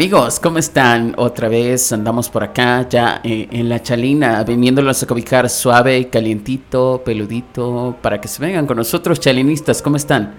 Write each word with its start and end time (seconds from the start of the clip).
Amigos, 0.00 0.40
¿cómo 0.40 0.56
están? 0.56 1.12
Otra 1.18 1.50
vez 1.50 1.92
andamos 1.92 2.30
por 2.30 2.42
acá, 2.42 2.88
ya 2.88 3.20
eh, 3.22 3.48
en 3.50 3.68
la 3.68 3.82
chalina, 3.82 4.42
viniéndolos 4.44 5.02
a 5.02 5.06
cobijar 5.06 5.50
suave, 5.50 6.08
calientito, 6.08 7.02
peludito, 7.04 7.98
para 8.00 8.18
que 8.18 8.26
se 8.26 8.40
vengan 8.40 8.66
con 8.66 8.78
nosotros, 8.78 9.20
chalinistas, 9.20 9.82
¿cómo 9.82 9.96
están? 9.96 10.36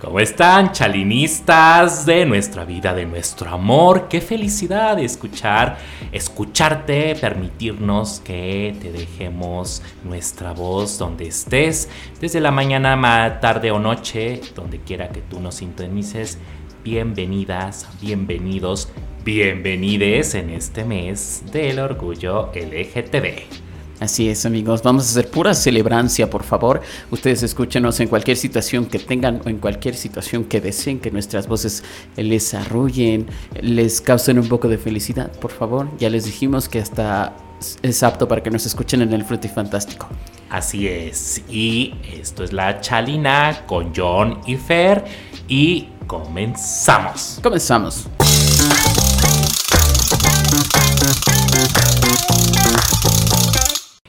¿Cómo 0.00 0.18
están, 0.18 0.72
chalinistas 0.72 2.06
de 2.06 2.24
nuestra 2.24 2.64
vida, 2.64 2.94
de 2.94 3.04
nuestro 3.04 3.50
amor? 3.50 4.08
Qué 4.08 4.22
felicidad 4.22 4.98
escuchar, 4.98 5.76
escucharte, 6.10 7.14
permitirnos 7.14 8.18
que 8.20 8.74
te 8.80 8.92
dejemos 8.92 9.82
nuestra 10.04 10.52
voz 10.52 10.96
donde 10.96 11.28
estés, 11.28 11.90
desde 12.18 12.40
la 12.40 12.50
mañana, 12.50 13.40
tarde 13.40 13.70
o 13.72 13.78
noche, 13.78 14.40
donde 14.56 14.78
quiera 14.78 15.10
que 15.10 15.20
tú 15.20 15.38
nos 15.38 15.56
sintonices 15.56 16.38
bienvenidas, 16.84 17.88
bienvenidos, 18.00 18.88
bienvenides 19.24 20.34
en 20.34 20.50
este 20.50 20.84
mes 20.84 21.44
del 21.52 21.78
orgullo 21.78 22.50
LGTB. 22.54 23.62
Así 24.00 24.28
es, 24.28 24.44
amigos. 24.46 24.82
Vamos 24.82 25.04
a 25.04 25.10
hacer 25.10 25.30
pura 25.30 25.54
celebrancia, 25.54 26.28
por 26.28 26.42
favor. 26.42 26.80
Ustedes 27.12 27.44
escúchenos 27.44 28.00
en 28.00 28.08
cualquier 28.08 28.36
situación 28.36 28.86
que 28.86 28.98
tengan 28.98 29.40
o 29.44 29.48
en 29.48 29.58
cualquier 29.58 29.94
situación 29.94 30.42
que 30.42 30.60
deseen 30.60 30.98
que 30.98 31.12
nuestras 31.12 31.46
voces 31.46 31.84
les 32.16 32.52
arrullen, 32.52 33.26
les 33.60 34.00
causen 34.00 34.40
un 34.40 34.48
poco 34.48 34.66
de 34.66 34.76
felicidad, 34.76 35.30
por 35.38 35.52
favor. 35.52 35.88
Ya 35.98 36.10
les 36.10 36.24
dijimos 36.24 36.68
que 36.68 36.80
hasta 36.80 37.36
es 37.82 38.02
apto 38.02 38.26
para 38.26 38.42
que 38.42 38.50
nos 38.50 38.66
escuchen 38.66 39.02
en 39.02 39.12
el 39.12 39.24
Fantástico. 39.24 40.08
Así 40.50 40.88
es. 40.88 41.42
Y 41.48 41.94
esto 42.12 42.42
es 42.42 42.52
la 42.52 42.80
Chalina 42.80 43.62
con 43.66 43.92
John 43.94 44.40
y 44.46 44.56
Fer. 44.56 45.04
Y 45.46 45.86
comenzamos. 46.06 47.38
Comenzamos. 47.42 48.08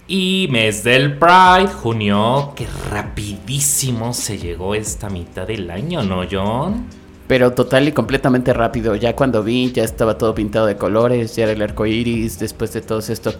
Y 0.08 0.48
mes 0.52 0.84
del 0.84 1.18
Pride, 1.18 1.68
junio, 1.82 2.54
que 2.56 2.68
rapidísimo 2.92 4.14
se 4.14 4.38
llegó 4.38 4.76
esta 4.76 5.10
mitad 5.10 5.48
del 5.48 5.72
año, 5.72 6.04
¿no, 6.04 6.24
John? 6.30 6.86
Pero 7.28 7.54
total 7.54 7.88
y 7.88 7.94
completamente 7.94 8.54
rápido. 8.54 8.96
Ya 8.96 9.16
cuando 9.16 9.44
vi, 9.44 9.72
ya 9.72 9.84
estaba 9.84 10.18
todo 10.18 10.36
pintado 10.36 10.66
de 10.66 10.76
colores, 10.76 11.36
ya 11.36 11.44
era 11.44 11.54
el 11.54 11.62
arco 11.62 11.86
iris, 11.86 12.38
después 12.38 12.74
de 12.74 12.82
todos 12.82 13.10
estos 13.10 13.38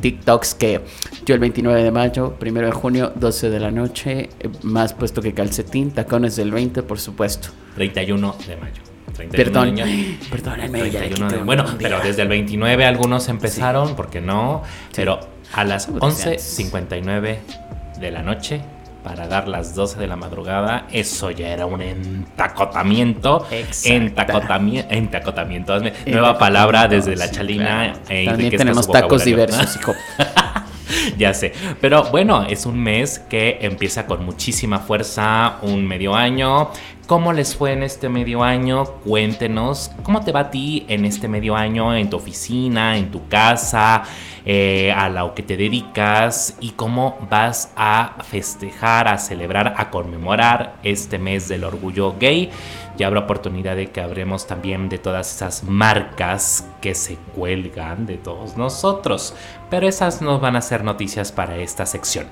TikToks 0.00 0.54
que 0.54 0.82
yo 1.24 1.34
el 1.34 1.40
29 1.40 1.82
de 1.82 1.90
mayo, 1.90 2.36
1 2.40 2.60
de 2.60 2.72
junio, 2.72 3.12
12 3.14 3.50
de 3.50 3.60
la 3.60 3.70
noche, 3.70 4.30
más 4.62 4.94
puesto 4.94 5.22
que 5.22 5.34
calcetín, 5.34 5.90
tacones 5.90 6.36
del 6.36 6.50
20, 6.50 6.82
por 6.82 6.98
supuesto. 6.98 7.48
31 7.74 8.36
de 8.46 8.56
mayo. 8.56 8.82
Perdón, 9.30 9.74
perdónenme. 10.30 11.44
bueno, 11.44 11.64
pero 11.78 12.00
desde 12.00 12.22
el 12.22 12.28
29 12.28 12.84
algunos 12.84 13.28
empezaron, 13.28 13.96
porque 13.96 14.20
no, 14.20 14.62
pero 14.94 15.20
a 15.52 15.64
las 15.64 15.90
11.59 15.90 17.38
de 17.98 18.10
la 18.10 18.22
noche 18.22 18.60
para 19.06 19.28
dar 19.28 19.46
las 19.46 19.76
12 19.76 20.00
de 20.00 20.08
la 20.08 20.16
madrugada, 20.16 20.88
eso 20.90 21.30
ya 21.30 21.50
era 21.50 21.64
un 21.64 21.80
entacotamiento. 21.80 23.46
Entacotamiento. 23.84 24.92
Entacotamiento. 24.92 25.78
Nueva 26.06 26.36
palabra 26.36 26.88
desde 26.88 27.14
la 27.14 27.30
chalina. 27.30 27.92
También 28.04 28.56
tenemos 28.56 28.90
tacos 28.90 29.24
diversos, 29.24 29.76
hijo. 29.76 29.94
ya 31.18 31.34
sé. 31.34 31.52
Pero 31.80 32.04
bueno, 32.10 32.44
es 32.44 32.66
un 32.66 32.78
mes 32.78 33.18
que 33.18 33.58
empieza 33.60 34.06
con 34.06 34.24
muchísima 34.24 34.78
fuerza, 34.78 35.58
un 35.62 35.86
medio 35.86 36.14
año. 36.14 36.70
¿Cómo 37.06 37.32
les 37.32 37.54
fue 37.54 37.72
en 37.72 37.84
este 37.84 38.08
medio 38.08 38.42
año? 38.42 38.84
Cuéntenos. 38.84 39.92
¿Cómo 40.02 40.24
te 40.24 40.32
va 40.32 40.40
a 40.40 40.50
ti 40.50 40.84
en 40.88 41.04
este 41.04 41.28
medio 41.28 41.54
año 41.54 41.94
en 41.94 42.10
tu 42.10 42.16
oficina, 42.16 42.96
en 42.96 43.12
tu 43.12 43.28
casa, 43.28 44.02
eh, 44.44 44.90
a 44.90 45.08
lo 45.08 45.32
que 45.32 45.44
te 45.44 45.56
dedicas 45.56 46.56
y 46.60 46.70
cómo 46.70 47.16
vas 47.30 47.72
a 47.76 48.16
festejar, 48.28 49.06
a 49.06 49.18
celebrar, 49.18 49.74
a 49.76 49.90
conmemorar 49.90 50.78
este 50.82 51.20
mes 51.20 51.46
del 51.46 51.62
orgullo 51.62 52.16
gay? 52.18 52.50
Ya 52.96 53.08
habrá 53.08 53.20
oportunidad 53.20 53.76
de 53.76 53.90
que 53.90 54.00
hablemos 54.00 54.46
también 54.48 54.88
de 54.88 54.98
todas 54.98 55.32
esas 55.32 55.62
marcas 55.62 56.66
que 56.80 56.94
se 56.94 57.16
cuelgan 57.36 58.06
de 58.06 58.16
todos 58.16 58.56
nosotros. 58.56 59.34
Pero 59.70 59.88
esas 59.88 60.22
no 60.22 60.38
van 60.38 60.56
a 60.56 60.62
ser 60.62 60.84
noticias 60.84 61.32
para 61.32 61.56
esta 61.56 61.86
sección. 61.86 62.26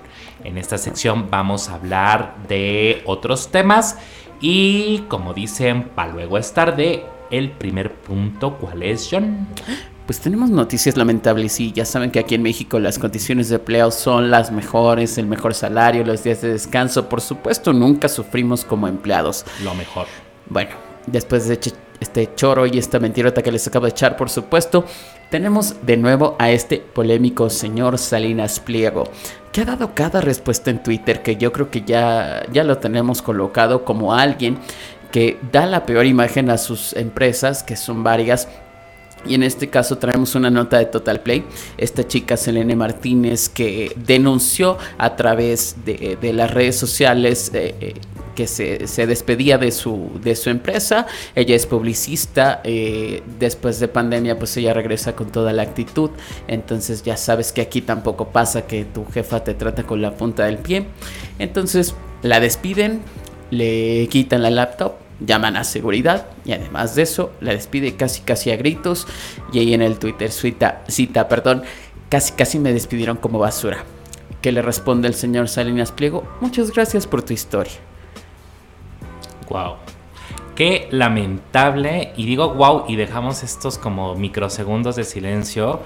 En 0.45 0.57
esta 0.57 0.79
sección 0.79 1.29
vamos 1.31 1.69
a 1.69 1.75
hablar 1.75 2.37
de 2.49 3.03
otros 3.07 3.49
temas. 3.49 3.99
Y 4.41 4.99
como 5.09 5.35
dicen, 5.35 5.91
para 5.95 6.13
luego 6.13 6.39
es 6.39 6.53
tarde. 6.53 7.05
El 7.31 7.51
primer 7.51 7.93
punto, 7.93 8.57
¿cuál 8.59 8.83
es, 8.83 9.09
John? 9.11 9.49
Pues 10.07 10.21
tenemos 10.21 10.51
noticias 10.51 10.97
lamentables 10.99 11.59
y 11.61 11.73
ya 11.73 11.87
saben 11.87 12.11
que 12.11 12.19
aquí 12.19 12.35
en 12.35 12.43
México 12.43 12.79
las 12.79 12.99
condiciones 12.99 13.49
de 13.49 13.57
empleo 13.57 13.91
son 13.91 14.31
las 14.31 14.53
mejores, 14.53 15.17
el 15.17 15.27
mejor 15.27 15.55
salario, 15.55 16.05
los 16.05 16.23
días 16.23 16.43
de 16.43 16.53
descanso. 16.53 17.09
Por 17.09 17.23
supuesto, 17.23 17.73
nunca 17.73 18.09
sufrimos 18.09 18.65
como 18.65 18.87
empleados. 18.87 19.47
Lo 19.65 19.75
mejor. 19.75 20.07
Bueno, 20.51 20.73
después 21.07 21.49
de 21.49 21.59
este 22.01 22.35
choro 22.35 22.67
y 22.67 22.79
esta 22.79 22.99
mentirota 22.99 23.43
que 23.43 23.53
les 23.53 23.67
acabo 23.67 23.87
de 23.87 23.91
echar, 23.91 24.17
por 24.17 24.31
supuesto, 24.31 24.85
tenemos 25.31 25.77
de 25.87 25.97
nuevo 25.97 26.37
a 26.39 26.51
este 26.51 26.79
polémico 26.79 27.51
señor 27.51 27.99
Salinas 27.99 28.61
Pliego, 28.61 29.05
que 29.53 29.63
ha 29.63 29.65
dado 29.65 29.95
cada 29.95 30.21
respuesta 30.21 30.71
en 30.71 30.83
Twitter 30.83 31.23
que 31.23 31.37
yo 31.37 31.53
creo 31.53 31.71
que 31.71 31.83
ya, 31.83 32.45
ya 32.53 32.65
lo 32.65 32.79
tenemos 32.79 33.23
colocado 33.23 33.85
como 33.85 34.15
alguien 34.15 34.59
que 35.11 35.39
da 35.53 35.67
la 35.67 35.87
peor 35.87 36.07
imagen 36.07 36.51
a 36.51 36.59
sus 36.59 36.93
empresas, 36.95 37.63
que 37.63 37.77
son 37.77 38.03
varias, 38.03 38.49
y 39.27 39.35
en 39.35 39.43
este 39.43 39.71
caso 39.71 39.99
traemos 39.99 40.35
una 40.35 40.51
nota 40.51 40.79
de 40.79 40.87
Total 40.87 41.21
Play. 41.21 41.45
Esta 41.79 42.07
chica 42.07 42.37
Selene 42.37 42.77
Martínez 42.77 43.49
que 43.49 43.93
denunció 43.97 44.77
a 44.99 45.17
través 45.17 45.77
de, 45.85 46.33
las 46.33 46.51
redes 46.51 46.77
sociales 46.77 47.51
eh, 47.55 47.75
eh, 47.81 47.95
que 48.35 48.47
se, 48.47 49.07
despedía 49.07 49.59
de 49.59 49.71
su, 49.71 50.11
de 50.23 50.37
su 50.37 50.51
empresa. 50.51 51.07
Ella 51.35 51.55
es 51.55 51.67
publicista. 51.67 52.61
Eh, 52.65 53.23
después 53.39 53.81
de 53.81 53.89
pandemia 53.89 54.39
pues 54.39 54.57
ella 54.57 54.75
regresa 54.75 55.15
con 55.15 55.31
toda 55.31 55.53
la 55.53 55.63
actitud. 55.63 56.11
Entonces 56.49 57.03
ya 57.03 57.17
sabes 57.17 57.53
que 57.53 57.61
aquí 57.61 57.81
tampoco 57.81 58.29
pasa 58.29 58.67
que 58.67 58.85
tu 58.85 59.05
jefa 59.07 59.45
te 59.45 59.55
trata 59.55 59.85
con 59.85 60.03
la 60.03 60.17
punta 60.17 60.45
del 60.45 60.59
pie. 60.59 60.87
Entonces 61.39 61.95
la 62.23 62.41
despiden, 62.41 63.03
le 63.51 64.09
quitan 64.09 64.43
la 64.43 64.51
laptop 64.51 64.95
llaman 65.21 65.57
a 65.57 65.65
seguridad 65.65 66.27
y 66.45 66.53
además 66.53 66.95
de 66.95 67.03
eso 67.03 67.33
la 67.41 67.53
despide 67.53 67.97
casi 67.97 68.23
casi 68.23 68.51
a 68.51 68.57
gritos 68.57 69.07
y 69.53 69.61
ahí 69.61 69.75
en 69.75 69.83
el 69.83 69.99
Twitter 69.99 70.31
cita, 70.31 70.83
cita 70.89 71.29
perdón, 71.29 71.63
casi 72.09 72.33
casi 72.33 72.59
me 72.59 72.73
despidieron 72.73 73.17
como 73.17 73.39
basura. 73.39 73.85
Que 74.43 74.53
le 74.53 74.61
responde 74.61 75.09
el 75.09 75.15
señor 75.15 75.49
Salinas 75.49 75.93
Pliego, 75.93 76.29
muchas 76.41 76.71
gracias 76.71 77.07
por 77.07 77.23
tu 77.23 77.33
historia. 77.33 77.73
Wow. 79.49 79.77
Qué 80.55 80.89
lamentable, 80.91 82.13
y 82.17 82.27
digo 82.27 82.55
wow, 82.55 82.85
y 82.87 82.97
dejamos 82.97 83.43
estos 83.43 83.77
como 83.77 84.15
microsegundos 84.15 84.95
de 84.95 85.05
silencio 85.05 85.81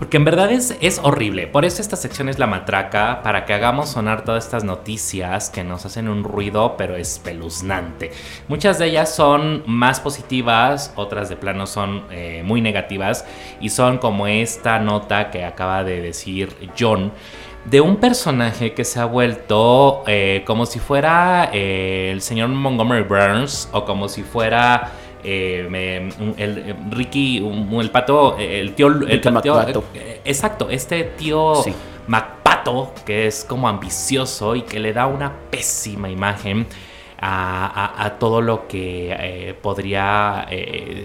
porque 0.00 0.16
en 0.16 0.24
verdad 0.24 0.50
es, 0.50 0.78
es 0.80 0.98
horrible. 1.02 1.46
Por 1.46 1.66
eso 1.66 1.82
esta 1.82 1.94
sección 1.94 2.30
es 2.30 2.38
la 2.38 2.46
matraca, 2.46 3.20
para 3.22 3.44
que 3.44 3.52
hagamos 3.52 3.90
sonar 3.90 4.24
todas 4.24 4.46
estas 4.46 4.64
noticias 4.64 5.50
que 5.50 5.62
nos 5.62 5.84
hacen 5.84 6.08
un 6.08 6.24
ruido 6.24 6.74
pero 6.78 6.96
espeluznante. 6.96 8.10
Muchas 8.48 8.78
de 8.78 8.86
ellas 8.86 9.14
son 9.14 9.62
más 9.66 10.00
positivas, 10.00 10.94
otras 10.96 11.28
de 11.28 11.36
plano 11.36 11.66
son 11.66 12.04
eh, 12.10 12.42
muy 12.46 12.62
negativas 12.62 13.26
y 13.60 13.68
son 13.68 13.98
como 13.98 14.26
esta 14.26 14.78
nota 14.78 15.30
que 15.30 15.44
acaba 15.44 15.84
de 15.84 16.00
decir 16.00 16.56
John 16.78 17.12
de 17.64 17.80
un 17.80 17.96
personaje 17.96 18.72
que 18.72 18.84
se 18.84 19.00
ha 19.00 19.04
vuelto 19.04 20.02
eh, 20.06 20.42
como 20.46 20.66
si 20.66 20.78
fuera 20.78 21.50
eh, 21.52 22.10
el 22.12 22.22
señor 22.22 22.48
Montgomery 22.48 23.02
Burns 23.02 23.68
o 23.72 23.84
como 23.84 24.08
si 24.08 24.22
fuera 24.22 24.92
eh, 25.22 26.10
el, 26.38 26.76
Ricky, 26.90 27.38
el 27.38 27.90
pato, 27.90 28.36
el 28.38 28.74
tío, 28.74 28.88
el, 28.88 29.20
eh, 29.94 30.20
exacto, 30.24 30.70
este 30.70 31.04
tío 31.04 31.62
MacPato 32.06 32.94
que 33.04 33.26
es 33.26 33.44
como 33.44 33.68
ambicioso 33.68 34.56
y 34.56 34.62
que 34.62 34.78
le 34.78 34.92
da 34.94 35.06
una 35.06 35.32
pésima 35.50 36.08
imagen 36.08 36.66
a, 37.22 38.14
todo 38.18 38.40
lo 38.40 38.66
que 38.66 39.14
eh, 39.18 39.54
podría 39.60 40.48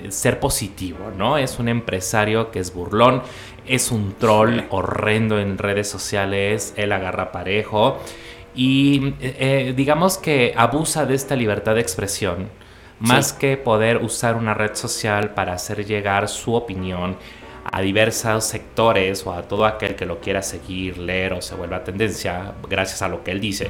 ser 0.07 0.39
positivo, 0.39 1.11
¿no? 1.17 1.37
Es 1.37 1.59
un 1.59 1.67
empresario 1.67 2.51
que 2.51 2.59
es 2.59 2.73
burlón, 2.73 3.21
es 3.67 3.91
un 3.91 4.13
troll 4.13 4.61
horrendo 4.69 5.39
en 5.39 5.57
redes 5.57 5.89
sociales, 5.89 6.73
él 6.77 6.91
agarra 6.91 7.31
parejo 7.31 7.99
y 8.55 9.11
digamos 9.73 10.17
que 10.17 10.53
abusa 10.55 11.05
de 11.05 11.15
esta 11.15 11.35
libertad 11.35 11.75
de 11.75 11.81
expresión 11.81 12.49
más 12.99 13.33
que 13.33 13.57
poder 13.57 13.97
usar 13.97 14.35
una 14.35 14.53
red 14.53 14.75
social 14.75 15.31
para 15.33 15.53
hacer 15.53 15.85
llegar 15.85 16.27
su 16.29 16.53
opinión 16.53 17.17
a 17.71 17.81
diversos 17.81 18.45
sectores 18.45 19.25
o 19.25 19.33
a 19.33 19.41
todo 19.43 19.65
aquel 19.65 19.95
que 19.95 20.05
lo 20.05 20.19
quiera 20.19 20.41
seguir, 20.41 20.97
leer 20.97 21.33
o 21.33 21.41
se 21.41 21.55
vuelva 21.55 21.83
tendencia 21.83 22.53
gracias 22.69 23.01
a 23.01 23.09
lo 23.09 23.23
que 23.23 23.31
él 23.31 23.41
dice 23.41 23.69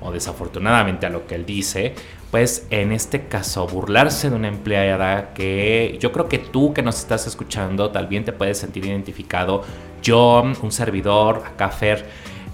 o 0.00 0.10
desafortunadamente 0.10 1.06
a 1.06 1.10
lo 1.10 1.26
que 1.26 1.34
él 1.34 1.46
dice, 1.46 1.94
pues 2.32 2.66
en 2.70 2.92
este 2.92 3.26
caso 3.26 3.66
burlarse 3.66 4.30
de 4.30 4.36
una 4.36 4.48
empleada 4.48 5.34
que 5.34 5.98
yo 6.00 6.12
creo 6.12 6.30
que 6.30 6.38
tú 6.38 6.72
que 6.72 6.80
nos 6.80 6.98
estás 6.98 7.26
escuchando 7.26 7.90
también 7.90 8.24
te 8.24 8.32
puedes 8.32 8.56
sentir 8.56 8.86
identificado. 8.86 9.62
Yo, 10.02 10.42
un 10.62 10.72
servidor, 10.72 11.42
acá 11.46 11.68
Fer, 11.68 12.06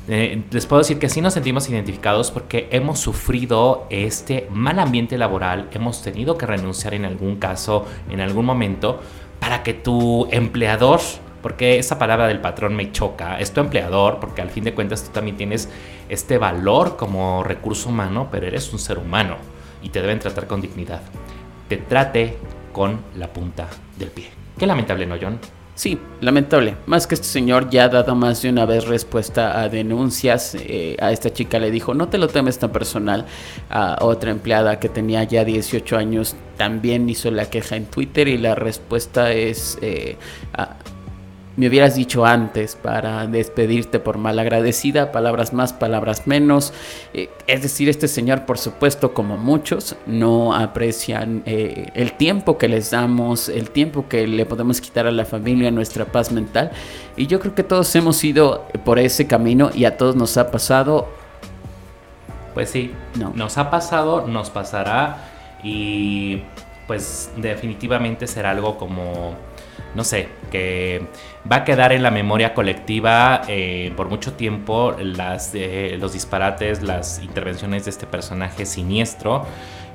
eh, 0.08 0.42
les 0.50 0.66
puedo 0.66 0.80
decir 0.80 0.98
que 0.98 1.08
sí 1.08 1.20
nos 1.20 1.34
sentimos 1.34 1.70
identificados 1.70 2.32
porque 2.32 2.66
hemos 2.72 2.98
sufrido 2.98 3.86
este 3.88 4.48
mal 4.50 4.80
ambiente 4.80 5.16
laboral, 5.16 5.69
hemos 5.70 6.02
tenido 6.02 6.36
que 6.36 6.44
renunciar 6.44 6.94
en 6.94 7.04
algún 7.04 7.36
caso, 7.36 7.86
en 8.10 8.20
algún 8.20 8.46
momento, 8.46 9.00
para 9.38 9.62
que 9.62 9.74
tu 9.74 10.26
empleador 10.32 10.98
porque 11.40 11.78
esa 11.78 12.00
palabra 12.00 12.26
del 12.26 12.40
patrón 12.40 12.74
me 12.74 12.90
choca. 12.90 13.38
Es 13.38 13.52
tu 13.52 13.60
empleador, 13.60 14.19
porque 14.19 14.42
al 14.42 14.50
fin 14.50 14.64
de 14.64 14.74
cuentas 14.74 15.04
tú 15.04 15.12
también 15.12 15.36
tienes 15.36 15.69
este 16.08 16.36
valor 16.36 16.96
como 16.96 17.44
recurso 17.44 17.90
humano, 17.90 18.26
pero 18.32 18.48
eres 18.48 18.72
un 18.72 18.81
ser 18.81 18.98
humano 18.98 19.36
y 19.82 19.90
te 19.90 20.00
deben 20.00 20.19
tratar 20.19 20.46
con 20.46 20.60
dignidad. 20.60 21.02
Te 21.69 21.76
trate 21.76 22.36
con 22.72 23.00
la 23.16 23.32
punta 23.32 23.69
del 23.98 24.10
pie. 24.10 24.30
Qué 24.58 24.66
lamentable, 24.66 25.06
¿no, 25.06 25.16
John? 25.20 25.38
Sí, 25.78 25.96
lamentable. 26.20 26.75
Más 26.86 27.06
que 27.06 27.14
este 27.14 27.28
señor 27.28 27.70
ya 27.70 27.84
ha 27.84 27.88
dado 27.88 28.16
más 28.16 28.42
de 28.42 28.50
una 28.50 28.66
vez 28.66 28.88
respuesta 28.88 29.60
a 29.60 29.69
denuncias. 29.69 30.56
Eh, 30.58 30.96
a 31.00 31.12
esta 31.12 31.32
chica 31.32 31.60
le 31.60 31.70
dijo, 31.70 31.94
no 31.94 32.08
te 32.08 32.19
lo 32.19 32.26
temes 32.26 32.58
tan 32.58 32.72
personal. 32.72 33.26
A 33.70 33.98
otra 34.00 34.32
empleada 34.32 34.80
que 34.80 34.88
tenía 34.88 35.22
ya 35.22 35.44
18 35.44 35.96
años 35.96 36.34
también 36.56 37.08
hizo 37.08 37.31
la 37.31 37.48
queja 37.48 37.76
en 37.76 37.86
Twitter 37.86 38.26
y 38.26 38.38
la 38.38 38.56
respuesta 38.56 39.32
es... 39.32 39.78
Eh, 39.81 40.16
me 41.58 41.66
hubieras 41.66 41.96
dicho 41.96 42.25
antes 42.25 42.76
para 42.76 43.26
despedirte 43.26 43.99
por 43.99 44.16
malagradecida, 44.16 45.10
palabras 45.10 45.52
más, 45.52 45.72
palabras 45.72 46.28
menos. 46.28 46.72
Eh, 47.12 47.31
es 47.49 47.62
decir, 47.62 47.88
este 47.88 48.06
señor, 48.06 48.46
por 48.46 48.58
supuesto, 48.58 49.12
como 49.12 49.37
muchos, 49.37 49.96
no 50.06 50.55
aprecian 50.55 51.43
eh, 51.46 51.90
el 51.94 52.12
tiempo 52.12 52.58
que 52.58 52.69
les 52.69 52.93
damos, 52.93 53.49
el 53.49 53.70
tiempo 53.70 54.06
que 54.08 54.28
le 54.28 54.46
podemos 54.46 54.81
quitar 54.81 55.08
a 55.08 55.10
la 55.10 55.25
familia, 55.25 55.72
nuestra 55.72 56.05
paz 56.05 56.31
mental. 56.31 56.70
Y 57.16 57.26
yo 57.26 57.40
creo 57.40 57.56
que 57.56 57.64
todos 57.64 57.93
hemos 57.96 58.22
ido 58.22 58.64
por 58.84 59.00
ese 59.00 59.26
camino 59.26 59.70
y 59.75 59.84
a 59.84 59.96
todos 59.96 60.14
nos 60.14 60.37
ha 60.37 60.52
pasado. 60.52 61.08
Pues 62.55 62.70
sí, 62.70 62.93
no. 63.16 63.32
nos 63.34 63.58
ha 63.58 63.69
pasado, 63.69 64.28
nos 64.28 64.50
pasará 64.50 65.28
y 65.64 66.40
pues 66.87 67.32
definitivamente 67.37 68.28
será 68.28 68.50
algo 68.50 68.78
como 68.78 69.34
no 69.94 70.05
sé, 70.05 70.28
que 70.50 71.06
va 71.50 71.56
a 71.56 71.64
quedar 71.64 71.92
en 71.92 72.02
la 72.02 72.10
memoria 72.10 72.54
colectiva 72.54 73.42
eh, 73.48 73.92
por 73.96 74.08
mucho 74.08 74.34
tiempo 74.34 74.94
las, 74.98 75.54
los 75.98 76.12
disparates, 76.12 76.82
las 76.82 77.22
intervenciones 77.22 77.84
de 77.84 77.90
este 77.90 78.06
personaje 78.06 78.66
siniestro 78.66 79.46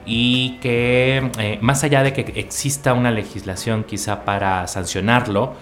y 0.06 0.58
que 0.60 1.32
eh, 1.40 1.58
más 1.62 1.84
allá 1.84 2.04
de 2.04 2.14
que 2.14 2.22
exista 2.40 2.94
una 2.94 3.12
legislación 3.12 3.84
quizá 3.84 4.26
para 4.26 4.68
sancionarlo, 4.68 5.54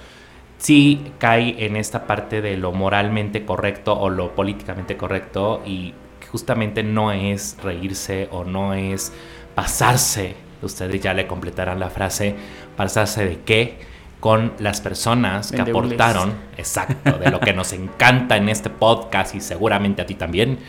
sí 0.57 1.11
cae 1.19 1.65
en 1.65 1.75
esta 1.75 2.07
parte 2.07 2.41
de 2.41 2.57
lo 2.57 2.71
moralmente 2.71 3.45
correcto 3.45 3.97
o 3.99 4.09
lo 4.09 4.33
políticamente 4.35 4.97
correcto 4.97 5.61
y 5.65 5.93
justamente 6.31 6.83
no 6.83 7.11
es 7.11 7.57
reírse 7.63 8.29
o 8.31 8.43
no 8.43 8.73
es 8.73 9.13
pasarse, 9.53 10.35
ustedes 10.61 11.01
ya 11.01 11.13
le 11.13 11.27
completarán 11.27 11.79
la 11.79 11.89
frase, 11.89 12.35
pasarse 12.77 13.25
de 13.25 13.39
qué, 13.41 13.90
con 14.21 14.53
las 14.59 14.79
personas 14.79 15.51
que 15.51 15.61
aportaron, 15.61 16.33
exacto, 16.55 17.17
de 17.17 17.31
lo 17.31 17.39
que 17.41 17.53
nos 17.53 17.73
encanta 17.73 18.37
en 18.37 18.47
este 18.47 18.69
podcast 18.69 19.35
y 19.35 19.41
seguramente 19.41 20.03
a 20.03 20.05
ti 20.05 20.15
también, 20.15 20.59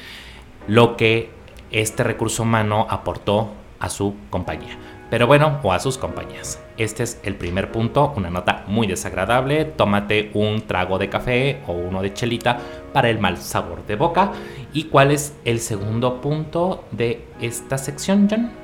lo 0.67 0.97
que 0.97 1.31
este 1.71 2.03
recurso 2.03 2.43
humano 2.43 2.87
aportó 2.89 3.53
a 3.79 3.91
su 3.91 4.17
compañía. 4.31 4.79
Pero 5.11 5.27
bueno, 5.27 5.61
o 5.63 5.71
a 5.75 5.79
sus 5.79 5.99
compañías. 5.99 6.59
Este 6.79 7.03
es 7.03 7.21
el 7.23 7.35
primer 7.35 7.71
punto, 7.71 8.15
una 8.17 8.31
nota 8.31 8.65
muy 8.69 8.87
desagradable. 8.87 9.67
Tómate 9.67 10.31
un 10.33 10.63
trago 10.63 10.99
de 10.99 11.11
café 11.11 11.61
o 11.67 11.73
uno 11.73 12.01
de 12.01 12.15
chelita 12.15 12.59
para 12.95 13.11
el 13.11 13.19
mal 13.19 13.37
sabor 13.37 13.85
de 13.87 13.97
boca. 13.97 14.33
¿Y 14.73 14.85
cuál 14.85 15.11
es 15.11 15.35
el 15.45 15.61
segundo 15.61 16.23
punto 16.23 16.85
de 16.93 17.27
esta 17.43 17.77
sección, 17.77 18.27
John? 18.31 18.62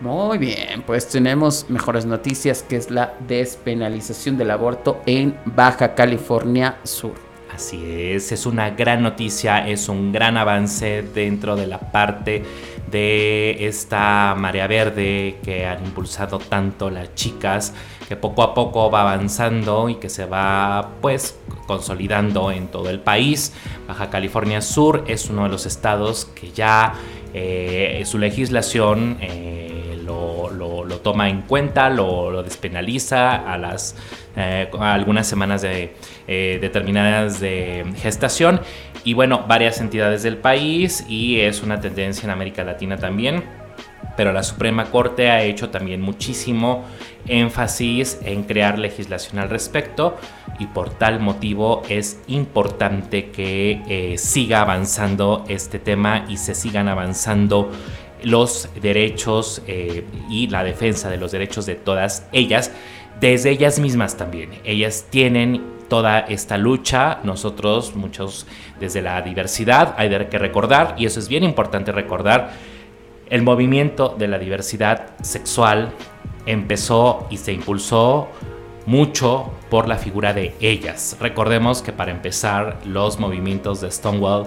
Muy 0.00 0.36
bien, 0.36 0.82
pues 0.82 1.08
tenemos 1.08 1.70
mejores 1.70 2.04
noticias 2.04 2.62
que 2.62 2.76
es 2.76 2.90
la 2.90 3.14
despenalización 3.26 4.36
del 4.36 4.50
aborto 4.50 5.00
en 5.06 5.38
Baja 5.46 5.94
California 5.94 6.76
Sur. 6.82 7.14
Así 7.54 7.82
es, 7.90 8.32
es 8.32 8.44
una 8.44 8.70
gran 8.70 9.02
noticia, 9.02 9.66
es 9.66 9.88
un 9.88 10.12
gran 10.12 10.36
avance 10.36 11.02
dentro 11.14 11.56
de 11.56 11.66
la 11.66 11.78
parte 11.78 12.42
de 12.90 13.66
esta 13.66 14.34
marea 14.36 14.66
verde 14.66 15.38
que 15.42 15.64
han 15.64 15.82
impulsado 15.82 16.38
tanto 16.38 16.90
las 16.90 17.14
chicas, 17.14 17.72
que 18.06 18.16
poco 18.16 18.42
a 18.42 18.52
poco 18.52 18.90
va 18.90 19.00
avanzando 19.00 19.88
y 19.88 19.94
que 19.94 20.10
se 20.10 20.26
va 20.26 20.90
pues 21.00 21.38
consolidando 21.66 22.52
en 22.52 22.68
todo 22.68 22.90
el 22.90 23.00
país. 23.00 23.54
Baja 23.88 24.10
California 24.10 24.60
Sur 24.60 25.04
es 25.06 25.30
uno 25.30 25.44
de 25.44 25.48
los 25.48 25.64
estados 25.64 26.26
que 26.26 26.52
ya 26.52 26.92
eh, 27.32 28.02
su 28.04 28.18
legislación 28.18 29.16
eh, 29.20 29.75
lo, 30.52 30.98
toma 31.00 31.28
en 31.28 31.42
cuenta, 31.42 31.90
lo, 31.90 32.42
despenaliza 32.42 33.36
a 33.36 33.58
las 33.58 33.96
eh, 34.36 34.68
algunas 34.78 35.26
semanas 35.26 35.64
eh, 35.64 36.58
determinadas 36.60 37.40
de 37.40 37.84
gestación 37.96 38.60
y 39.06 39.14
bueno, 39.14 39.44
varias 39.46 39.80
entidades 39.80 40.24
del 40.24 40.36
país 40.36 41.04
y 41.08 41.40
es 41.40 41.62
una 41.62 41.80
tendencia 41.80 42.24
en 42.24 42.30
América 42.30 42.64
Latina 42.64 42.96
también. 42.96 43.44
Pero 44.16 44.32
la 44.32 44.42
Suprema 44.42 44.86
Corte 44.86 45.30
ha 45.30 45.42
hecho 45.42 45.70
también 45.70 46.00
muchísimo 46.00 46.84
énfasis 47.28 48.18
en 48.24 48.42
crear 48.42 48.78
legislación 48.78 49.38
al 49.38 49.50
respecto 49.50 50.16
y 50.58 50.66
por 50.66 50.90
tal 50.90 51.20
motivo 51.20 51.82
es 51.88 52.20
importante 52.26 53.30
que 53.30 53.82
eh, 53.88 54.18
siga 54.18 54.62
avanzando 54.62 55.44
este 55.48 55.78
tema 55.78 56.24
y 56.28 56.38
se 56.38 56.54
sigan 56.54 56.88
avanzando 56.88 57.70
los 58.22 58.68
derechos 58.80 59.62
eh, 59.66 60.04
y 60.30 60.48
la 60.48 60.64
defensa 60.64 61.10
de 61.10 61.16
los 61.16 61.32
derechos 61.32 61.66
de 61.66 61.74
todas 61.74 62.26
ellas, 62.32 62.72
desde 63.20 63.50
ellas 63.50 63.78
mismas 63.78 64.16
también. 64.16 64.50
Ellas 64.64 65.06
tienen 65.10 65.76
toda 65.88 66.20
esta 66.20 66.58
lucha, 66.58 67.20
nosotros 67.22 67.94
muchos 67.94 68.46
desde 68.80 69.02
la 69.02 69.22
diversidad, 69.22 69.94
hay 69.96 70.08
que 70.26 70.38
recordar, 70.38 70.94
y 70.98 71.06
eso 71.06 71.20
es 71.20 71.28
bien 71.28 71.44
importante 71.44 71.92
recordar, 71.92 72.50
el 73.28 73.42
movimiento 73.42 74.14
de 74.16 74.28
la 74.28 74.38
diversidad 74.38 75.10
sexual 75.22 75.92
empezó 76.46 77.26
y 77.30 77.38
se 77.38 77.52
impulsó 77.52 78.28
mucho 78.86 79.50
por 79.68 79.88
la 79.88 79.96
figura 79.98 80.32
de 80.32 80.54
ellas. 80.60 81.16
Recordemos 81.20 81.82
que 81.82 81.92
para 81.92 82.12
empezar 82.12 82.78
los 82.84 83.18
movimientos 83.18 83.80
de 83.80 83.90
Stonewall 83.90 84.46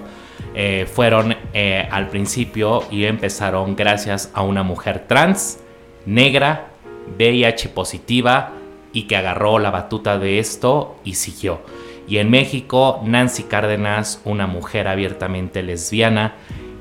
eh, 0.53 0.87
fueron 0.91 1.35
eh, 1.53 1.87
al 1.91 2.09
principio 2.09 2.83
y 2.91 3.05
empezaron 3.05 3.75
gracias 3.75 4.31
a 4.33 4.41
una 4.41 4.63
mujer 4.63 5.05
trans, 5.07 5.59
negra, 6.05 6.69
VIH 7.17 7.69
positiva 7.69 8.53
y 8.93 9.03
que 9.03 9.15
agarró 9.15 9.59
la 9.59 9.71
batuta 9.71 10.17
de 10.19 10.39
esto 10.39 10.97
y 11.03 11.15
siguió. 11.15 11.61
Y 12.07 12.17
en 12.17 12.29
México, 12.31 13.01
Nancy 13.05 13.43
Cárdenas, 13.43 14.21
una 14.25 14.47
mujer 14.47 14.87
abiertamente 14.87 15.61
lesbiana, 15.61 16.35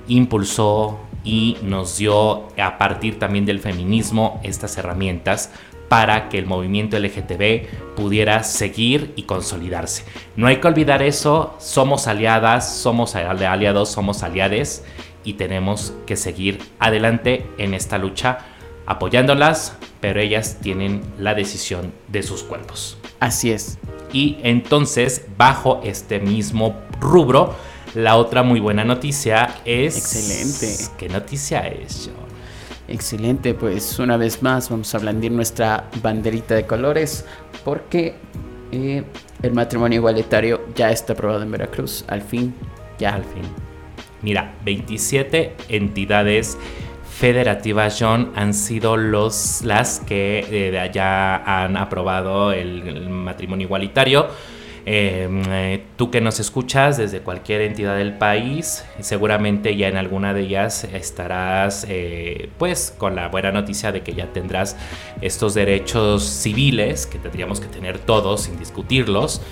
impulsó 0.06 0.98
y 1.22 1.58
nos 1.62 1.98
dio 1.98 2.48
a 2.56 2.78
partir 2.78 3.18
también 3.18 3.44
del 3.44 3.60
feminismo 3.60 4.40
estas 4.42 4.78
herramientas 4.78 5.52
para 5.88 6.28
que 6.28 6.38
el 6.38 6.46
movimiento 6.46 6.98
LGTB 6.98 7.94
pudiera 7.96 8.44
seguir 8.44 9.12
y 9.16 9.22
consolidarse. 9.22 10.04
No 10.36 10.46
hay 10.46 10.56
que 10.56 10.68
olvidar 10.68 11.02
eso, 11.02 11.54
somos 11.58 12.06
aliadas, 12.06 12.76
somos 12.76 13.14
aliados, 13.14 13.88
somos 13.88 14.22
aliades 14.22 14.84
y 15.24 15.34
tenemos 15.34 15.94
que 16.06 16.16
seguir 16.16 16.58
adelante 16.78 17.46
en 17.58 17.74
esta 17.74 17.98
lucha 17.98 18.38
apoyándolas, 18.86 19.76
pero 20.00 20.20
ellas 20.20 20.58
tienen 20.62 21.02
la 21.18 21.34
decisión 21.34 21.92
de 22.08 22.22
sus 22.22 22.42
cuerpos. 22.42 22.96
Así 23.20 23.50
es. 23.50 23.78
Y 24.12 24.38
entonces, 24.42 25.26
bajo 25.36 25.80
este 25.84 26.20
mismo 26.20 26.74
rubro, 26.98 27.54
la 27.94 28.16
otra 28.16 28.42
muy 28.42 28.60
buena 28.60 28.84
noticia 28.84 29.56
es... 29.64 29.98
Excelente. 29.98 30.90
¿Qué 30.96 31.08
noticia 31.08 31.66
es, 31.66 32.06
yo? 32.06 32.27
Excelente, 32.88 33.52
pues 33.52 33.98
una 33.98 34.16
vez 34.16 34.42
más 34.42 34.70
vamos 34.70 34.94
a 34.94 34.98
blandir 34.98 35.30
nuestra 35.30 35.90
banderita 36.02 36.54
de 36.54 36.66
colores 36.66 37.26
porque 37.62 38.14
eh, 38.72 39.04
el 39.42 39.52
matrimonio 39.52 39.98
igualitario 39.98 40.62
ya 40.74 40.90
está 40.90 41.12
aprobado 41.12 41.42
en 41.42 41.50
Veracruz, 41.50 42.04
al 42.08 42.22
fin, 42.22 42.54
ya 42.98 43.14
al 43.14 43.24
fin. 43.24 43.42
Mira, 44.22 44.54
27 44.64 45.54
entidades 45.68 46.56
federativas, 47.18 47.98
John, 48.00 48.32
han 48.34 48.54
sido 48.54 48.96
los, 48.96 49.62
las 49.64 50.00
que 50.00 50.46
eh, 50.50 50.78
allá 50.78 51.36
han 51.36 51.76
aprobado 51.76 52.52
el, 52.52 53.08
matrimonio 53.10 53.66
igualitario. 53.66 54.28
Em, 54.86 55.42
eh, 55.50 55.84
tú 55.96 56.10
que 56.10 56.20
nos 56.20 56.40
escuchas 56.40 56.96
desde 56.96 57.20
cualquier 57.20 57.60
entidad 57.62 57.96
del 57.96 58.16
país, 58.16 58.84
seguramente 59.00 59.76
ya 59.76 59.88
en 59.88 59.96
alguna 59.96 60.32
de 60.34 60.42
ellas 60.42 60.84
estarás 60.84 61.86
eh, 61.88 62.48
pues 62.58 62.94
con 62.96 63.14
la 63.14 63.28
buena 63.28 63.52
noticia 63.52 63.92
de 63.92 64.02
que 64.02 64.14
ya 64.14 64.32
tendrás 64.32 64.76
estos 65.20 65.54
derechos 65.54 66.24
civiles 66.24 67.06
que 67.06 67.18
tendríamos 67.18 67.60
que 67.60 67.66
tener 67.66 67.98
todos 67.98 68.42
sin 68.42 68.58
discutirlos. 68.58 69.42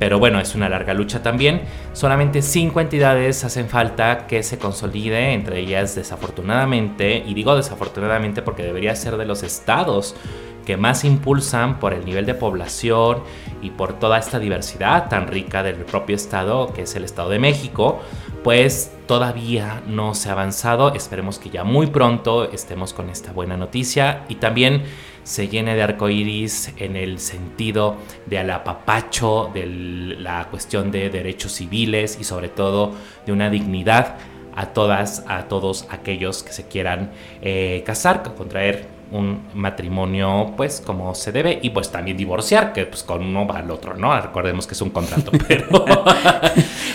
Pero 0.00 0.18
bueno, 0.18 0.40
es 0.40 0.54
una 0.54 0.70
larga 0.70 0.94
lucha 0.94 1.22
también. 1.22 1.60
Solamente 1.92 2.40
cinco 2.40 2.80
entidades 2.80 3.44
hacen 3.44 3.68
falta 3.68 4.26
que 4.26 4.42
se 4.42 4.58
consolide, 4.58 5.34
entre 5.34 5.60
ellas 5.60 5.94
desafortunadamente, 5.94 7.22
y 7.26 7.34
digo 7.34 7.54
desafortunadamente 7.54 8.40
porque 8.40 8.62
debería 8.62 8.96
ser 8.96 9.18
de 9.18 9.26
los 9.26 9.42
estados 9.42 10.16
que 10.64 10.76
más 10.76 11.04
impulsan 11.04 11.78
por 11.78 11.92
el 11.92 12.04
nivel 12.04 12.26
de 12.26 12.34
población 12.34 13.22
y 13.62 13.70
por 13.70 13.98
toda 13.98 14.18
esta 14.18 14.38
diversidad 14.38 15.08
tan 15.08 15.26
rica 15.26 15.62
del 15.62 15.76
propio 15.76 16.16
estado 16.16 16.72
que 16.72 16.82
es 16.82 16.94
el 16.96 17.04
Estado 17.04 17.30
de 17.30 17.38
México, 17.38 18.00
pues 18.42 18.92
todavía 19.06 19.82
no 19.86 20.14
se 20.14 20.28
ha 20.28 20.32
avanzado. 20.32 20.94
Esperemos 20.94 21.38
que 21.38 21.50
ya 21.50 21.64
muy 21.64 21.88
pronto 21.88 22.50
estemos 22.50 22.94
con 22.94 23.10
esta 23.10 23.32
buena 23.32 23.56
noticia 23.56 24.24
y 24.28 24.36
también 24.36 24.84
se 25.22 25.48
llene 25.48 25.74
de 25.74 25.82
arcoíris 25.82 26.72
en 26.76 26.96
el 26.96 27.18
sentido 27.18 27.96
de 28.26 28.38
apapacho, 28.38 29.50
de 29.52 29.66
la 29.66 30.48
cuestión 30.48 30.90
de 30.90 31.10
derechos 31.10 31.52
civiles 31.52 32.18
y 32.20 32.24
sobre 32.24 32.48
todo 32.48 32.92
de 33.26 33.32
una 33.32 33.50
dignidad 33.50 34.16
a 34.54 34.66
todas, 34.66 35.24
a 35.28 35.44
todos 35.44 35.86
aquellos 35.90 36.42
que 36.42 36.52
se 36.52 36.66
quieran 36.66 37.12
eh, 37.42 37.82
casar, 37.86 38.22
contraer 38.34 38.99
un 39.12 39.42
matrimonio 39.54 40.52
pues 40.56 40.82
como 40.84 41.14
se 41.14 41.32
debe 41.32 41.58
y 41.62 41.70
pues 41.70 41.90
también 41.90 42.16
divorciar, 42.16 42.72
que 42.72 42.86
pues 42.86 43.02
con 43.02 43.22
uno 43.22 43.46
va 43.46 43.58
al 43.58 43.70
otro, 43.70 43.96
¿no? 43.96 44.18
Recordemos 44.20 44.66
que 44.66 44.74
es 44.74 44.82
un 44.82 44.90
contrato, 44.90 45.30
pero 45.48 45.84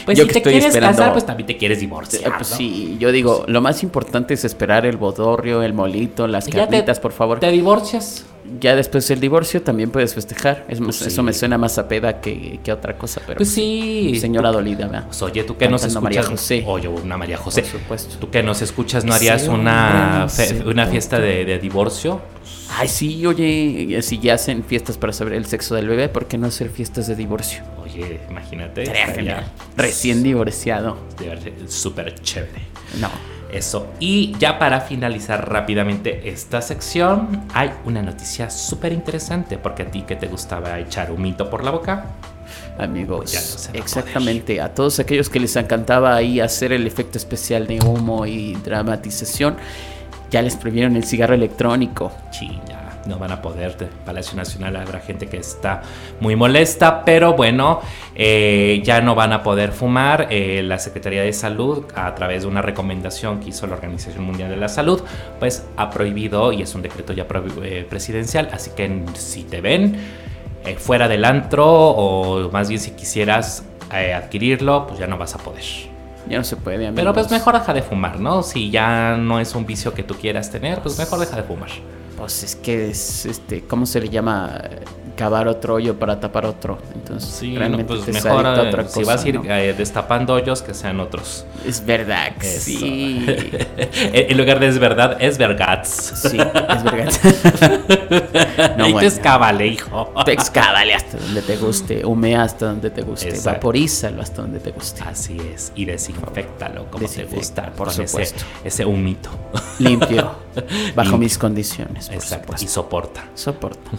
pues 0.05 0.19
si 0.19 0.27
te 0.27 0.41
quieres 0.41 0.75
casar, 0.77 1.11
pues 1.11 1.25
también 1.25 1.47
te 1.47 1.57
quieres 1.57 1.79
divorciar. 1.79 2.31
Eh, 2.31 2.33
pues 2.37 2.47
sí, 2.47 2.97
yo 2.99 3.11
digo, 3.11 3.45
lo 3.47 3.61
más 3.61 3.83
importante 3.83 4.33
es 4.33 4.45
esperar 4.45 4.85
el 4.85 4.97
bodorrio, 4.97 5.63
el 5.63 5.73
molito, 5.73 6.27
las 6.27 6.47
carnitas, 6.47 6.99
por 6.99 7.11
favor. 7.11 7.39
Te 7.39 7.51
divorcias 7.51 8.25
ya 8.59 8.75
después 8.75 9.07
del 9.07 9.19
divorcio 9.19 9.61
también 9.61 9.91
puedes 9.91 10.13
festejar. 10.13 10.65
Pues 10.67 11.01
eso 11.01 11.23
me 11.23 11.33
suena 11.33 11.57
más 11.57 11.77
a 11.77 11.87
peda 11.87 12.21
que, 12.21 12.59
que 12.63 12.71
otra 12.71 12.97
cosa, 12.97 13.21
pero. 13.25 13.37
Pues 13.37 13.49
sí. 13.49 14.17
Señora 14.19 14.51
dolida, 14.51 14.87
¿verdad? 14.87 15.05
Pues 15.05 15.21
oye, 15.21 15.43
tú 15.43 15.57
que 15.57 15.67
nos 15.67 15.81
escuchas. 15.81 16.03
María 16.03 16.23
José. 16.23 16.63
Oye, 16.65 16.87
una 16.87 17.17
María 17.17 17.37
José. 17.37 17.61
Por 17.61 17.71
supuesto. 17.71 18.15
Tú 18.19 18.29
que 18.29 18.43
nos 18.43 18.61
escuchas, 18.61 19.05
¿no 19.05 19.13
harías 19.13 19.47
una, 19.47 20.27
una 20.65 20.87
fiesta 20.87 21.19
de, 21.19 21.59
divorcio? 21.59 22.21
Ay, 22.77 22.87
sí, 22.87 23.25
oye, 23.25 24.01
si 24.01 24.19
ya 24.19 24.33
hacen 24.33 24.63
fiestas 24.63 24.97
para 24.97 25.13
saber 25.13 25.33
el 25.33 25.45
sexo 25.45 25.75
del 25.75 25.87
bebé, 25.87 26.09
¿por 26.09 26.27
qué 26.27 26.37
no 26.37 26.47
hacer 26.47 26.69
fiestas 26.69 27.07
de 27.07 27.15
divorcio? 27.15 27.63
Oye, 27.83 28.19
imagínate. 28.29 28.91
Recién 29.77 30.23
divorciado. 30.23 30.97
Súper 31.67 32.15
chévere. 32.15 32.61
No. 32.99 33.34
Eso. 33.51 33.87
Y 33.99 34.35
ya 34.37 34.59
para 34.59 34.81
finalizar 34.81 35.49
rápidamente 35.49 36.29
esta 36.29 36.61
sección, 36.61 37.43
hay 37.53 37.71
una 37.85 38.01
noticia 38.01 38.49
súper 38.49 38.91
interesante, 38.91 39.57
porque 39.57 39.83
a 39.83 39.91
ti 39.91 40.01
que 40.01 40.15
te 40.15 40.27
gustaba 40.27 40.79
echar 40.79 41.11
un 41.11 41.21
mito 41.21 41.49
por 41.49 41.63
la 41.63 41.71
boca. 41.71 42.05
Amigos, 42.77 43.31
pues 43.31 43.69
exactamente, 43.73 44.59
a, 44.61 44.73
todos 44.73 44.99
aquellos 44.99 45.29
que 45.29 45.39
les 45.39 45.55
encantaba 45.55 46.15
ahí 46.15 46.39
hacer 46.39 46.73
el 46.73 46.85
efecto 46.85 47.17
especial 47.17 47.67
de 47.67 47.79
humo 47.79 48.25
y 48.25 48.53
dramatización, 48.55 49.55
ya 50.29 50.41
les 50.41 50.55
prohibieron 50.55 50.95
el 50.95 51.05
cigarro 51.05 51.33
electrónico. 51.33 52.11
Sí, 52.31 52.59
no 53.05 53.17
van 53.17 53.31
a 53.31 53.41
poder. 53.41 53.77
De 53.77 53.87
Palacio 54.05 54.35
Nacional 54.35 54.75
habrá 54.75 54.99
gente 54.99 55.27
que 55.27 55.37
está 55.37 55.81
muy 56.19 56.35
molesta, 56.35 57.03
pero 57.05 57.33
bueno, 57.33 57.81
eh, 58.15 58.81
ya 58.83 59.01
no 59.01 59.15
van 59.15 59.33
a 59.33 59.43
poder 59.43 59.71
fumar. 59.71 60.27
Eh, 60.29 60.61
la 60.63 60.79
Secretaría 60.79 61.21
de 61.21 61.33
Salud, 61.33 61.85
a 61.95 62.13
través 62.15 62.43
de 62.43 62.47
una 62.47 62.61
recomendación 62.61 63.39
que 63.39 63.49
hizo 63.49 63.67
la 63.67 63.75
Organización 63.75 64.23
Mundial 64.23 64.49
de 64.49 64.57
la 64.57 64.69
Salud, 64.69 65.01
pues 65.39 65.65
ha 65.77 65.89
prohibido, 65.89 66.51
y 66.51 66.61
es 66.61 66.75
un 66.75 66.81
decreto 66.81 67.13
ya 67.13 67.25
eh, 67.63 67.85
presidencial, 67.89 68.49
así 68.51 68.71
que 68.75 69.03
si 69.15 69.43
te 69.43 69.61
ven 69.61 69.97
fuera 70.77 71.07
del 71.07 71.25
antro, 71.25 71.67
o 71.67 72.49
más 72.51 72.69
bien 72.69 72.81
si 72.81 72.91
quisieras 72.91 73.65
adquirirlo, 73.89 74.87
pues 74.87 74.99
ya 74.99 75.05
no 75.05 75.15
vas 75.15 75.35
a 75.35 75.37
poder. 75.37 75.63
Ya 76.27 76.39
no 76.39 76.43
se 76.43 76.55
puede, 76.55 76.87
amigos. 76.87 76.95
Pero 76.95 77.13
pues 77.13 77.29
mejor 77.29 77.53
deja 77.53 77.73
de 77.73 77.83
fumar, 77.83 78.19
¿no? 78.19 78.41
Si 78.41 78.71
ya 78.71 79.15
no 79.15 79.39
es 79.39 79.53
un 79.53 79.65
vicio 79.65 79.93
que 79.93 80.01
tú 80.01 80.15
quieras 80.15 80.49
tener, 80.49 80.79
pues 80.79 80.97
mejor 80.97 81.19
deja 81.19 81.35
de 81.35 81.43
fumar. 81.43 81.69
Pues 82.17 82.43
es 82.43 82.55
que 82.55 82.89
es, 82.89 83.25
este, 83.25 83.63
¿cómo 83.63 83.85
se 83.85 83.99
le 83.99 84.09
llama? 84.09 84.61
Cavar 85.15 85.47
otro 85.47 85.75
hoyo 85.75 85.97
para 85.97 86.19
tapar 86.19 86.45
otro. 86.45 86.77
Entonces, 86.93 87.29
sí, 87.29 87.57
realmente 87.57 87.85
pues 87.85 88.07
mejor 88.07 88.45
otra 88.45 88.87
si 88.87 89.03
vas 89.03 89.23
a 89.23 89.27
ir 89.27 89.39
eh, 89.45 89.73
destapando 89.77 90.33
hoyos 90.33 90.61
que 90.61 90.73
sean 90.73 90.99
otros. 90.99 91.45
Es 91.65 91.85
verdad, 91.85 92.33
sí. 92.41 93.25
en 94.13 94.37
lugar 94.37 94.59
de 94.59 94.67
es 94.67 94.79
verdad, 94.79 95.17
es 95.19 95.37
vergats. 95.37 95.89
Sí, 96.29 96.37
es 96.37 96.83
vergats. 96.83 97.19
no, 98.77 98.87
y 98.87 98.93
te 98.95 99.05
excavale, 99.05 99.67
hijo. 99.67 100.13
Te 100.25 100.33
excavale 100.33 100.93
hasta 100.93 101.17
donde 101.17 101.41
te 101.41 101.57
guste, 101.57 102.05
humea 102.05 102.43
hasta 102.43 102.67
donde 102.67 102.89
te 102.89 103.01
guste, 103.01 103.39
vaporízalo 103.43 104.21
hasta 104.21 104.41
donde 104.41 104.59
te 104.59 104.71
guste. 104.71 105.03
Así 105.03 105.37
es, 105.53 105.71
y 105.75 105.85
desinfectalo 105.85 106.89
como 106.91 107.07
te 107.07 107.25
gusta, 107.25 107.71
por 107.71 107.91
supuesto. 107.91 108.43
Ese, 108.63 108.85
humito. 108.85 109.29
Limpio, 109.79 110.35
bajo 110.95 111.17
mis 111.17 111.37
condiciones. 111.37 112.09
Exacto, 112.09 112.55
y 112.59 112.67
soporta. 112.67 113.25
Soporta. 113.33 113.91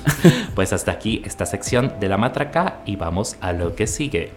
Pues 0.55 0.73
hasta 0.73 0.93
aquí 0.93 1.06
esta 1.25 1.47
sección 1.47 1.95
de 2.01 2.09
la 2.09 2.17
matraca 2.17 2.81
y 2.85 2.97
vamos 2.97 3.37
a 3.41 3.53
lo 3.53 3.75
que 3.75 3.87
sigue. 3.87 4.33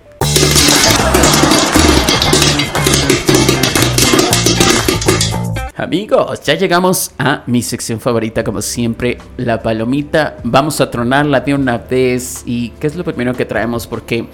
Amigos, 5.75 6.43
ya 6.43 6.55
llegamos 6.55 7.11
a 7.17 7.43
mi 7.47 7.61
sección 7.61 8.01
favorita, 8.01 8.43
como 8.43 8.61
siempre, 8.61 9.17
la 9.37 9.61
palomita. 9.61 10.35
Vamos 10.43 10.81
a 10.81 10.91
tronarla 10.91 11.39
de 11.39 11.53
una 11.53 11.77
vez. 11.77 12.43
¿Y 12.45 12.71
qué 12.71 12.87
es 12.87 12.95
lo 12.95 13.05
primero 13.05 13.33
que 13.33 13.45
traemos? 13.45 13.87
Porque 13.87 14.27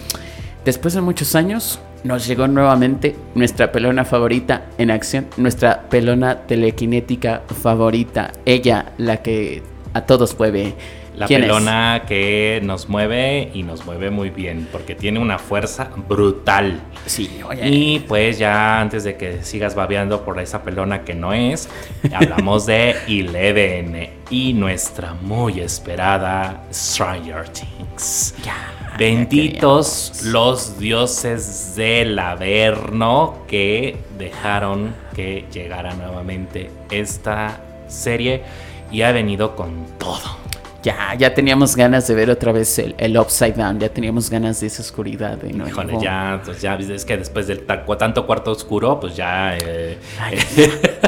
después 0.66 0.96
de 0.96 1.02
muchos 1.02 1.36
años 1.36 1.80
nos 2.04 2.26
llegó 2.28 2.48
nuevamente 2.48 3.16
nuestra 3.36 3.72
pelona 3.72 4.06
favorita 4.06 4.66
en 4.78 4.90
acción, 4.90 5.28
nuestra 5.38 5.84
pelona 5.84 6.48
telequinética 6.48 7.44
favorita. 7.62 8.32
Ella, 8.46 8.94
la 8.98 9.18
que 9.18 9.62
a 9.94 10.02
todos 10.02 10.38
mueve 10.38 10.74
la 11.16 11.28
pelona 11.28 12.04
que 12.08 12.60
nos 12.64 12.90
mueve 12.90 13.52
y 13.54 13.64
nos 13.64 13.86
mueve 13.86 14.10
muy 14.10 14.30
bien, 14.30 14.68
porque 14.72 14.96
tiene 14.96 15.20
una 15.20 15.40
fuerza 15.40 15.90
brutal. 16.08 16.82
Sí, 17.06 17.40
oye. 17.48 17.68
Y 17.68 18.00
pues 18.00 18.38
ya 18.38 18.80
antes 18.80 19.04
de 19.04 19.16
que 19.16 19.44
sigas 19.44 19.76
babeando 19.76 20.24
por 20.24 20.40
esa 20.40 20.64
pelona 20.64 21.04
que 21.04 21.14
no 21.14 21.34
es, 21.34 21.70
hablamos 22.14 22.66
de 22.66 22.96
Eleven 23.08 24.10
y 24.30 24.54
nuestra 24.54 25.14
muy 25.14 25.60
esperada 25.60 26.64
Stranger 26.72 27.48
Things. 27.50 28.36
Ya. 28.44 28.56
Benditos 28.98 30.22
los 30.24 30.80
dioses 30.80 31.76
del 31.76 32.18
Averno 32.18 33.40
que 33.46 33.98
dejaron 34.18 34.96
que 35.14 35.46
llegara 35.52 35.94
nuevamente 35.94 36.72
esta 36.90 37.60
serie 37.88 38.44
y 38.92 39.02
ha 39.02 39.12
venido 39.12 39.56
con 39.56 39.86
todo 39.98 40.45
ya, 40.86 41.16
ya 41.18 41.34
teníamos 41.34 41.76
ganas 41.76 42.08
de 42.08 42.14
ver 42.14 42.30
otra 42.30 42.52
vez 42.52 42.78
el, 42.78 43.18
Upside 43.18 43.54
Down, 43.54 43.80
ya 43.80 43.90
teníamos 43.90 44.30
ganas 44.30 44.62
de 44.62 44.68
esa 44.68 44.84
oscuridad. 44.84 45.36
De 45.38 45.50
Híjole, 45.50 45.98
ya, 46.00 46.40
pues 46.46 46.62
ya, 46.62 46.76
es 46.76 47.04
que 47.04 47.18
después 47.18 47.48
del 47.48 47.66
tanto 47.66 48.28
cuarto 48.28 48.52
oscuro, 48.52 49.00
pues 49.00 49.16
ya... 49.16 49.58
Eh, 49.58 49.98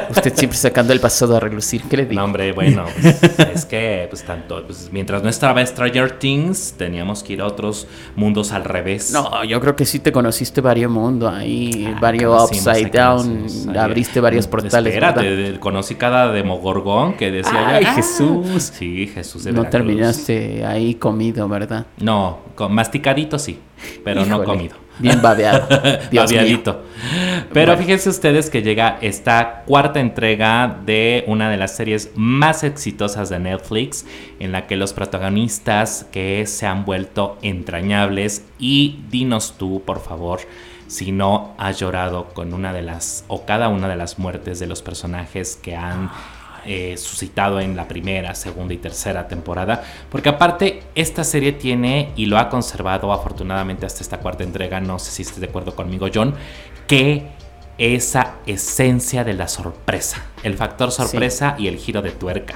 usted 0.10 0.36
siempre 0.36 0.58
sacando 0.58 0.94
el 0.94 1.00
pasado 1.00 1.36
a 1.36 1.40
relucir, 1.40 1.84
¿qué 1.84 1.98
le 1.98 2.06
digo? 2.06 2.20
No, 2.20 2.26
hombre, 2.26 2.52
bueno, 2.52 2.86
pues, 3.02 3.40
es 3.40 3.66
que 3.66 4.08
pues 4.10 4.24
tanto, 4.24 4.64
pues, 4.66 4.90
mientras 4.92 5.24
no 5.24 5.30
estaba 5.30 5.66
Stranger 5.66 6.20
Things, 6.20 6.76
teníamos 6.78 7.24
que 7.24 7.34
ir 7.34 7.42
a 7.42 7.46
otros 7.46 7.88
mundos 8.16 8.52
al 8.52 8.64
revés. 8.64 9.12
No, 9.12 9.44
yo 9.44 9.60
creo 9.60 9.76
que 9.76 9.86
sí 9.86 10.00
te 10.00 10.12
conociste 10.12 10.62
varios 10.62 10.92
mundos 10.92 11.34
ahí, 11.34 11.92
ah, 11.94 11.98
varios 12.00 12.52
Upside 12.52 12.92
Down, 12.92 13.78
abriste 13.78 14.20
varios 14.20 14.48
portales. 14.48 14.94
Espérate, 14.94 15.60
conocí 15.60 15.96
cada 15.96 16.32
demogorgón 16.32 17.14
que 17.14 17.32
decía... 17.32 17.68
Ay, 17.68 17.86
Jesús. 17.86 18.72
Sí, 18.74 19.08
Jesús 19.08 19.44
de 19.44 19.52
No 19.52 19.66
terminaste 19.66 20.66
ahí 20.66 20.96
comido, 20.96 21.48
¿verdad? 21.48 21.86
No, 22.00 22.40
con, 22.56 22.74
masticadito 22.74 23.40
sí, 23.40 23.60
pero 24.04 24.26
no 24.26 24.44
comido. 24.44 24.87
Bien 25.00 25.22
babeado. 25.22 25.68
Babeadito. 26.12 26.84
Pero 27.54 27.78
fíjense 27.78 28.10
ustedes 28.10 28.50
que 28.50 28.62
llega 28.62 28.98
esta 29.02 29.64
cuarta 29.66 30.00
entrega 30.00 30.80
de 30.86 31.24
una 31.28 31.50
de 31.50 31.58
las 31.58 31.76
series 31.76 32.12
más 32.16 32.64
exitosas 32.64 33.30
de 33.30 33.40
Netflix, 33.40 34.06
en 34.40 34.52
la 34.52 34.68
que 34.68 34.76
los 34.76 34.94
protagonistas 34.94 36.06
que 36.12 36.46
se 36.48 36.66
han 36.66 36.86
vuelto 36.86 37.38
entrañables. 37.42 38.46
Y 38.60 39.00
dinos 39.10 39.56
tú, 39.58 39.84
por 39.86 40.02
favor, 40.02 40.40
si 40.88 41.12
no 41.12 41.54
has 41.58 41.80
llorado 41.80 42.30
con 42.34 42.54
una 42.54 42.74
de 42.74 42.82
las 42.82 43.26
o 43.28 43.46
cada 43.46 43.68
una 43.68 43.88
de 43.88 43.96
las 43.96 44.20
muertes 44.20 44.60
de 44.60 44.68
los 44.68 44.82
personajes 44.82 45.60
que 45.62 45.76
han 45.76 46.10
eh, 46.68 46.98
suscitado 46.98 47.60
en 47.60 47.76
la 47.76 47.88
primera, 47.88 48.36
segunda 48.36 48.74
y 48.74 48.78
tercera 48.78 49.28
temporada, 49.28 49.84
porque 50.10 50.30
aparte 50.30 50.84
esta 50.96 51.24
serie 51.24 51.54
tiene 51.54 52.12
y 52.16 52.26
lo 52.26 52.38
ha 52.38 52.50
conservado 52.50 53.14
afortunadamente 53.14 53.86
hasta 53.86 54.02
esta 54.02 54.20
cuarta 54.20 54.44
entrega, 54.44 54.80
no 54.80 55.00
sé 55.00 55.12
si 55.12 55.22
estés 55.22 55.40
de 55.40 55.48
acuerdo 55.48 55.76
conmigo 55.76 56.08
John, 56.14 56.36
que 56.88 57.28
esa 57.78 58.36
esencia 58.46 59.24
de 59.24 59.34
la 59.34 59.48
sorpresa, 59.48 60.26
el 60.44 60.56
factor 60.56 60.92
sorpresa 60.92 61.56
y 61.58 61.68
el 61.68 61.78
giro 61.78 62.02
de 62.02 62.12
tuerca 62.12 62.56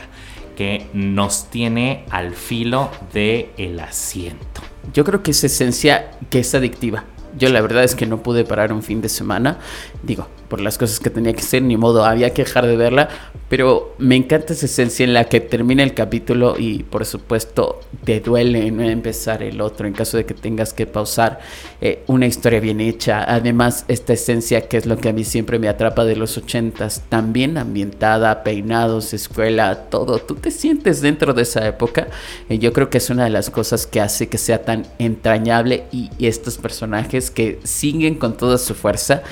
que 0.55 0.87
nos 0.93 1.49
tiene 1.49 2.05
al 2.09 2.35
filo 2.35 2.91
del 3.13 3.49
el 3.57 3.79
asiento. 3.79 4.61
Yo 4.93 5.03
creo 5.03 5.23
que 5.23 5.31
esa 5.31 5.47
esencia 5.47 6.11
que 6.29 6.39
es 6.39 6.53
adictiva. 6.53 7.05
Yo 7.37 7.49
la 7.49 7.61
verdad 7.61 7.83
es 7.83 7.95
que 7.95 8.05
no 8.05 8.21
pude 8.21 8.43
parar 8.43 8.73
un 8.73 8.83
fin 8.83 9.01
de 9.01 9.09
semana. 9.09 9.57
Digo, 10.03 10.27
por 10.51 10.60
las 10.60 10.77
cosas 10.77 11.00
que 11.00 11.10
tenía 11.10 11.31
que 11.31 11.39
hacer, 11.39 11.63
ni 11.63 11.77
modo, 11.77 12.03
había 12.03 12.34
que 12.34 12.43
dejar 12.43 12.67
de 12.67 12.75
verla, 12.75 13.08
pero 13.48 13.96
me 14.00 14.17
encanta 14.17 14.51
esa 14.51 14.65
esencia 14.65 15.05
en 15.05 15.13
la 15.13 15.24
que 15.24 15.39
termina 15.39 15.81
el 15.81 15.93
capítulo 15.93 16.55
y 16.60 16.84
por 16.84 17.05
supuesto 17.05 17.79
te 18.03 18.20
duele 18.20 18.70
no 18.70 18.84
empezar 18.84 19.43
el 19.43 19.62
otro 19.62 19.88
en 19.88 19.93
caso 19.93 20.17
de 20.17 20.25
que 20.25 20.34
tengas 20.34 20.74
que 20.74 20.88
pausar 20.88 21.39
eh, 21.79 22.03
una 22.08 22.25
historia 22.25 22.60
bien 22.60 22.81
hecha. 22.81 23.24
Además, 23.24 23.86
esta 23.88 24.12
esencia 24.12 24.67
que 24.67 24.75
es 24.75 24.86
lo 24.86 24.98
que 24.98 25.08
a 25.08 25.13
mí 25.13 25.24
siempre 25.24 25.58
me 25.58 25.70
atrapa 25.70 26.03
de 26.03 26.17
los 26.17 26.38
ochentas, 26.38 27.03
también 27.08 27.58
ambientada, 27.58 28.43
peinados, 28.43 29.13
escuela, 29.13 29.86
todo. 29.89 30.20
Tú 30.20 30.36
te 30.36 30.51
sientes 30.51 31.00
dentro 31.00 31.34
de 31.34 31.43
esa 31.43 31.65
época 31.65 32.10
y 32.50 32.58
yo 32.58 32.74
creo 32.74 32.89
que 32.89 32.98
es 32.98 33.10
una 33.10 33.24
de 33.24 33.29
las 33.29 33.50
cosas 33.50 33.88
que 33.88 34.01
hace 34.01 34.27
que 34.27 34.38
sea 34.38 34.63
tan 34.63 34.86
entrañable 35.00 35.86
y 35.93 36.10
estos 36.20 36.58
personajes 36.58 37.31
que 37.31 37.62
siguen 37.63 38.15
con 38.15 38.36
toda 38.36 38.58
su 38.58 38.75
fuerza. 38.75 39.24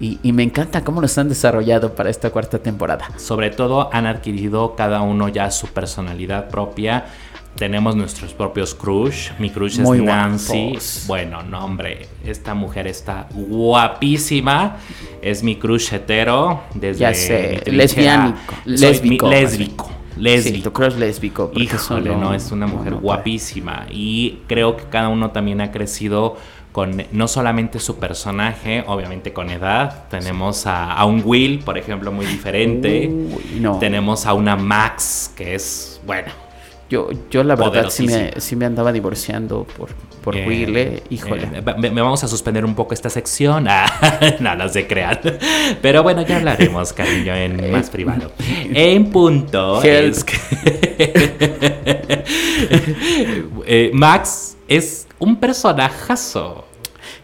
Y, 0.00 0.32
me 0.32 0.44
encanta 0.44 0.84
cómo 0.84 1.00
los 1.00 1.18
han 1.18 1.28
desarrollado 1.28 1.94
para 1.94 2.10
esta 2.10 2.30
cuarta 2.30 2.60
temporada. 2.60 3.10
Sobre 3.16 3.50
todo 3.50 3.90
han 3.92 4.06
adquirido 4.06 4.76
cada 4.76 5.00
uno 5.00 5.28
ya 5.28 5.50
su 5.50 5.66
personalidad 5.68 6.48
propia. 6.48 7.06
Tenemos 7.56 7.96
nuestros 7.96 8.32
propios 8.32 8.74
crush. 8.74 9.30
Mi 9.40 9.50
crush 9.50 9.80
es 9.80 9.88
Nancy. 9.88 10.78
Bueno, 11.08 11.42
no, 11.42 11.64
hombre. 11.64 12.06
Esta 12.24 12.54
mujer 12.54 12.86
está 12.86 13.26
guapísima. 13.32 14.76
Es 15.20 15.42
mi 15.42 15.56
crush 15.56 15.92
hetero. 15.92 16.62
Desde 16.74 17.00
ya 17.00 17.14
sé, 17.14 17.62
lesbiánico. 17.66 18.54
Lésbico. 18.64 19.28
Lésbico. 19.28 19.90
Lésbico. 20.16 20.90
Sí, 20.90 20.98
lésbico. 20.98 21.50
Híjole, 21.54 22.14
no, 22.16 22.34
es 22.34 22.52
una 22.52 22.66
mujer 22.66 22.94
guapísima. 22.94 23.86
Y 23.90 24.38
creo 24.46 24.76
que 24.76 24.84
cada 24.84 25.08
uno 25.08 25.30
también 25.30 25.60
ha 25.60 25.72
crecido 25.72 26.36
con 26.78 27.02
no 27.10 27.26
solamente 27.26 27.80
su 27.80 27.96
personaje, 27.96 28.84
obviamente 28.86 29.32
con 29.32 29.50
edad, 29.50 30.04
tenemos 30.08 30.64
a, 30.64 31.04
un 31.06 31.22
Will, 31.24 31.58
por 31.58 31.76
ejemplo, 31.76 32.12
muy 32.12 32.24
diferente, 32.24 33.10
tenemos 33.80 34.26
a 34.26 34.34
una 34.34 34.54
Max, 34.54 35.32
que 35.34 35.56
es, 35.56 36.00
bueno. 36.06 36.28
Yo, 36.88 37.08
yo 37.30 37.42
la 37.42 37.56
verdad 37.56 37.90
sí 37.90 38.06
me, 38.54 38.64
andaba 38.64 38.92
divorciando 38.92 39.66
por, 39.76 39.88
por 40.22 40.36
eh, 40.36 40.46
Will, 40.46 40.76
eh, 40.76 41.02
híjole. 41.10 41.48
Eh, 41.52 41.62
me, 41.90 42.00
vamos 42.00 42.22
a 42.22 42.28
suspender 42.28 42.64
un 42.64 42.76
poco 42.76 42.94
esta 42.94 43.10
sección, 43.10 43.66
ah, 43.68 43.86
no, 44.38 44.54
no 44.54 44.68
se 44.68 44.86
crean. 44.86 45.18
Pero 45.82 46.04
bueno, 46.04 46.22
ya 46.22 46.36
hablaremos, 46.36 46.92
cariño, 46.92 47.34
en 47.34 47.72
más 47.72 47.90
privado. 47.90 48.30
En 48.38 49.10
punto 49.10 49.82
es 49.82 50.22
que 50.22 50.38
Max 53.92 54.56
es 54.68 55.08
un 55.18 55.40
personajazo. 55.40 56.67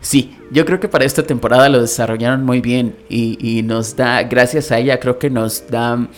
Sí, 0.05 0.37
yo 0.51 0.67
creo 0.67 0.81
que 0.81 0.89
para 0.89 1.07
esta 1.07 1.23
temporada 1.23 1.71
lo 1.71 1.81
desarrollaron 1.81 2.45
muy 2.45 2.61
bien 2.61 2.95
y, 3.09 3.63
nos 3.65 3.97
da, 3.97 4.23
gracias 4.25 4.71
a 4.71 4.79
ella, 4.79 5.01
creo 5.01 5.19
que 5.19 5.31
nos 5.31 5.67
da 5.69 6.09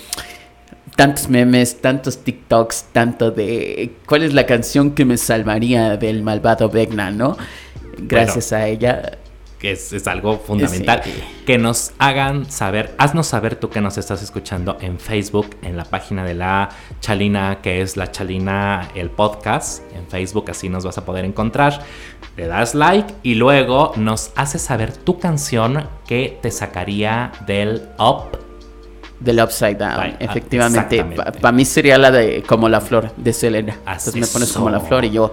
tantos 0.97 1.29
memes, 1.29 1.81
tantos 1.81 2.19
TikToks, 2.19 2.87
tanto 2.91 3.31
de 3.31 3.93
cuál 4.05 4.25
es 4.25 4.35
la 4.35 4.45
canción 4.45 4.91
que 4.91 5.05
me 5.05 5.17
salvaría 5.17 5.97
del 5.97 6.25
malvado 6.25 6.69
Vegna, 6.69 7.13
¿no? 7.13 7.37
Gracias 7.97 8.53
a 8.53 8.67
ella 8.67 9.19
que 9.59 9.73
es, 9.73 10.07
algo 10.07 10.39
fundamental. 10.39 11.03
Que 11.47 11.57
nos 11.57 11.93
hagan 11.99 12.51
saber, 12.51 12.95
haznos 12.99 13.27
saber 13.27 13.57
tú 13.57 13.71
que 13.71 13.81
nos 13.81 13.97
estás 13.99 14.23
escuchando 14.23 14.77
en 14.81 14.99
Facebook, 14.99 15.57
en 15.63 15.77
la 15.77 15.85
página 15.85 16.25
de 16.25 16.35
la 16.35 16.71
Chalina, 17.07 17.61
que 17.63 17.83
es 17.83 17.97
la 17.97 18.11
Chalina, 18.11 18.89
el 18.97 19.11
podcast, 19.11 19.81
en 19.95 20.09
Facebook, 20.09 20.51
así 20.51 20.69
nos 20.69 20.85
vas 20.85 20.99
a 20.99 21.05
poder 21.05 21.25
encontrar. 21.25 21.79
Le 22.37 22.49
das 22.49 22.75
like 22.75 23.15
y 23.23 23.37
luego 23.37 23.93
nos 23.95 24.33
haces 24.35 24.63
saber 24.63 24.93
tu 24.93 25.21
canción 25.21 25.89
que 26.05 26.37
te 26.43 26.51
sacaría 26.51 27.31
del 27.47 27.91
up 27.97 28.41
del 29.21 29.41
Upside 29.41 29.77
Down, 29.77 30.01
ah, 30.01 30.17
efectivamente. 30.19 31.05
Para 31.41 31.53
mí 31.53 31.65
sería 31.65 31.97
la 31.97 32.11
de 32.11 32.43
como 32.43 32.69
la 32.69 32.81
flor 32.81 33.13
de 33.17 33.33
Selena. 33.33 33.75
Entonces 33.87 34.17
me 34.17 34.27
pones 34.27 34.53
como 34.53 34.69
la 34.69 34.81
flor 34.81 35.05
y 35.05 35.13
yo 35.13 35.33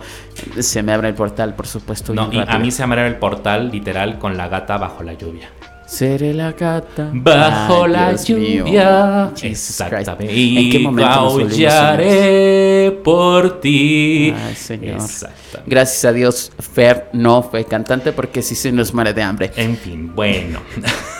se 0.59 0.83
me 0.83 0.93
abre 0.93 1.07
el 1.07 1.15
portal, 1.15 1.55
por 1.55 1.65
supuesto. 1.65 2.13
No, 2.13 2.31
y 2.31 2.37
a 2.37 2.59
mí 2.59 2.69
se 2.69 2.85
me 2.85 2.93
abre 2.93 3.07
el 3.07 3.15
portal 3.15 3.71
literal 3.71 4.19
con 4.19 4.37
la 4.37 4.47
gata 4.47 4.77
bajo 4.77 5.01
la 5.01 5.13
lluvia. 5.13 5.49
Seré 5.93 6.33
la 6.33 6.53
gata 6.53 7.11
bajo 7.13 7.85
la 7.85 8.15
lluvia. 8.15 9.31
Exactamente. 9.43 10.59
¿En 10.59 10.71
qué 10.71 10.79
momento 10.79 11.37
por 13.03 13.61
ti. 13.61 14.33
Ay, 14.35 14.55
Señor. 14.55 15.01
Gracias 15.67 16.05
a 16.05 16.11
Dios, 16.11 16.51
Fer 16.57 17.09
no 17.13 17.43
fue 17.43 17.65
cantante 17.65 18.11
porque 18.11 18.41
sí 18.41 18.55
se 18.55 18.71
nos 18.71 18.91
muere 18.91 19.13
de 19.13 19.21
hambre. 19.21 19.51
En 19.55 19.77
fin, 19.77 20.11
bueno. 20.15 20.61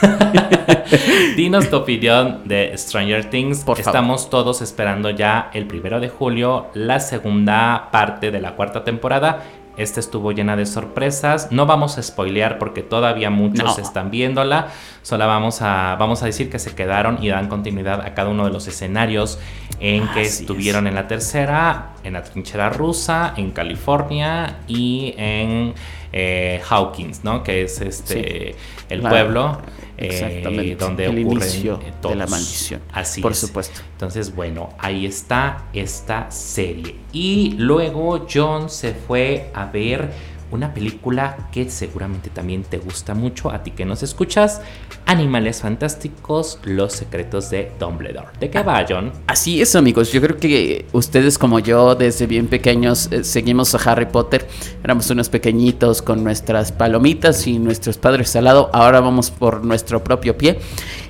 Dinos 1.37 1.69
tu 1.69 1.75
opinión 1.75 2.41
de 2.45 2.75
Stranger 2.75 3.29
Things. 3.29 3.59
Por 3.59 3.79
Estamos 3.79 4.31
todos 4.31 4.63
esperando 4.63 5.11
ya 5.11 5.51
el 5.53 5.67
primero 5.67 5.99
de 5.99 6.09
julio, 6.09 6.69
la 6.73 6.99
segunda 6.99 7.89
parte 7.91 8.31
de 8.31 8.41
la 8.41 8.55
cuarta 8.55 8.83
temporada 8.83 9.43
esta 9.77 9.99
estuvo 9.99 10.31
llena 10.31 10.55
de 10.55 10.65
sorpresas. 10.65 11.51
No 11.51 11.65
vamos 11.65 11.97
a 11.97 12.03
spoilear 12.03 12.59
porque 12.59 12.83
todavía 12.83 13.29
muchos 13.29 13.79
están 13.79 14.11
viéndola. 14.11 14.67
Solo 15.01 15.27
vamos 15.27 15.61
a, 15.61 15.95
vamos 15.99 16.23
a 16.23 16.27
decir 16.27 16.49
que 16.49 16.59
se 16.59 16.75
quedaron 16.75 17.23
y 17.23 17.29
dan 17.29 17.47
continuidad 17.47 18.01
a 18.01 18.13
cada 18.13 18.29
uno 18.29 18.45
de 18.45 18.51
los 18.51 18.67
escenarios 18.67 19.39
en 19.79 20.07
que 20.09 20.21
estuvieron 20.21 20.87
en 20.87 20.95
la 20.95 21.07
tercera, 21.07 21.93
en 22.03 22.13
la 22.13 22.23
trinchera 22.23 22.69
rusa, 22.69 23.33
en 23.35 23.51
California 23.51 24.59
y 24.67 25.13
en 25.17 25.73
eh, 26.13 26.61
Hawkins, 26.69 27.23
¿no? 27.23 27.43
Que 27.43 27.63
es 27.63 27.81
este 27.81 28.55
el 28.89 29.01
pueblo 29.01 29.59
eh, 29.97 30.75
donde 30.79 31.05
el 31.05 31.25
ocurre 31.25 31.45
inicio 31.45 31.79
de 32.01 32.15
la 32.15 32.27
maldición. 32.27 32.81
Así 32.91 33.21
por 33.21 33.35
supuesto. 33.35 33.81
Entonces, 33.93 34.35
bueno, 34.35 34.69
ahí 34.79 35.05
está 35.05 35.65
esta 35.73 36.29
serie. 36.31 36.95
Y 37.11 37.55
luego 37.57 38.27
John 38.31 38.69
se 38.69 38.93
fue 38.93 39.51
a 39.53 39.65
ver 39.65 40.11
una 40.53 40.73
película 40.73 41.49
que 41.51 41.69
seguramente 41.69 42.29
también 42.29 42.63
te 42.63 42.77
gusta 42.77 43.13
mucho 43.13 43.51
a 43.51 43.63
ti 43.63 43.71
que 43.71 43.85
nos 43.85 44.03
escuchas, 44.03 44.61
Animales 45.05 45.61
Fantásticos, 45.61 46.59
Los 46.63 46.93
Secretos 46.93 47.49
de 47.49 47.71
Dumbledore. 47.79 48.27
¿De 48.39 48.49
qué? 48.49 48.63
Así 49.27 49.61
es, 49.61 49.75
amigos. 49.75 50.11
Yo 50.11 50.21
creo 50.21 50.37
que 50.37 50.85
ustedes 50.93 51.37
como 51.37 51.59
yo, 51.59 51.95
desde 51.95 52.27
bien 52.27 52.47
pequeños, 52.47 53.09
eh, 53.11 53.23
seguimos 53.23 53.75
a 53.75 53.91
Harry 53.91 54.05
Potter. 54.05 54.47
Éramos 54.83 55.09
unos 55.09 55.27
pequeñitos 55.29 56.01
con 56.01 56.23
nuestras 56.23 56.71
palomitas 56.71 57.45
y 57.47 57.59
nuestros 57.59 57.97
padres 57.97 58.35
al 58.35 58.45
lado. 58.45 58.69
Ahora 58.73 59.01
vamos 59.01 59.31
por 59.31 59.65
nuestro 59.65 60.03
propio 60.03 60.37
pie. 60.37 60.59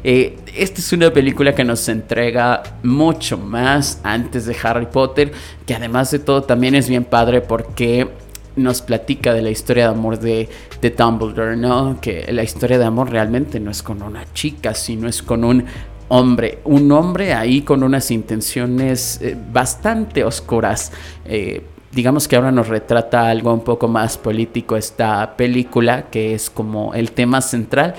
Eh, 0.04 0.38
esta 0.56 0.82
es 0.82 0.92
una 0.94 1.12
película 1.12 1.54
que 1.54 1.64
nos 1.64 1.88
entrega 1.88 2.64
mucho 2.84 3.38
más 3.38 4.00
antes 4.04 4.46
de 4.46 4.56
Harry 4.64 4.88
Potter, 4.88 5.32
que 5.66 5.76
además 5.76 6.12
de 6.12 6.20
todo 6.20 6.44
también 6.44 6.76
es 6.76 6.90
bien 6.90 7.06
padre 7.06 7.42
porque 7.42 8.10
nos 8.56 8.82
platica 8.82 9.34
de 9.34 9.42
la 9.42 9.50
historia 9.50 9.86
de 9.86 9.96
amor 9.96 10.20
de, 10.20 10.50
de 10.82 10.90
Dumbledore, 10.90 11.56
¿no? 11.56 12.00
Que 12.02 12.32
la 12.32 12.44
historia 12.44 12.78
de 12.78 12.86
amor 12.86 13.10
realmente 13.10 13.60
no 13.60 13.72
es 13.72 13.82
con 13.82 14.02
una 14.02 14.26
chica, 14.34 14.74
sino 14.74 15.08
es 15.08 15.24
con 15.24 15.44
un 15.44 15.66
hombre, 16.10 16.60
un 16.64 16.92
hombre 16.92 17.34
ahí 17.34 17.62
con 17.62 17.84
unas 17.84 18.12
intenciones 18.12 19.20
eh, 19.22 19.36
bastante 19.52 20.24
oscuras. 20.24 20.92
Eh, 21.26 21.64
digamos 21.92 22.28
que 22.28 22.36
ahora 22.36 22.52
nos 22.52 22.68
retrata 22.68 23.30
algo 23.30 23.54
un 23.54 23.64
poco 23.64 23.88
más 23.88 24.18
político 24.18 24.76
esta 24.78 25.36
película, 25.36 26.10
que 26.10 26.34
es 26.34 26.50
como 26.50 26.94
el 26.94 27.12
tema 27.12 27.42
central. 27.42 27.96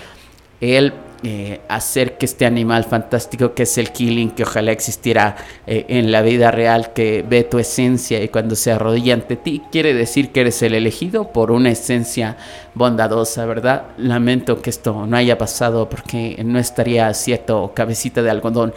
Él 0.60 0.92
eh, 1.26 1.62
hacer 1.68 2.18
que 2.18 2.26
este 2.26 2.44
animal 2.44 2.84
fantástico 2.84 3.54
que 3.54 3.62
es 3.62 3.78
el 3.78 3.92
killing, 3.92 4.32
que 4.32 4.42
ojalá 4.42 4.72
existiera 4.72 5.36
eh, 5.66 5.86
en 5.88 6.12
la 6.12 6.20
vida 6.20 6.50
real, 6.50 6.92
que 6.92 7.24
ve 7.26 7.44
tu 7.44 7.58
esencia 7.58 8.22
y 8.22 8.28
cuando 8.28 8.54
se 8.54 8.72
arrodilla 8.72 9.14
ante 9.14 9.36
ti, 9.36 9.62
quiere 9.72 9.94
decir 9.94 10.32
que 10.32 10.42
eres 10.42 10.60
el 10.60 10.74
elegido 10.74 11.32
por 11.32 11.50
una 11.50 11.70
esencia 11.70 12.36
bondadosa, 12.74 13.46
¿verdad? 13.46 13.84
Lamento 13.96 14.60
que 14.60 14.68
esto 14.68 15.06
no 15.06 15.16
haya 15.16 15.38
pasado 15.38 15.88
porque 15.88 16.36
no 16.44 16.58
estaría 16.58 17.14
cierto 17.14 17.72
cabecita 17.74 18.22
de 18.22 18.28
algodón. 18.28 18.74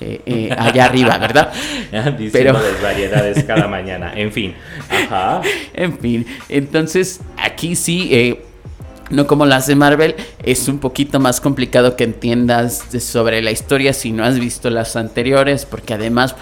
Eh, 0.00 0.48
allá 0.58 0.86
arriba, 0.86 1.18
¿verdad? 1.18 1.52
Pero 2.32 2.58
variedades 2.82 3.44
cada 3.44 3.68
mañana. 3.68 4.14
En 4.16 4.32
fin. 4.32 4.54
En 5.74 5.98
fin. 5.98 6.26
Entonces, 6.48 7.20
aquí 7.36 7.76
sí, 7.76 8.38
no 9.10 9.26
como 9.26 9.44
las 9.44 9.66
de 9.66 9.74
Marvel, 9.74 10.14
es 10.42 10.68
un 10.68 10.78
poquito 10.78 11.20
más 11.20 11.40
complicado 11.40 11.96
que 11.96 12.04
entiendas 12.04 12.84
sobre 13.00 13.42
la 13.42 13.50
historia 13.50 13.92
si 13.92 14.12
no 14.12 14.24
has 14.24 14.38
visto 14.38 14.70
las 14.70 14.96
anteriores, 14.96 15.66
porque 15.66 15.94
además 15.94 16.36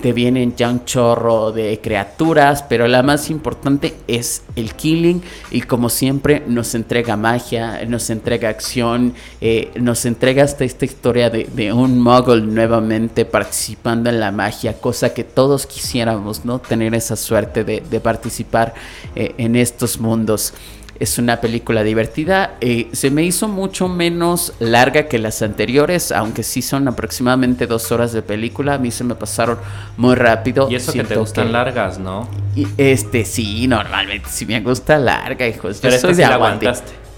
te 0.00 0.12
vienen 0.12 0.54
ya 0.56 0.70
un 0.70 0.84
chorro 0.84 1.52
de 1.52 1.80
criaturas, 1.82 2.62
pero 2.62 2.88
la 2.88 3.02
más 3.02 3.30
importante 3.30 3.94
es 4.08 4.42
el 4.56 4.74
killing 4.74 5.22
y 5.50 5.62
como 5.62 5.90
siempre 5.90 6.42
nos 6.46 6.74
entrega 6.74 7.16
magia, 7.16 7.84
nos 7.86 8.08
entrega 8.10 8.48
acción, 8.48 9.14
eh, 9.40 9.70
nos 9.78 10.06
entrega 10.06 10.44
hasta 10.44 10.64
esta 10.64 10.84
historia 10.84 11.30
de, 11.30 11.72
un 11.72 12.00
muggle 12.00 12.42
nuevamente 12.42 13.24
participando 13.24 14.08
en 14.08 14.20
la 14.20 14.30
magia, 14.32 14.74
cosa 14.80 15.12
que 15.12 15.24
todos 15.24 15.66
quisiéramos, 15.66 16.44
¿no? 16.44 16.60
Tener 16.60 16.94
esa 16.94 17.16
suerte 17.16 17.64
de, 17.64 18.00
participar 18.00 18.74
eh, 19.14 19.34
en 19.38 19.56
estos 19.56 19.98
mundos. 19.98 20.52
Es 20.98 21.18
una 21.18 21.40
película 21.40 21.82
divertida. 21.82 22.56
Eh, 22.60 22.88
se 22.92 23.10
me 23.10 23.24
hizo 23.24 23.48
mucho 23.48 23.88
menos 23.88 24.52
larga 24.60 25.08
que 25.08 25.18
las 25.18 25.42
anteriores, 25.42 26.12
aunque 26.12 26.42
sí 26.42 26.62
son 26.62 26.86
aproximadamente 26.88 27.66
dos 27.66 27.90
horas 27.92 28.12
de 28.12 28.22
película. 28.22 28.74
A 28.74 28.78
mí 28.78 28.90
se 28.90 29.04
me 29.04 29.14
pasaron 29.14 29.58
muy 29.96 30.14
rápido. 30.14 30.68
Y 30.70 30.76
eso 30.76 30.92
que 30.92 31.04
te 31.04 31.16
gustan 31.16 31.52
largas, 31.52 31.98
¿no? 31.98 32.28
Y 32.54 32.66
este, 32.78 33.24
sí, 33.24 33.66
normalmente 33.66 34.28
sí 34.30 34.46
me 34.46 34.60
gusta 34.60 34.98
larga, 34.98 35.46
hijos. 35.48 35.80
Yo 35.80 35.90
soy 35.90 36.14
de 36.14 36.24
aguante. 36.24 36.72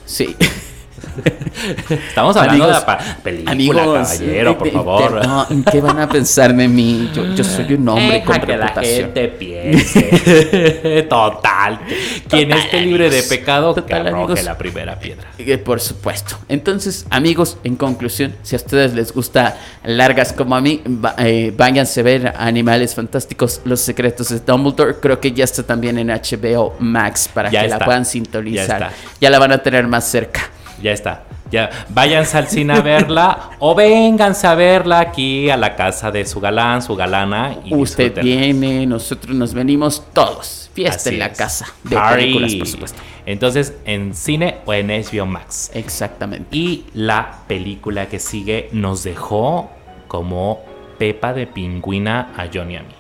Sí. 0.05 0.37
Estamos 2.09 2.37
hablando 2.37 2.69
de 2.69 2.75
película, 3.23 3.53
amigos, 3.53 4.09
caballero, 4.09 4.59
por 4.59 4.71
favor. 4.71 5.27
no, 5.27 5.47
¿Qué 5.71 5.81
van 5.81 5.99
a 6.01 6.09
pensar 6.09 6.55
de 6.55 6.69
mí? 6.69 7.11
Yo, 7.15 7.45
soy 7.45 7.75
un 7.75 7.89
hombre 7.89 8.23
con 8.23 8.41
que 8.41 8.57
la 8.57 8.69
gente 8.69 9.29
piense. 9.29 11.07
Total. 11.09 11.81
Quien 12.29 12.53
esté 12.53 12.81
libre 12.81 13.11
de 13.11 13.23
pecado, 13.23 13.75
que 13.87 13.95
arroje 13.95 14.43
la 14.43 14.57
primera 14.59 14.99
piedra. 14.99 15.31
Eh, 15.39 15.59
por 15.59 15.81
supuesto. 15.81 16.39
Entonces, 16.49 17.07
amigos, 17.11 17.59
en 17.65 17.77
conclusión, 17.77 18.35
si 18.43 18.55
a 18.55 18.59
ustedes 18.59 18.95
les 18.95 19.13
gusta 19.13 19.57
largas 19.85 20.33
como 20.33 20.57
a 20.57 20.61
mí, 20.61 20.83
eh, 21.19 21.53
váyanse 21.57 22.01
a 22.01 22.03
ver 22.03 22.35
Animales 22.37 22.95
Fantásticos, 22.95 23.61
Los 23.65 23.81
Secretos 23.81 24.29
de 24.29 24.41
Dumbledore. 24.41 24.97
Creo 25.01 25.21
que 25.21 25.33
ya 25.33 25.45
está 25.45 25.63
también 25.63 25.99
en 25.99 26.09
HBO 26.09 26.75
Max 26.79 27.29
para 27.33 27.51
que 27.51 27.69
la 27.69 27.79
puedan 27.79 28.05
sintonizar. 28.05 28.91
ya 29.21 29.31
la 29.31 29.39
van 29.39 29.53
a 29.53 29.59
tener 29.59 29.87
más 29.87 30.07
cerca 30.09 30.51
ya 30.83 30.93
está. 30.93 31.25
Ya, 31.51 31.71
váyanse 31.91 32.37
al 32.39 32.49
cine 32.49 32.75
a 32.75 32.81
verla 32.81 33.51
o 33.61 33.75
vénganse 33.75 34.49
a 34.49 34.55
verla 34.57 34.99
aquí 34.99 35.49
a 35.49 35.57
la 35.57 35.77
casa 35.77 36.11
de 36.11 36.25
su 36.27 36.41
galán, 36.41 36.83
su 36.83 36.97
galana. 36.97 37.57
Y 37.65 37.73
Usted 37.75 38.21
viene, 38.21 38.85
nosotros 38.87 39.35
nos 39.37 39.55
venimos 39.55 40.03
todos. 40.13 40.71
Fiesta 40.75 41.09
en 41.09 41.21
la 41.21 41.33
casa 41.33 41.67
de 41.85 41.97
películas, 41.97 42.55
por 42.57 42.67
supuesto. 42.67 43.03
Entonces, 43.27 43.75
en 43.85 44.15
cine 44.15 44.59
o 44.67 44.75
en 44.75 44.89
HBO 44.89 45.27
Max. 45.27 45.71
Exactamente. 45.73 46.49
Y 46.55 46.85
la 46.95 47.39
película 47.47 48.07
que 48.07 48.19
sigue 48.19 48.69
nos 48.73 49.05
dejó 49.05 49.71
como 50.09 50.61
Pepa 50.99 51.33
de 51.33 51.47
pingüina 51.47 52.33
a 52.37 52.47
Johnny 52.53 52.75
y 52.75 52.77
a 52.77 52.83
mí. 52.83 52.95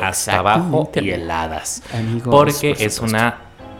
Hasta 0.00 0.38
abajo 0.38 0.90
y 0.94 1.10
heladas. 1.10 1.82
porque 2.24 2.76
es 2.78 3.00
una 3.00 3.36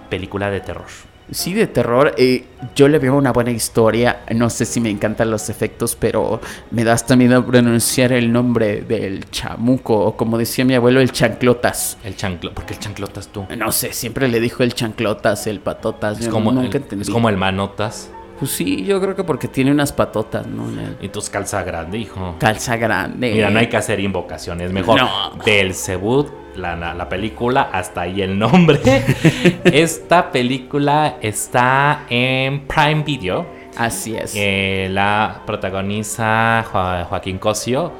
película 0.09 0.51
de 0.51 0.61
terror. 0.61 0.87
Sí, 1.31 1.53
de 1.53 1.67
terror. 1.67 2.15
Eh, 2.17 2.45
yo 2.75 2.89
le 2.89 2.99
veo 2.99 3.15
una 3.17 3.33
buena 3.33 3.51
historia. 3.51 4.23
No 4.35 4.51
sé 4.51 4.65
si 4.65 4.81
me 4.81 4.91
encantan 4.91 5.31
los 5.31 5.49
efectos, 5.51 5.97
pero 5.97 6.41
me 6.71 6.85
da 6.85 6.95
hasta 6.95 7.17
miedo 7.17 7.45
pronunciar 7.45 8.13
el 8.13 8.33
nombre 8.33 8.81
del 8.83 9.29
chamuco. 9.31 9.99
O 9.99 10.17
como 10.17 10.39
decía 10.39 10.65
mi 10.65 10.75
abuelo, 10.75 11.01
el 11.01 11.13
chanclotas. 11.13 11.99
El 12.05 12.17
chanclo, 12.17 12.55
¿Por 12.55 12.65
qué 12.65 12.75
el 12.75 12.81
chanclotas 12.81 13.29
tú? 13.29 13.47
No 13.57 13.73
sé, 13.73 13.93
siempre 13.93 14.29
le 14.29 14.41
dijo 14.41 14.63
el 14.63 14.75
chanclotas, 14.75 15.47
el 15.47 15.61
patotas. 15.61 16.21
Es, 16.21 16.29
como, 16.29 16.51
el, 16.61 16.71
es 17.01 17.11
como 17.11 17.29
el 17.29 17.37
manotas. 17.37 18.11
Pues 18.39 18.53
sí, 18.53 18.85
yo 18.85 19.01
creo 19.01 19.17
que 19.17 19.25
porque 19.25 19.49
tiene 19.49 19.71
unas 19.71 19.93
patotas, 19.93 20.47
¿no? 20.47 20.65
Y 21.01 21.09
tus 21.09 21.29
calza 21.29 21.63
grande, 21.63 21.99
hijo. 21.99 22.37
Calza 22.39 22.77
grande. 22.77 23.33
Mira, 23.33 23.51
no 23.51 23.59
hay 23.59 23.69
que 23.69 23.77
hacer 23.77 24.01
invocaciones. 24.01 24.73
Mejor 24.73 25.01
del 25.45 25.75
Cebut 25.75 26.29
la, 26.59 27.09
película, 27.09 27.71
hasta 27.73 28.03
ahí 28.03 28.23
el 28.23 28.39
nombre. 28.39 28.81
Esta 29.65 30.31
película 30.31 31.17
está 31.21 32.05
en 32.09 32.67
Prime 32.67 33.03
Video. 33.05 33.47
Así 33.77 34.17
es. 34.17 34.33
Eh, 34.35 34.89
la 34.91 35.43
protagoniza 35.47 36.65
Joaquín 37.09 37.39
Cosio. 37.39 37.93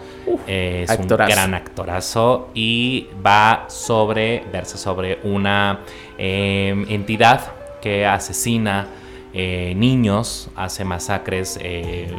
es 0.47 0.91
un 0.99 1.07
gran 1.07 1.55
actorazo 1.55 2.51
y 2.53 3.07
va 3.25 3.67
sobre, 3.69 4.45
versa 4.53 4.77
sobre 4.77 5.21
una 5.23 5.81
em, 6.17 6.85
entidad 6.89 7.53
que 7.81 8.05
asesina 8.05 8.89
eh, 9.35 9.75
niños, 9.77 10.49
hace 10.57 10.85
masacres 10.85 11.59
eh, 11.63 12.11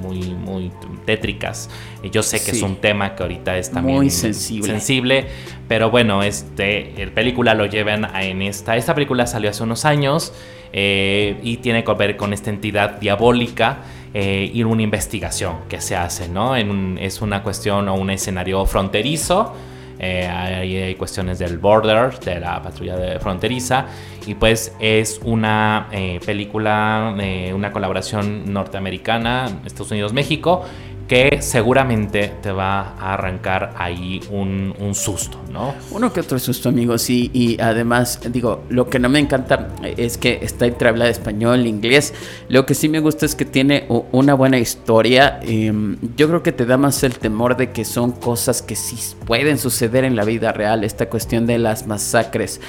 muy, 0.00 0.34
muy 0.34 0.72
tétricas. 1.04 1.70
Yo 2.10 2.22
sé 2.22 2.42
que 2.42 2.50
es 2.50 2.62
un 2.62 2.76
tema 2.76 3.14
que 3.14 3.22
ahorita 3.22 3.56
es 3.56 3.70
también 3.70 3.98
muy 3.98 4.10
sensible. 4.10 4.68
sensible, 4.68 5.26
pero 5.68 5.90
bueno, 5.90 6.22
este, 6.22 7.00
el 7.00 7.12
película 7.12 7.54
lo 7.54 7.66
llevan 7.66 8.08
en 8.20 8.42
esta. 8.42 8.76
Esta 8.76 8.94
película 8.94 9.26
salió 9.26 9.50
hace 9.50 9.62
unos 9.62 9.84
años 9.84 10.32
eh, 10.72 11.38
y 11.42 11.58
tiene 11.58 11.84
que 11.84 11.92
ver 11.94 12.16
con 12.16 12.32
esta 12.32 12.50
entidad 12.50 12.98
diabólica. 13.00 13.78
y 14.14 14.62
una 14.62 14.80
investigación 14.80 15.56
que 15.68 15.82
se 15.82 15.94
hace, 15.94 16.26
¿no? 16.26 16.56
es 16.56 17.20
una 17.20 17.42
cuestión 17.42 17.86
o 17.90 17.94
un 17.96 18.08
escenario 18.08 18.64
fronterizo 18.64 19.52
eh, 19.98 20.26
hay, 20.26 20.94
cuestiones 20.94 21.38
del 21.38 21.58
border, 21.58 22.18
de 22.20 22.40
la 22.40 22.62
patrulla 22.62 22.96
de 22.96 23.18
fronteriza. 23.18 23.86
Y 24.26 24.34
pues 24.34 24.74
es 24.80 25.20
una 25.24 25.88
eh, 25.92 26.20
película, 26.24 27.14
eh, 27.18 27.52
una 27.54 27.72
colaboración 27.72 28.52
norteamericana, 28.52 29.48
Estados 29.64 29.90
Unidos-México, 29.92 30.64
que 31.08 31.38
seguramente 31.40 32.32
te 32.42 32.50
va 32.50 32.94
a 32.98 33.14
arrancar 33.14 33.74
ahí 33.76 34.20
un, 34.30 34.74
susto, 34.94 35.38
¿no? 35.52 35.74
Uno 35.90 36.12
que 36.12 36.20
otro 36.20 36.38
susto, 36.38 36.68
amigos, 36.68 37.10
y, 37.10 37.30
y 37.32 37.60
además, 37.60 38.20
digo, 38.30 38.64
lo 38.68 38.88
que 38.88 38.98
no 38.98 39.08
me 39.08 39.18
encanta 39.18 39.68
es 39.96 40.16
que 40.18 40.40
está 40.42 40.66
entre 40.66 40.88
habla 40.88 41.04
de 41.04 41.10
español, 41.10 41.66
inglés, 41.66 42.14
lo 42.48 42.66
que 42.66 42.74
sí 42.74 42.88
me 42.88 43.00
gusta 43.00 43.26
es 43.26 43.34
que 43.34 43.44
tiene 43.44 43.86
una 44.12 44.34
buena 44.34 44.58
historia, 44.58 45.38
em, 45.42 45.96
yo 46.16 46.28
creo 46.28 46.42
que 46.42 46.52
te 46.52 46.66
da 46.66 46.76
más 46.76 47.02
el 47.02 47.18
temor 47.18 47.56
de 47.56 47.70
que 47.72 47.84
son 47.84 48.12
cosas 48.12 48.62
que 48.62 48.74
sí 48.74 48.96
pueden 49.26 49.58
suceder 49.58 50.04
en 50.04 50.16
la 50.16 50.24
vida 50.24 50.52
real, 50.52 50.82
esta 50.82 51.08
cuestión 51.08 51.46
de 51.46 51.58
las 51.58 51.86
masacres, 51.86 52.60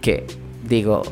que 0.00 0.26
digo, 0.68 1.02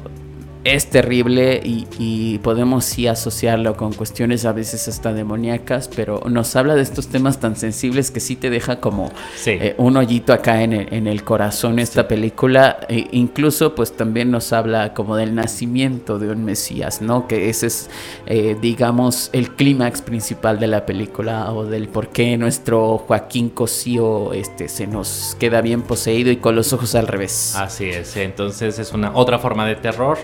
es 0.66 0.90
terrible 0.90 1.60
y, 1.62 2.38
podemos 2.42 2.84
sí 2.84 3.06
asociarlo 3.06 3.76
con 3.76 3.92
cuestiones 3.92 4.44
a 4.44 4.52
veces 4.52 4.88
hasta 4.88 5.12
demoníacas, 5.12 5.88
pero 5.88 6.22
nos 6.28 6.54
habla 6.54 6.74
de 6.74 6.82
estos 6.82 7.08
temas 7.08 7.40
tan 7.40 7.56
sensibles 7.56 8.10
que 8.10 8.20
sí 8.20 8.36
te 8.36 8.50
deja 8.50 8.80
como 8.80 9.10
eh, 9.46 9.74
un 9.78 9.96
hoyito 9.96 10.32
acá 10.32 10.62
en 10.62 10.72
el, 10.72 11.24
corazón 11.24 11.78
esta 11.78 12.06
película. 12.06 12.78
E 12.88 13.08
incluso 13.12 13.74
pues 13.74 13.96
también 13.96 14.30
nos 14.30 14.52
habla 14.52 14.92
como 14.94 15.16
del 15.16 15.34
nacimiento 15.34 16.18
de 16.18 16.30
un 16.30 16.44
Mesías, 16.44 17.00
¿no? 17.00 17.26
Que 17.26 17.48
ese 17.48 17.66
es, 17.68 17.90
eh, 18.26 18.56
digamos, 18.60 19.30
el 19.32 19.54
clímax 19.54 20.02
principal 20.02 20.60
de 20.60 20.66
la 20.66 20.84
película 20.86 21.52
o 21.52 21.64
del 21.64 21.88
por 21.88 22.08
qué 22.08 22.36
nuestro 22.36 22.98
Joaquín 22.98 23.50
Cosío 23.50 24.32
este, 24.32 24.68
se 24.68 24.86
nos 24.86 25.36
queda 25.40 25.60
bien 25.62 25.82
poseído 25.82 26.30
y 26.30 26.36
con 26.36 26.54
los 26.54 26.72
ojos 26.72 26.94
al 26.94 27.06
revés. 27.06 27.54
Así 27.56 27.88
es, 27.88 28.16
entonces 28.16 28.78
es 28.78 28.92
una 28.92 29.16
otra 29.16 29.38
forma 29.38 29.66
de 29.66 29.76
terror 29.76 30.18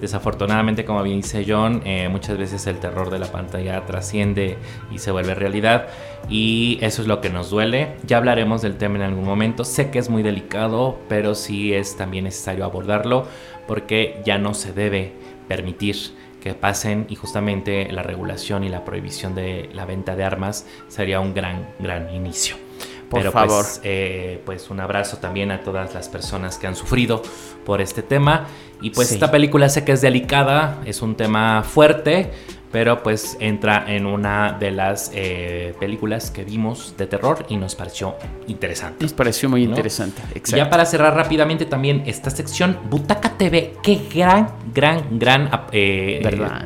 Desafortunadamente, 0.00 0.84
como 0.84 1.02
bien 1.02 1.22
dice 1.22 1.44
John, 1.46 1.82
eh, 1.84 2.08
muchas 2.08 2.38
veces 2.38 2.66
el 2.66 2.78
terror 2.78 3.10
de 3.10 3.18
la 3.18 3.32
pantalla 3.32 3.84
trasciende 3.84 4.56
y 4.92 4.98
se 4.98 5.10
vuelve 5.10 5.34
realidad 5.34 5.88
y 6.28 6.78
eso 6.82 7.02
es 7.02 7.08
lo 7.08 7.20
que 7.20 7.30
nos 7.30 7.50
duele. 7.50 7.96
Ya 8.06 8.18
hablaremos 8.18 8.62
del 8.62 8.76
tema 8.76 8.96
en 8.96 9.02
algún 9.02 9.24
momento. 9.24 9.64
Sé 9.64 9.90
que 9.90 9.98
es 9.98 10.08
muy 10.08 10.22
delicado, 10.22 10.98
pero 11.08 11.34
sí 11.34 11.74
es 11.74 11.96
también 11.96 12.24
necesario 12.24 12.64
abordarlo 12.64 13.26
porque 13.66 14.20
ya 14.24 14.38
no 14.38 14.54
se 14.54 14.72
debe 14.72 15.12
permitir 15.48 15.96
que 16.40 16.54
pasen 16.54 17.06
y 17.08 17.16
justamente 17.16 17.90
la 17.90 18.04
regulación 18.04 18.62
y 18.62 18.68
la 18.68 18.84
prohibición 18.84 19.34
de 19.34 19.68
la 19.72 19.84
venta 19.84 20.14
de 20.14 20.22
armas 20.22 20.66
sería 20.86 21.18
un 21.18 21.34
gran, 21.34 21.68
gran 21.80 22.14
inicio. 22.14 22.67
Por 23.08 23.20
Pero 23.20 23.32
favor. 23.32 23.64
Pues, 23.64 23.80
eh, 23.84 24.42
pues, 24.44 24.70
un 24.70 24.80
abrazo 24.80 25.16
también 25.16 25.50
a 25.50 25.62
todas 25.62 25.94
las 25.94 26.08
personas 26.08 26.58
que 26.58 26.66
han 26.66 26.76
sufrido 26.76 27.22
por 27.64 27.80
este 27.80 28.02
tema. 28.02 28.46
Y 28.80 28.90
pues 28.90 29.10
esta 29.10 29.30
película 29.30 29.68
sé 29.68 29.84
que 29.84 29.92
es 29.92 30.00
delicada, 30.00 30.80
es 30.84 31.02
un 31.02 31.16
tema 31.16 31.64
fuerte, 31.64 32.30
pero 32.70 33.02
pues 33.02 33.36
entra 33.40 33.84
en 33.88 34.06
una 34.06 34.52
de 34.52 34.70
las 34.70 35.10
eh, 35.14 35.74
películas 35.80 36.30
que 36.30 36.44
vimos 36.44 36.94
de 36.96 37.06
terror 37.06 37.46
y 37.48 37.56
nos 37.56 37.74
pareció 37.74 38.16
interesante. 38.46 39.04
Nos 39.04 39.12
pareció 39.12 39.48
muy 39.48 39.64
interesante, 39.64 40.22
exacto. 40.34 40.56
ya 40.56 40.70
para 40.70 40.84
cerrar 40.84 41.14
rápidamente 41.14 41.66
también 41.66 42.02
esta 42.06 42.30
sección, 42.30 42.78
Butaca 42.90 43.36
TV, 43.36 43.74
qué 43.82 44.00
gran, 44.12 44.50
gran, 44.74 45.18
gran 45.18 45.50
eh, 45.72 46.20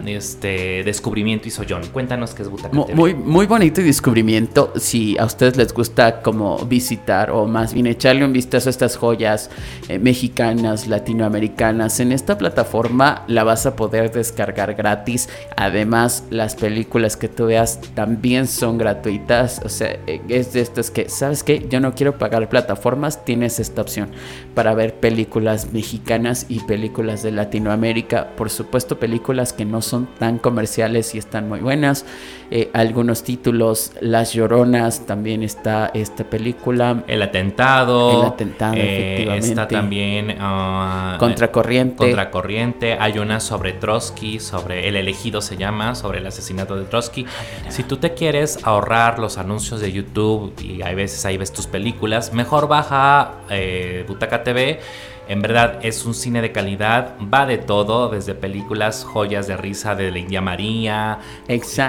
este, 0.06 0.82
descubrimiento 0.84 1.48
hizo 1.48 1.62
John. 1.68 1.82
Cuéntanos 1.92 2.34
qué 2.34 2.42
es 2.42 2.48
Butaca 2.48 2.70
TV. 2.70 2.94
Muy, 2.94 3.14
muy 3.14 3.46
bonito 3.46 3.80
descubrimiento, 3.80 4.72
si 4.76 5.16
a 5.18 5.24
ustedes 5.24 5.56
les 5.56 5.72
gusta 5.72 6.20
como 6.20 6.58
visitar 6.64 7.30
o 7.30 7.46
más 7.46 7.74
bien 7.74 7.86
echarle 7.86 8.24
un 8.24 8.32
vistazo 8.32 8.68
a 8.68 8.70
estas 8.70 8.96
joyas 8.96 9.50
eh, 9.88 9.98
mexicanas, 9.98 10.86
latinoamericanas, 10.86 12.00
en 12.00 12.12
esta 12.12 12.38
plataforma 12.38 13.24
la 13.28 13.44
vas 13.44 13.66
a 13.66 13.76
poder 13.76 14.12
descargar 14.12 14.74
gratis, 14.74 15.28
además 15.56 15.91
las 16.30 16.56
películas 16.56 17.16
que 17.18 17.28
tú 17.28 17.46
veas 17.46 17.80
también 17.94 18.46
son 18.46 18.78
gratuitas. 18.78 19.60
O 19.64 19.68
sea, 19.68 19.98
es 20.06 20.52
de 20.54 20.60
estas 20.60 20.90
que, 20.90 21.08
¿sabes 21.10 21.42
qué? 21.42 21.66
Yo 21.68 21.80
no 21.80 21.94
quiero 21.94 22.16
pagar 22.16 22.48
plataformas. 22.48 23.24
Tienes 23.24 23.60
esta 23.60 23.82
opción 23.82 24.08
para 24.54 24.74
ver 24.74 24.94
películas 24.94 25.72
mexicanas 25.72 26.46
y 26.48 26.60
películas 26.60 27.22
de 27.22 27.32
Latinoamérica. 27.32 28.28
Por 28.36 28.48
supuesto, 28.48 28.98
películas 28.98 29.52
que 29.52 29.66
no 29.66 29.82
son 29.82 30.08
tan 30.18 30.38
comerciales 30.38 31.14
y 31.14 31.18
están 31.18 31.48
muy 31.48 31.60
buenas. 31.60 32.06
Eh, 32.50 32.70
algunos 32.72 33.22
títulos, 33.22 33.92
Las 34.00 34.32
Lloronas, 34.32 35.04
también 35.06 35.42
está 35.42 35.90
esta 35.92 36.24
película. 36.24 37.04
El 37.06 37.22
Atentado. 37.22 38.22
El 38.22 38.28
Atentado, 38.28 38.76
eh, 38.76 39.04
efectivamente. 39.04 39.48
Está 39.48 39.68
también. 39.68 40.30
Uh, 40.30 41.18
Contracorriente. 41.18 41.96
Contracorriente. 41.96 42.96
Hay 42.98 43.18
una 43.18 43.40
sobre 43.40 43.72
Trotsky, 43.74 44.38
sobre 44.38 44.88
El 44.88 44.96
elegido 44.96 45.40
se 45.40 45.56
llama 45.56 45.81
sobre 45.94 46.18
el 46.18 46.26
asesinato 46.26 46.76
de 46.76 46.84
Trotsky. 46.84 47.26
Si 47.68 47.82
tú 47.82 47.96
te 47.96 48.14
quieres 48.14 48.58
ahorrar 48.62 49.18
los 49.18 49.38
anuncios 49.38 49.80
de 49.80 49.92
YouTube 49.92 50.54
y 50.60 50.82
hay 50.82 50.94
veces 50.94 51.24
ahí 51.26 51.36
ves 51.36 51.52
tus 51.52 51.66
películas, 51.66 52.32
mejor 52.32 52.68
baja 52.68 53.32
eh, 53.50 54.04
Butaca 54.06 54.42
TV. 54.42 54.80
En 55.28 55.40
verdad 55.40 55.78
es 55.82 56.04
un 56.04 56.14
cine 56.14 56.42
de 56.42 56.50
calidad, 56.50 57.14
va 57.32 57.46
de 57.46 57.56
todo, 57.56 58.08
desde 58.08 58.34
películas 58.34 59.04
joyas 59.04 59.46
de 59.46 59.56
risa 59.56 59.94
de 59.94 60.10
la 60.10 60.18
India 60.18 60.40
María, 60.40 61.20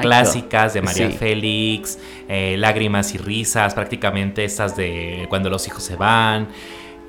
clásicas 0.02 0.74
de 0.76 0.82
María 0.82 1.10
Félix, 1.10 1.98
eh, 2.30 2.56
lágrimas 2.58 3.14
y 3.16 3.18
risas, 3.18 3.74
prácticamente 3.74 4.46
estas 4.46 4.78
de 4.78 5.26
cuando 5.30 5.50
los 5.50 5.68
hijos 5.68 5.84
se 5.84 5.96
van. 5.96 6.48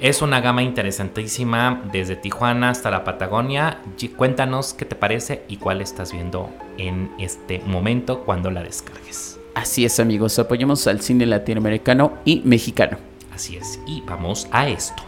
Es 0.05 0.21
una 0.21 0.43
gama 0.43 0.63
interesantísima 0.63 1.83
desde 1.91 2.15
Tijuana 2.15 2.69
hasta 2.69 2.91
la 2.91 3.05
Patagonia. 3.05 3.81
Cuéntanos 4.19 4.75
qué 4.75 4.85
te 4.85 4.97
parece 4.97 5.45
y 5.49 5.57
cuál 5.57 5.81
estás 5.81 6.13
viendo 6.13 6.51
en 6.77 7.11
este 7.19 7.61
momento 7.61 8.23
cuando 8.23 8.51
la 8.51 8.63
descargues. 8.63 9.41
Así 9.55 9.87
es 9.87 9.99
amigos, 9.99 10.39
apoyemos 10.39 10.87
al 10.89 11.01
cine 11.01 11.25
latinoamericano 11.25 12.19
y 12.27 12.43
mexicano. 12.45 12.99
Así 13.33 13.57
es, 13.57 13.81
y 13.87 14.03
vamos 14.03 14.47
a 14.51 14.69
esto. 14.69 15.03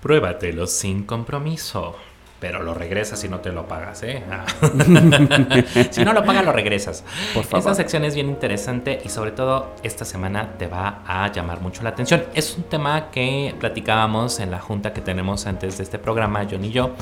Pruébatelo 0.00 0.68
sin 0.68 1.02
compromiso. 1.02 1.96
Pero 2.40 2.62
lo 2.62 2.72
regresas 2.72 3.18
si 3.18 3.28
no 3.28 3.40
te 3.40 3.50
lo 3.50 3.66
pagas, 3.66 4.02
¿eh? 4.04 4.22
Ah. 4.30 4.44
si 5.90 6.04
no 6.04 6.12
lo 6.12 6.24
pagas, 6.24 6.44
lo 6.44 6.52
regresas. 6.52 7.02
Por 7.34 7.44
favor. 7.44 7.58
Esta 7.58 7.74
sección 7.74 8.04
es 8.04 8.14
bien 8.14 8.28
interesante 8.28 9.00
y 9.04 9.08
sobre 9.08 9.32
todo 9.32 9.74
esta 9.82 10.04
semana 10.04 10.56
te 10.56 10.68
va 10.68 11.02
a 11.04 11.32
llamar 11.32 11.60
mucho 11.60 11.82
la 11.82 11.90
atención. 11.90 12.22
Es 12.34 12.56
un 12.56 12.64
tema 12.64 13.10
que 13.10 13.54
platicábamos 13.58 14.38
en 14.38 14.52
la 14.52 14.60
junta 14.60 14.92
que 14.92 15.00
tenemos 15.00 15.46
antes 15.46 15.78
de 15.78 15.84
este 15.84 15.98
programa, 15.98 16.46
John 16.48 16.64
y 16.64 16.70
yo. 16.70 16.94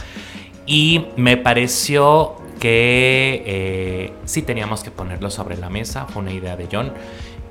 Y 0.65 1.07
me 1.17 1.37
pareció 1.37 2.37
que 2.59 3.43
eh, 3.47 4.13
sí 4.25 4.43
teníamos 4.43 4.83
que 4.83 4.91
ponerlo 4.91 5.31
sobre 5.31 5.57
la 5.57 5.69
mesa. 5.69 6.07
Fue 6.07 6.23
una 6.23 6.33
idea 6.33 6.57
de 6.57 6.69
John. 6.71 6.93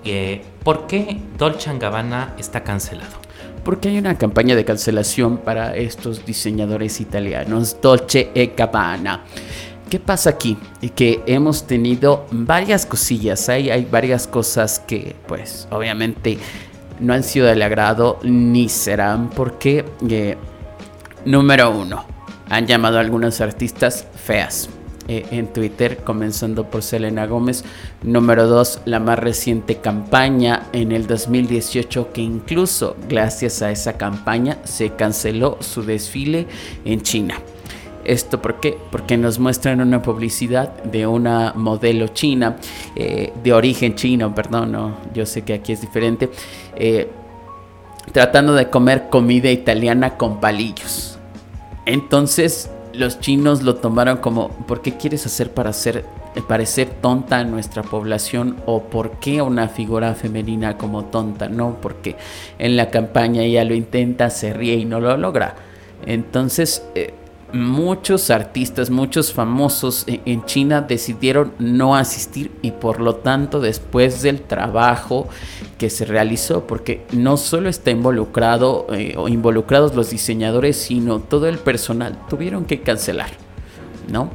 Eh, 0.03 0.43
¿Por 0.63 0.87
qué 0.87 1.19
Dolce 1.37 1.77
Gabbana 1.77 2.33
está 2.37 2.63
cancelado? 2.63 3.24
Porque 3.65 3.89
hay 3.89 3.97
una 3.97 4.17
campaña 4.17 4.55
de 4.55 4.63
cancelación 4.63 5.39
para 5.39 5.75
estos 5.75 6.23
diseñadores 6.23 7.01
italianos, 7.01 7.77
Dolce 7.81 8.29
e 8.35 8.53
Gabbana. 8.55 9.25
¿Qué 9.89 9.99
pasa 9.99 10.29
aquí? 10.29 10.55
Que 10.95 11.21
hemos 11.25 11.65
tenido 11.65 12.27
varias 12.31 12.85
cosillas, 12.85 13.49
hay, 13.49 13.71
hay 13.71 13.83
varias 13.83 14.27
cosas 14.27 14.79
que 14.79 15.15
pues 15.27 15.67
obviamente 15.71 16.37
no 16.99 17.13
han 17.13 17.23
sido 17.23 17.47
del 17.47 17.61
agrado 17.63 18.19
ni 18.23 18.69
serán 18.69 19.31
porque, 19.31 19.83
eh, 20.09 20.37
número 21.25 21.71
uno, 21.71 22.05
han 22.49 22.67
llamado 22.67 22.97
a 22.97 23.01
algunos 23.01 23.41
artistas 23.41 24.05
feas. 24.15 24.69
Eh, 25.07 25.23
en 25.29 25.53
Twitter, 25.53 25.97
comenzando 25.97 26.71
por 26.71 26.81
Selena 26.81 27.27
Gómez. 27.27 27.63
Número 28.01 28.47
2, 28.47 28.81
la 28.85 28.99
más 28.99 29.19
reciente 29.19 29.75
campaña 29.75 30.63
en 30.73 30.91
el 30.91 31.05
2018 31.05 32.11
que 32.11 32.21
incluso 32.21 32.95
gracias 33.07 33.61
a 33.61 33.69
esa 33.69 33.97
campaña 33.97 34.57
se 34.63 34.95
canceló 34.95 35.59
su 35.59 35.83
desfile 35.83 36.47
en 36.85 37.01
China. 37.03 37.35
¿Esto 38.03 38.41
por 38.41 38.59
qué? 38.59 38.79
Porque 38.91 39.15
nos 39.15 39.37
muestran 39.37 39.79
una 39.79 40.01
publicidad 40.01 40.83
de 40.83 41.05
una 41.05 41.53
modelo 41.55 42.07
china, 42.07 42.57
eh, 42.95 43.31
de 43.43 43.53
origen 43.53 43.93
chino, 43.93 44.33
perdón, 44.33 44.71
no, 44.71 44.97
yo 45.13 45.27
sé 45.27 45.43
que 45.43 45.53
aquí 45.53 45.73
es 45.73 45.81
diferente, 45.81 46.31
eh, 46.75 47.09
tratando 48.11 48.55
de 48.55 48.71
comer 48.71 49.09
comida 49.09 49.51
italiana 49.51 50.17
con 50.17 50.39
palillos. 50.39 51.19
Entonces, 51.85 52.71
los 52.97 53.19
chinos 53.19 53.63
lo 53.63 53.75
tomaron 53.75 54.17
como, 54.17 54.49
¿por 54.49 54.81
qué 54.81 54.97
quieres 54.97 55.25
hacer 55.25 55.51
para 55.51 55.69
hacer 55.69 56.05
parecer 56.47 56.89
tonta 57.01 57.39
a 57.39 57.43
nuestra 57.43 57.81
población 57.81 58.57
o 58.65 58.83
por 58.83 59.11
qué 59.19 59.41
una 59.41 59.67
figura 59.69 60.13
femenina 60.15 60.77
como 60.77 61.05
tonta? 61.05 61.49
No, 61.49 61.77
porque 61.81 62.15
en 62.59 62.75
la 62.75 62.89
campaña 62.89 63.43
ella 63.43 63.63
lo 63.63 63.73
intenta, 63.73 64.29
se 64.29 64.53
ríe 64.53 64.75
y 64.75 64.85
no 64.85 64.99
lo 64.99 65.15
logra. 65.17 65.55
Entonces, 66.05 66.83
eh, 66.95 67.13
muchos 67.53 68.29
artistas, 68.29 68.89
muchos 68.89 69.31
famosos 69.31 70.03
en 70.07 70.45
China 70.45 70.81
decidieron 70.81 71.53
no 71.59 71.95
asistir 71.95 72.51
y 72.61 72.71
por 72.71 72.99
lo 72.99 73.15
tanto 73.15 73.59
después 73.61 74.21
del 74.21 74.41
trabajo 74.41 75.27
que 75.77 75.89
se 75.89 76.05
realizó, 76.05 76.67
porque 76.67 77.05
no 77.11 77.37
solo 77.37 77.69
está 77.69 77.91
involucrado 77.91 78.87
eh, 78.91 79.15
o 79.17 79.27
involucrados 79.27 79.95
los 79.95 80.09
diseñadores, 80.09 80.77
sino 80.77 81.19
todo 81.19 81.47
el 81.47 81.57
personal, 81.57 82.17
tuvieron 82.29 82.65
que 82.65 82.81
cancelar, 82.81 83.31
¿no? 84.11 84.29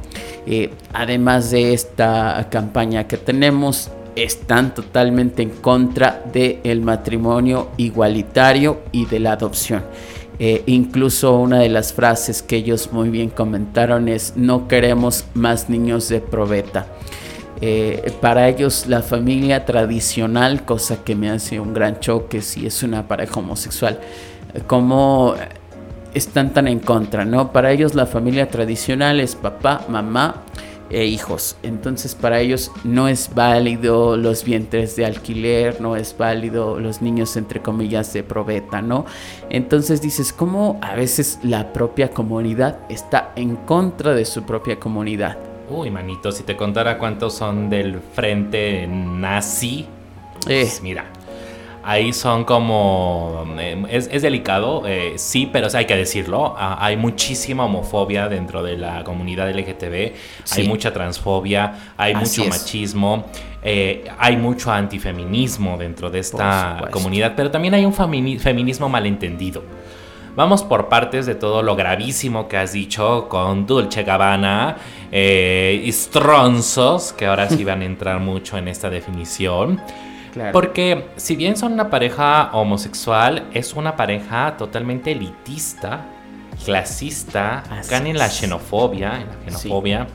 Eh, 0.45 0.71
además 0.93 1.51
de 1.51 1.73
esta 1.73 2.47
campaña 2.49 3.07
que 3.07 3.17
tenemos, 3.17 3.91
están 4.15 4.73
totalmente 4.73 5.41
en 5.41 5.51
contra 5.51 6.21
del 6.33 6.81
matrimonio 6.81 7.69
igualitario 7.77 8.81
y 8.91 9.05
de 9.05 9.19
la 9.19 9.33
adopción. 9.33 9.83
Eh, 10.39 10.63
incluso 10.65 11.37
una 11.37 11.59
de 11.59 11.69
las 11.69 11.93
frases 11.93 12.41
que 12.41 12.57
ellos 12.57 12.89
muy 12.91 13.09
bien 13.09 13.29
comentaron 13.29 14.07
es 14.07 14.33
no 14.35 14.67
queremos 14.67 15.25
más 15.33 15.69
niños 15.69 16.09
de 16.09 16.19
probeta. 16.19 16.87
Eh, 17.63 18.11
para 18.21 18.49
ellos 18.49 18.87
la 18.87 19.03
familia 19.03 19.65
tradicional, 19.65 20.65
cosa 20.65 21.03
que 21.03 21.15
me 21.15 21.29
hace 21.29 21.59
un 21.59 21.73
gran 21.73 21.99
choque 21.99 22.41
si 22.41 22.65
es 22.65 22.81
una 22.81 23.07
pareja 23.07 23.39
homosexual, 23.39 23.99
como 24.65 25.35
están 26.15 26.53
tan 26.53 26.67
en 26.67 26.79
contra, 26.79 27.23
¿no? 27.23 27.51
Para 27.51 27.71
ellos 27.71 27.93
la 27.93 28.07
familia 28.07 28.49
tradicional 28.49 29.19
es 29.19 29.35
papá, 29.35 29.85
mamá 29.87 30.43
e 30.91 31.05
hijos. 31.05 31.55
Entonces 31.63 32.15
para 32.15 32.39
ellos 32.39 32.71
no 32.83 33.07
es 33.07 33.33
válido 33.33 34.17
los 34.17 34.43
vientres 34.43 34.95
de 34.95 35.05
alquiler, 35.05 35.81
no 35.81 35.95
es 35.95 36.15
válido 36.17 36.79
los 36.79 37.01
niños 37.01 37.37
entre 37.37 37.61
comillas 37.61 38.11
de 38.13 38.23
probeta, 38.23 38.81
¿no? 38.81 39.05
Entonces 39.49 40.01
dices, 40.01 40.33
¿cómo 40.33 40.79
a 40.81 40.95
veces 40.95 41.39
la 41.43 41.73
propia 41.73 42.09
comunidad 42.09 42.79
está 42.89 43.31
en 43.35 43.55
contra 43.55 44.13
de 44.13 44.25
su 44.25 44.43
propia 44.43 44.79
comunidad? 44.79 45.37
Uy, 45.69 45.89
manito, 45.89 46.31
si 46.31 46.43
te 46.43 46.57
contara 46.57 46.97
cuántos 46.97 47.33
son 47.33 47.69
del 47.69 48.01
frente 48.13 48.85
nazi, 48.87 49.87
pues 50.43 50.77
eh. 50.77 50.81
mira, 50.83 51.05
ahí 51.83 52.13
son 52.13 52.43
como... 52.43 53.45
Eh, 53.59 53.83
es, 53.89 54.21
delicado, 54.21 54.83
eh, 54.85 55.13
sí, 55.17 55.49
pero 55.51 55.67
hay 55.73 55.85
que 55.85 55.95
decirlo. 55.95 56.55
Ah, 56.57 56.77
hay 56.79 56.97
muchísima 56.97 57.65
homofobia 57.65 58.27
dentro 58.27 58.63
de 58.63 58.77
la 58.77 59.03
comunidad 59.03 59.49
LGTB, 59.49 60.13
hay 60.55 60.67
mucha 60.67 60.93
transfobia, 60.93 61.93
hay 61.97 62.15
mucho 62.15 62.45
machismo, 62.45 63.25
eh, 63.63 64.05
hay 64.17 64.37
mucho 64.37 64.71
antifeminismo 64.71 65.77
dentro 65.77 66.09
de 66.09 66.19
esta 66.19 66.87
comunidad, 66.91 67.33
pero 67.35 67.51
también 67.51 67.73
hay 67.73 67.85
un 67.85 67.93
feminismo 67.93 68.89
malentendido. 68.89 69.63
Vamos 70.33 70.63
por 70.63 70.87
partes 70.87 71.25
de 71.25 71.35
todo 71.35 71.61
lo 71.61 71.75
gravísimo 71.75 72.47
que 72.47 72.55
has 72.55 72.71
dicho 72.71 73.27
con 73.27 73.65
Dulce 73.67 74.03
Gabbana 74.03 74.77
y 75.11 75.91
Stronzos, 75.91 77.11
que 77.11 77.25
ahora 77.25 77.49
sí 77.49 77.63
van 77.65 77.81
a 77.81 77.85
entrar 77.85 78.19
mucho 78.21 78.57
en 78.57 78.69
esta 78.69 78.89
definición. 78.89 79.81
Porque 80.53 81.09
si 81.17 81.35
bien 81.35 81.57
son 81.57 81.73
una 81.73 81.89
pareja 81.89 82.51
homosexual, 82.53 83.47
es 83.53 83.73
una 83.73 83.95
pareja 83.95 84.55
totalmente 84.57 85.11
elitista 85.11 86.05
clasista, 86.65 87.63
caen 87.89 88.07
en 88.07 88.17
la 88.17 88.29
xenofobia, 88.29 89.21
en 89.21 89.27
la 89.27 89.57
xenofobia. 89.57 90.07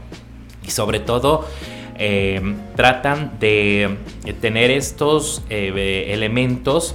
Y 0.64 0.70
sobre 0.70 1.00
todo 1.00 1.46
eh, 1.96 2.40
tratan 2.74 3.38
de 3.38 3.96
tener 4.40 4.70
estos 4.70 5.42
eh, 5.48 6.09
elementos 6.09 6.94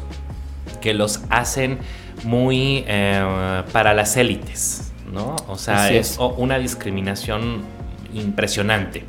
que 0.82 0.94
los 0.94 1.22
hacen 1.30 1.80
muy 2.24 2.84
eh, 2.88 3.64
para 3.72 3.94
las 3.94 4.18
élites, 4.18 4.92
¿no? 5.12 5.36
O 5.48 5.58
sea, 5.58 5.86
Así 5.86 5.98
es 5.98 6.18
una 6.38 6.60
discriminación 6.60 7.64
impresionante. 8.14 9.06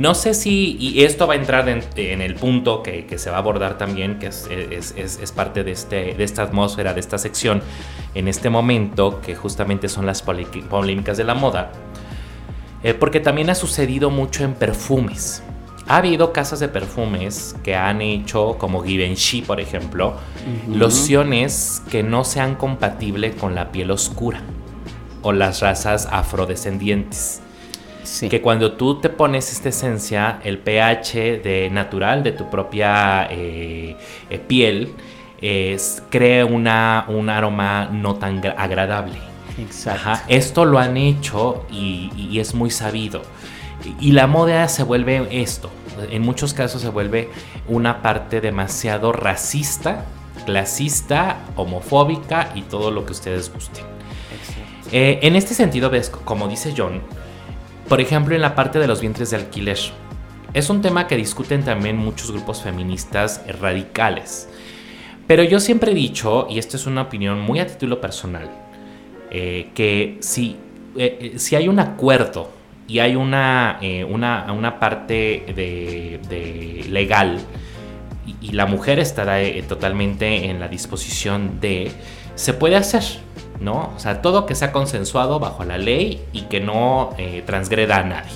No 0.00 0.14
sé 0.14 0.32
si, 0.32 0.76
y 0.80 1.02
esto 1.04 1.26
va 1.26 1.34
a 1.34 1.36
entrar 1.36 1.68
en, 1.68 1.82
en 1.96 2.22
el 2.22 2.34
punto 2.34 2.82
que, 2.82 3.04
que 3.04 3.18
se 3.18 3.28
va 3.28 3.36
a 3.36 3.40
abordar 3.40 3.76
también, 3.76 4.18
que 4.18 4.28
es, 4.28 4.48
es- 4.50 4.94
es- 4.96 5.18
es 5.22 5.32
parte 5.32 5.62
de, 5.62 5.72
este, 5.72 6.14
de 6.14 6.24
esta 6.24 6.42
atmósfera, 6.42 6.94
de 6.94 7.00
esta 7.00 7.18
sección, 7.18 7.60
en 8.14 8.26
este 8.26 8.48
momento, 8.48 9.20
que 9.20 9.34
justamente 9.34 9.88
son 9.90 10.06
las 10.06 10.22
polémicas 10.22 11.18
de 11.18 11.24
la 11.24 11.34
moda, 11.34 11.72
eh, 12.82 12.94
porque 12.94 13.20
también 13.20 13.50
ha 13.50 13.54
sucedido 13.54 14.08
mucho 14.10 14.42
en 14.42 14.54
perfumes. 14.54 15.42
Ha 15.86 15.96
habido 15.98 16.32
casas 16.32 16.60
de 16.60 16.68
perfumes 16.68 17.54
que 17.62 17.74
han 17.76 18.00
hecho, 18.00 18.56
como 18.58 18.82
Givenchy, 18.82 19.42
por 19.42 19.60
ejemplo, 19.60 20.14
lociones 20.72 21.82
que 21.90 22.02
no 22.02 22.24
sean 22.24 22.54
compatibles 22.54 23.34
con 23.34 23.54
la 23.54 23.70
piel 23.70 23.90
oscura 23.90 24.40
o 25.22 25.32
las 25.32 25.60
razas 25.60 26.08
afrodescendientes. 26.10 27.42
Sí. 28.02 28.28
Que 28.28 28.40
cuando 28.40 28.72
tú 28.72 29.00
te 29.00 29.08
pones 29.08 29.52
esta 29.52 29.68
esencia, 29.68 30.40
el 30.44 30.58
pH 30.58 31.40
de 31.42 31.68
natural 31.70 32.22
de 32.22 32.32
tu 32.32 32.48
propia 32.50 33.26
eh, 33.30 33.96
eh, 34.30 34.38
piel 34.38 34.94
es- 35.40 36.02
crea 36.10 36.44
una, 36.46 37.04
un 37.08 37.28
aroma 37.30 37.88
no 37.92 38.14
tan 38.16 38.42
gra- 38.42 38.54
agradable. 38.56 39.16
Exacto. 39.58 40.00
Ajá, 40.10 40.24
Esto 40.28 40.64
lo 40.64 40.78
han 40.78 40.96
hecho 40.96 41.66
y, 41.70 42.10
y 42.16 42.40
es 42.40 42.54
muy 42.54 42.70
sabido. 42.70 43.22
Y, 44.00 44.12
la 44.12 44.26
moda 44.26 44.68
se 44.68 44.82
vuelve 44.82 45.26
esto. 45.30 45.70
En 46.10 46.22
muchos 46.22 46.52
casos 46.54 46.82
se 46.82 46.88
vuelve 46.90 47.30
una 47.68 48.02
parte 48.02 48.40
demasiado 48.40 49.12
racista, 49.12 50.04
clasista, 50.46 51.38
homofóbica 51.56 52.50
y 52.54 52.62
todo 52.62 52.90
lo 52.90 53.04
que 53.06 53.12
ustedes 53.12 53.52
gusten. 53.52 53.84
Eh, 54.92 55.20
en 55.22 55.36
este 55.36 55.54
sentido, 55.54 55.88
ves, 55.90 56.10
como 56.10 56.48
dice 56.48 56.74
John, 56.76 57.00
por 57.90 58.00
ejemplo, 58.00 58.36
en 58.36 58.40
la 58.40 58.54
parte 58.54 58.78
de 58.78 58.86
los 58.86 59.00
vientres 59.00 59.30
de 59.30 59.36
alquiler, 59.38 59.76
es 60.54 60.70
un 60.70 60.80
tema 60.80 61.08
que 61.08 61.16
discuten 61.16 61.64
también 61.64 61.96
muchos 61.96 62.30
grupos 62.30 62.62
feministas 62.62 63.42
radicales. 63.60 64.48
Pero 65.26 65.42
yo 65.42 65.58
siempre 65.58 65.90
he 65.90 65.94
dicho, 65.94 66.46
y 66.48 66.60
esto 66.60 66.76
es 66.76 66.86
una 66.86 67.02
opinión 67.02 67.40
muy 67.40 67.58
a 67.58 67.66
título 67.66 68.00
personal, 68.00 68.48
eh, 69.32 69.70
que 69.74 70.18
si, 70.20 70.56
eh, 70.96 71.18
eh, 71.20 71.38
si 71.40 71.56
hay 71.56 71.66
un 71.66 71.80
acuerdo 71.80 72.52
y 72.86 73.00
hay 73.00 73.16
una, 73.16 73.80
una, 74.08 74.52
una 74.52 74.78
parte 74.78 75.44
de, 75.56 76.86
legal 76.90 77.40
y, 78.40 78.52
la 78.52 78.66
mujer 78.66 79.00
estará 79.00 79.38
totalmente 79.66 80.48
en 80.48 80.60
la 80.60 80.68
disposición 80.68 81.58
de, 81.60 81.90
se 82.36 82.54
puede 82.54 82.76
hacer, 82.76 83.02
¿no? 83.60 83.92
O 83.94 83.98
sea, 83.98 84.22
todo 84.22 84.46
que 84.46 84.54
sea 84.54 84.72
consensuado 84.72 85.38
bajo 85.38 85.64
la 85.64 85.78
ley 85.78 86.24
y 86.32 86.42
que 86.42 86.60
no 86.60 87.10
eh, 87.18 87.42
transgreda 87.46 87.98
a 87.98 88.02
nadie. 88.02 88.32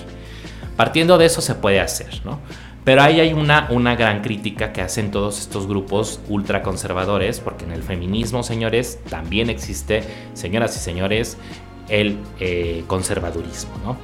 Partiendo 0.77 1.19
de 1.19 1.27
eso 1.27 1.41
se 1.41 1.55
puede 1.55 1.81
hacer, 1.81 2.21
¿no? 2.25 2.41
Pero 2.85 3.03
ahí 3.03 3.19
hay 3.19 3.33
una, 3.33 3.67
una 3.71 3.97
gran 3.97 4.21
crítica 4.21 4.73
que 4.73 4.83
hacen 4.83 5.11
todos 5.11 5.41
estos 5.41 5.67
grupos 5.67 6.21
ultraconservadores, 6.29 7.41
porque 7.41 7.65
en 7.65 7.73
el 7.73 7.83
feminismo, 7.83 8.43
señores, 8.43 9.01
también 9.09 9.49
existe, 9.49 10.05
señoras 10.35 10.77
y 10.77 10.81
señores, 10.81 11.39
el 11.89 12.19
eh, 12.41 12.85
conservadurismo, 12.87 13.73
¿no? 13.83 13.97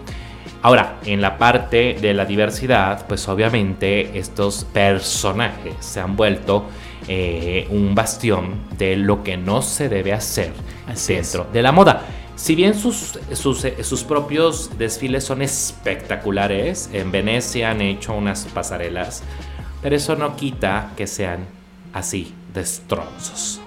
Ahora, 0.62 0.98
en 1.04 1.22
la 1.22 1.38
parte 1.38 1.96
de 2.00 2.12
la 2.12 2.26
diversidad, 2.26 3.06
pues 3.06 3.26
obviamente 3.28 4.18
estos 4.18 4.64
personajes 4.64 5.74
se 5.80 6.00
han 6.00 6.16
vuelto 6.16 6.66
eh, 7.08 7.66
un 7.70 7.94
bastión 7.94 8.54
de 8.76 8.96
lo 8.96 9.22
que 9.22 9.36
no 9.36 9.62
se 9.62 9.88
debe 9.88 10.12
hacer 10.12 10.52
Así 10.86 11.14
es. 11.14 11.32
dentro 11.32 11.50
de 11.52 11.62
la 11.62 11.72
moda. 11.72 12.04
Si 12.36 12.54
bien 12.54 12.74
sus, 12.74 13.18
sus, 13.34 13.64
eh, 13.64 13.84
sus 13.84 14.02
propios 14.02 14.78
desfiles 14.78 15.24
son 15.24 15.42
espectaculares, 15.42 16.88
en 16.92 17.10
Venecia 17.12 17.70
han 17.70 17.82
hecho 17.82 18.14
unas 18.14 18.46
pasarelas, 18.46 19.22
pero 19.82 19.96
eso 19.96 20.16
no 20.16 20.36
quita 20.36 20.92
que 20.96 21.06
sean 21.06 21.46
así, 21.92 22.34
destrozos. 22.54 23.59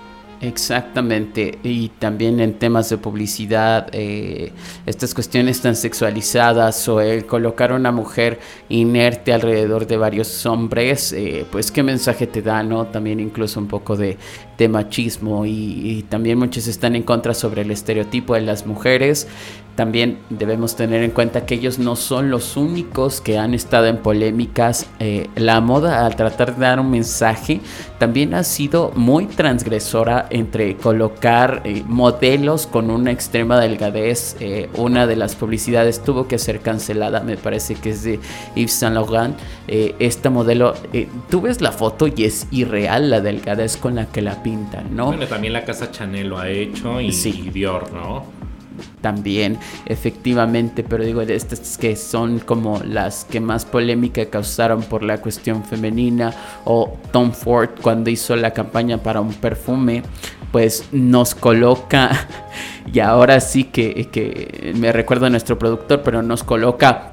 Exactamente, 0.44 1.58
y 1.64 1.88
también 1.88 2.42
en 2.42 2.56
temas 2.56 2.90
de 2.90 2.98
publicidad, 2.98 3.88
eh, 3.94 4.52
estas 4.86 5.14
cuestiones 5.14 5.62
tan 5.62 5.74
sexualizadas 5.74 6.86
o 6.90 7.00
el 7.00 7.26
colocar 7.26 7.72
a 7.72 7.76
una 7.76 7.94
mujer 7.94 8.42
inerte 8.68 9.32
alrededor 9.32 9.88
de 9.88 9.96
varios 9.96 10.46
hombres, 10.46 11.14
eh, 11.14 11.46
pues 11.50 11.72
qué 11.72 11.82
mensaje 11.82 12.28
te 12.28 12.42
da, 12.42 12.62
¿no? 12.62 12.88
También 12.88 13.22
incluso 13.22 13.58
un 13.58 13.70
poco 13.70 13.96
de, 13.96 14.18
de 14.58 14.68
machismo 14.68 15.46
y, 15.46 15.52
y 15.52 16.04
también 16.10 16.38
muchos 16.40 16.68
están 16.68 16.98
en 16.98 17.04
contra 17.04 17.34
sobre 17.34 17.62
el 17.62 17.72
estereotipo 17.72 18.34
de 18.34 18.42
las 18.42 18.66
mujeres. 18.66 19.30
También 19.76 20.20
debemos 20.30 20.76
tener 20.76 21.02
en 21.04 21.12
cuenta 21.12 21.46
que 21.46 21.56
ellos 21.56 21.80
no 21.80 21.96
son 21.96 22.30
los 22.30 22.58
únicos 22.58 23.22
que 23.22 23.38
han 23.40 23.54
estado 23.54 23.88
en 23.88 23.98
polémicas. 23.98 24.88
Eh, 25.00 25.30
la 25.36 25.62
moda 25.62 26.06
al 26.06 26.16
tratar 26.16 26.56
de 26.56 26.62
dar 26.62 26.80
un 26.80 26.92
mensaje 26.92 27.60
también 27.98 28.34
ha 28.34 28.44
sido 28.44 28.92
muy 28.96 29.26
transgresora 29.26 30.28
entre 30.30 30.76
colocar 30.76 31.62
eh, 31.66 31.84
modelos 31.88 32.68
con 32.68 32.92
una 32.92 33.12
extrema 33.12 33.60
delgadez. 33.60 34.36
Eh, 34.40 34.70
una 34.76 35.08
de 35.08 35.16
las 35.16 35.36
publicidades 35.36 36.04
tuvo 36.04 36.28
que 36.28 36.38
ser 36.38 36.60
cancelada, 36.60 37.22
me 37.22 37.38
parece 37.38 37.76
que 37.76 37.90
es 37.92 38.04
de 38.04 38.20
Yves 38.56 38.74
Saint 38.74 38.96
Laurent. 38.96 39.36
Eh, 39.68 39.96
esta 40.00 40.30
modelo, 40.30 40.74
eh, 40.92 41.08
tú 41.30 41.42
ves 41.42 41.62
la 41.62 41.72
foto 41.72 42.08
y 42.08 42.26
es 42.26 42.48
irreal 42.52 43.10
la 43.10 43.22
delgadez 43.22 43.78
con 43.78 43.96
la 43.96 44.06
que 44.08 44.22
la 44.22 44.44
pintan, 44.44 44.96
¿no? 44.96 45.08
Bueno, 45.08 45.26
también 45.26 45.54
la 45.54 45.64
casa 45.66 45.90
Chanel 45.90 46.28
lo 46.30 46.38
ha 46.38 46.50
hecho 46.50 47.02
y, 47.02 47.12
Sí. 47.12 47.44
y 47.48 47.50
Dior, 47.50 47.92
¿no? 47.94 48.43
También, 49.02 49.58
efectivamente, 49.86 50.84
pero 50.84 51.04
digo, 51.04 51.26
de 51.26 51.36
estas 51.36 51.78
que 51.78 51.96
son 51.96 52.40
como 52.40 52.82
las 52.84 53.26
que 53.26 53.40
más 53.40 53.66
polémica 53.66 54.26
causaron 54.28 54.84
por 54.84 55.04
la 55.04 55.20
cuestión 55.20 55.64
femenina, 55.64 56.34
o 56.66 56.98
Tom 57.12 57.32
Ford 57.32 57.70
cuando 57.82 58.10
hizo 58.10 58.36
la 58.36 58.52
campaña 58.52 58.98
para 58.98 59.22
un 59.22 59.34
perfume, 59.34 60.04
pues 60.52 60.86
nos 60.92 61.36
coloca, 61.36 62.28
y 62.94 63.00
ahora 63.00 63.40
sí 63.40 63.66
que, 63.66 64.10
que 64.12 64.74
me 64.76 64.92
recuerdo 64.92 65.26
a 65.26 65.30
nuestro 65.30 65.58
productor, 65.58 66.02
pero 66.04 66.22
nos 66.22 66.44
coloca 66.44 67.13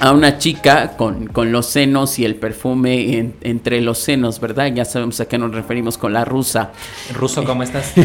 a 0.00 0.12
una 0.12 0.38
chica 0.38 0.96
con, 0.96 1.26
con 1.26 1.50
los 1.52 1.66
senos 1.66 2.18
y 2.18 2.24
el 2.24 2.34
perfume 2.36 3.18
en- 3.18 3.34
entre 3.42 3.80
los 3.80 3.98
senos, 3.98 4.40
¿verdad? 4.40 4.66
Ya 4.74 4.84
sabemos 4.84 5.20
a 5.20 5.26
qué 5.26 5.38
nos 5.38 5.52
referimos 5.54 5.98
con 5.98 6.12
la 6.12 6.24
rusa. 6.24 6.72
Ruso, 7.14 7.44
¿cómo 7.44 7.62
estás? 7.62 7.92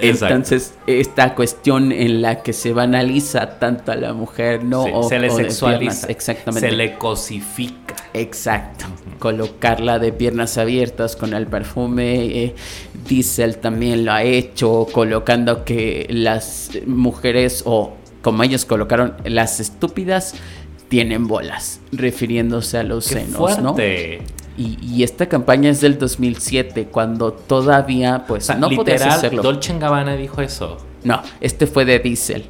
Exacto. 0.00 0.34
Entonces, 0.34 0.74
esta 0.86 1.34
cuestión 1.34 1.90
en 1.90 2.20
la 2.22 2.42
que 2.42 2.52
se 2.52 2.72
banaliza 2.72 3.58
tanto 3.58 3.90
a 3.92 3.96
la 3.96 4.12
mujer, 4.12 4.62
¿no? 4.64 4.84
Sí, 4.84 4.90
O- 4.94 5.08
se 5.08 5.18
le 5.18 5.30
o 5.30 5.36
sexualiza. 5.36 5.78
piernas, 5.78 6.06
exactamente. 6.10 6.68
Se 6.68 6.76
le 6.76 6.94
cosifica. 6.98 7.94
Exacto. 8.12 8.84
Colocarla 9.18 9.98
de 9.98 10.12
piernas 10.12 10.58
abiertas 10.58 11.16
con 11.16 11.32
el 11.32 11.46
perfume. 11.46 12.26
eh, 12.44 12.54
Diesel 13.08 13.56
también 13.58 14.04
lo 14.04 14.12
ha 14.12 14.22
hecho, 14.22 14.86
colocando 14.92 15.64
que 15.64 16.06
las 16.10 16.70
mujeres, 16.86 17.62
o 17.66 17.94
como 18.26 18.42
ellos 18.42 18.64
colocaron, 18.64 19.14
las 19.24 19.60
estúpidas 19.60 20.34
tienen 20.88 21.28
bolas, 21.28 21.78
refiriéndose 21.92 22.76
a 22.78 22.82
los 22.82 23.06
¡Qué 23.06 23.20
senos, 23.20 23.60
¿no? 23.60 23.76
Y, 24.58 24.78
y 24.82 25.04
esta 25.04 25.26
campaña 25.28 25.70
es 25.70 25.80
del 25.80 25.96
2007, 25.96 26.86
cuando 26.90 27.32
todavía, 27.32 28.24
pues, 28.26 28.42
O 28.42 28.46
sea, 28.48 28.56
no 28.56 28.68
podías 28.70 28.98
literal, 28.98 29.10
hacerlo. 29.16 29.42
Dolce 29.42 29.78
Gabbana 29.78 30.16
dijo 30.16 30.42
eso. 30.42 30.78
No, 31.04 31.22
este 31.40 31.68
fue 31.68 31.84
de 31.84 32.00
Diesel. 32.00 32.48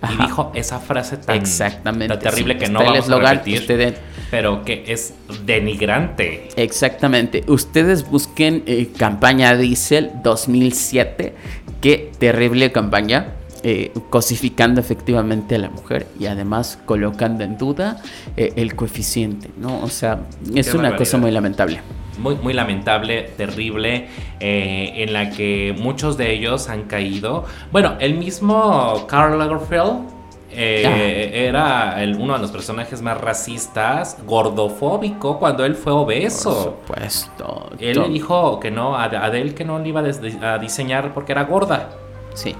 Ajá. 0.00 0.12
Y 0.12 0.26
dijo 0.26 0.50
esa 0.56 0.80
frase 0.80 1.18
tan, 1.18 1.36
Exactamente. 1.36 2.08
tan 2.08 2.18
terrible 2.18 2.54
sí. 2.54 2.58
que 2.58 2.68
no 2.68 2.80
vamos 2.80 3.08
a 3.08 3.18
repetir. 3.20 3.60
ustedes- 3.60 3.94
Pero 4.32 4.64
que 4.64 4.82
es 4.88 5.14
denigrante. 5.44 6.48
exactamente. 6.56 7.44
Ustedes 7.46 8.10
busquen 8.10 8.64
eh, 8.66 8.88
campaña 8.98 9.54
Diesel 9.56 10.10
2007. 10.24 11.32
Qué 11.80 12.10
terrible 12.18 12.72
campaña. 12.72 13.34
Eh, 13.68 13.90
cosificando 14.10 14.80
efectivamente 14.80 15.56
a 15.56 15.58
la 15.58 15.70
mujer 15.70 16.06
y 16.20 16.26
además 16.26 16.78
colocando 16.84 17.42
en 17.42 17.58
duda 17.58 18.00
eh, 18.36 18.52
el 18.54 18.76
coeficiente, 18.76 19.50
¿no? 19.56 19.80
O 19.80 19.88
sea, 19.88 20.20
es 20.54 20.68
Qué 20.68 20.76
una 20.76 20.90
barbaridad. 20.90 20.98
cosa 20.98 21.18
muy 21.18 21.32
lamentable. 21.32 21.80
Muy, 22.16 22.36
muy 22.36 22.52
lamentable, 22.52 23.22
terrible, 23.36 24.06
eh, 24.38 24.92
en 24.98 25.12
la 25.12 25.30
que 25.30 25.74
muchos 25.76 26.16
de 26.16 26.32
ellos 26.32 26.68
han 26.68 26.84
caído. 26.84 27.44
Bueno, 27.72 27.96
el 27.98 28.14
mismo 28.14 29.04
Karl 29.08 29.36
Lagerfeld 29.36 30.10
eh, 30.52 31.48
era 31.48 31.96
uno 32.20 32.34
de 32.34 32.38
los 32.38 32.52
personajes 32.52 33.02
más 33.02 33.20
racistas, 33.20 34.16
gordofóbico, 34.24 35.40
cuando 35.40 35.64
él 35.64 35.74
fue 35.74 35.92
obeso. 35.92 36.76
Por 36.86 37.00
supuesto. 37.00 37.70
Él 37.80 38.00
dijo 38.12 38.60
que 38.60 38.70
no, 38.70 38.94
Adele 38.96 39.56
que 39.56 39.64
no 39.64 39.80
le 39.80 39.88
iba 39.88 40.04
a 40.42 40.58
diseñar 40.58 41.12
porque 41.12 41.32
era 41.32 41.42
gorda. 41.42 41.90
Sí. 42.32 42.54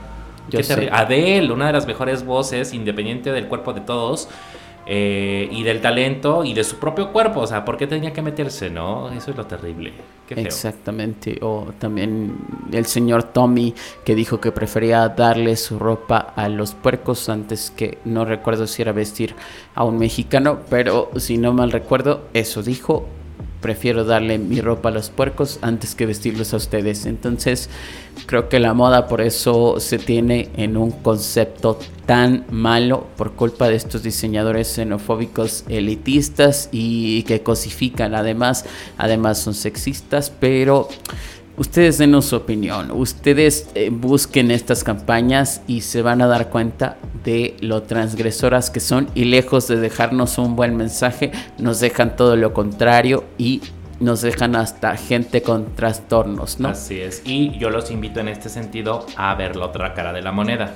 Yo 0.49 0.63
sé. 0.63 0.89
Adele, 0.93 1.53
una 1.53 1.67
de 1.67 1.73
las 1.73 1.87
mejores 1.87 2.25
voces, 2.25 2.73
independiente 2.73 3.33
del 3.33 3.49
cuerpo 3.49 3.73
de 3.73 3.81
todos, 3.81 4.29
eh, 4.89 5.49
y 5.51 5.65
del 5.65 5.81
talento 5.81 6.45
y 6.45 6.55
de 6.55 6.63
su 6.63 6.77
propio 6.77 7.13
cuerpo. 7.13 7.41
O 7.41 7.47
sea, 7.47 7.65
¿por 7.65 7.77
qué 7.77 7.89
tenía 7.89 8.13
que 8.13 8.23
meterse, 8.23 8.71
no? 8.71 9.11
Eso 9.11 9.33
es 9.33 9.37
lo 9.37 9.45
terrible. 9.45 9.93
Exactamente. 10.31 11.39
O 11.43 11.73
también 11.77 12.37
el 12.73 12.87
señor 12.87 13.25
Tommy 13.25 13.75
que 14.05 14.15
dijo 14.15 14.41
que 14.41 14.53
prefería 14.53 15.09
darle 15.09 15.57
su 15.57 15.81
ropa 15.81 16.33
a 16.37 16.49
los 16.49 16.75
puercos 16.75 17.29
antes 17.29 17.73
que, 17.73 17.99
no 18.05 18.25
recuerdo 18.25 18.69
si 18.69 18.83
era 18.83 18.93
vestir 18.93 19.35
a 19.75 19.83
un 19.83 19.99
mexicano, 19.99 20.61
pero 20.71 21.11
si 21.17 21.37
no 21.37 21.53
mal 21.53 21.73
recuerdo, 21.73 22.23
eso 22.33 22.63
dijo 22.63 23.09
prefiero 23.67 24.05
darle 24.05 24.39
mi 24.39 24.61
ropa 24.61 24.91
a 24.91 24.93
los 24.93 25.11
puercos 25.11 25.59
antes 25.61 25.97
que 25.97 26.07
vestirlos 26.07 26.55
a 26.55 26.57
ustedes. 26.59 27.05
Entonces, 27.05 27.69
creo 28.27 28.49
que 28.49 28.61
la 28.61 28.75
moda 28.75 29.09
por 29.09 29.21
eso 29.21 29.81
se 29.81 29.99
tiene 29.99 30.51
en 30.57 30.77
un 30.77 30.93
concepto 30.93 31.77
tan 32.07 32.45
malo 32.49 33.09
por 33.17 33.33
culpa 33.33 33.69
de 33.69 33.75
estos 33.75 34.05
diseñadores 34.05 34.69
xenofóbicos 34.69 35.65
elitistas 35.69 36.69
y 36.71 37.25
que 37.25 37.43
cosifican 37.43 38.15
además, 38.15 38.67
además 38.99 39.39
son 39.39 39.55
sexistas, 39.55 40.31
pero 40.31 40.89
Ustedes 41.57 41.97
denos 41.97 42.27
su 42.27 42.37
opinión, 42.37 42.91
ustedes 42.91 43.71
eh, 43.75 43.89
busquen 43.91 44.51
estas 44.51 44.85
campañas 44.85 45.63
y 45.67 45.81
se 45.81 46.03
van 46.03 46.21
a 46.21 46.27
dar 46.27 46.51
cuenta 46.51 46.99
de 47.25 47.57
lo 47.61 47.83
transgresoras 47.83 48.69
que 48.69 48.81
son 48.81 49.09
y 49.15 49.25
lejos 49.25 49.67
de 49.67 49.77
dejarnos 49.77 50.37
un 50.37 50.55
buen 50.55 50.77
mensaje, 50.77 51.33
nos 51.57 51.81
dejan 51.81 52.15
todo 52.15 52.37
lo 52.37 52.53
contrario 52.53 53.25
y 53.39 53.63
nos 54.01 54.21
dejan 54.21 54.55
hasta 54.55 54.99
gente 54.99 55.41
con 55.41 55.75
trastornos, 55.75 56.61
¿no? 56.61 56.69
Así 56.69 57.01
es, 57.01 57.23
y 57.25 57.57
yo 57.59 57.71
los 57.71 57.91
invito 57.91 58.21
en 58.21 58.29
este 58.29 58.51
sentido 58.51 59.07
a 59.17 59.35
ver 59.35 59.57
la 59.57 59.65
otra 59.65 59.95
cara 59.95 60.13
de 60.13 60.21
la 60.21 60.33
moneda. 60.33 60.75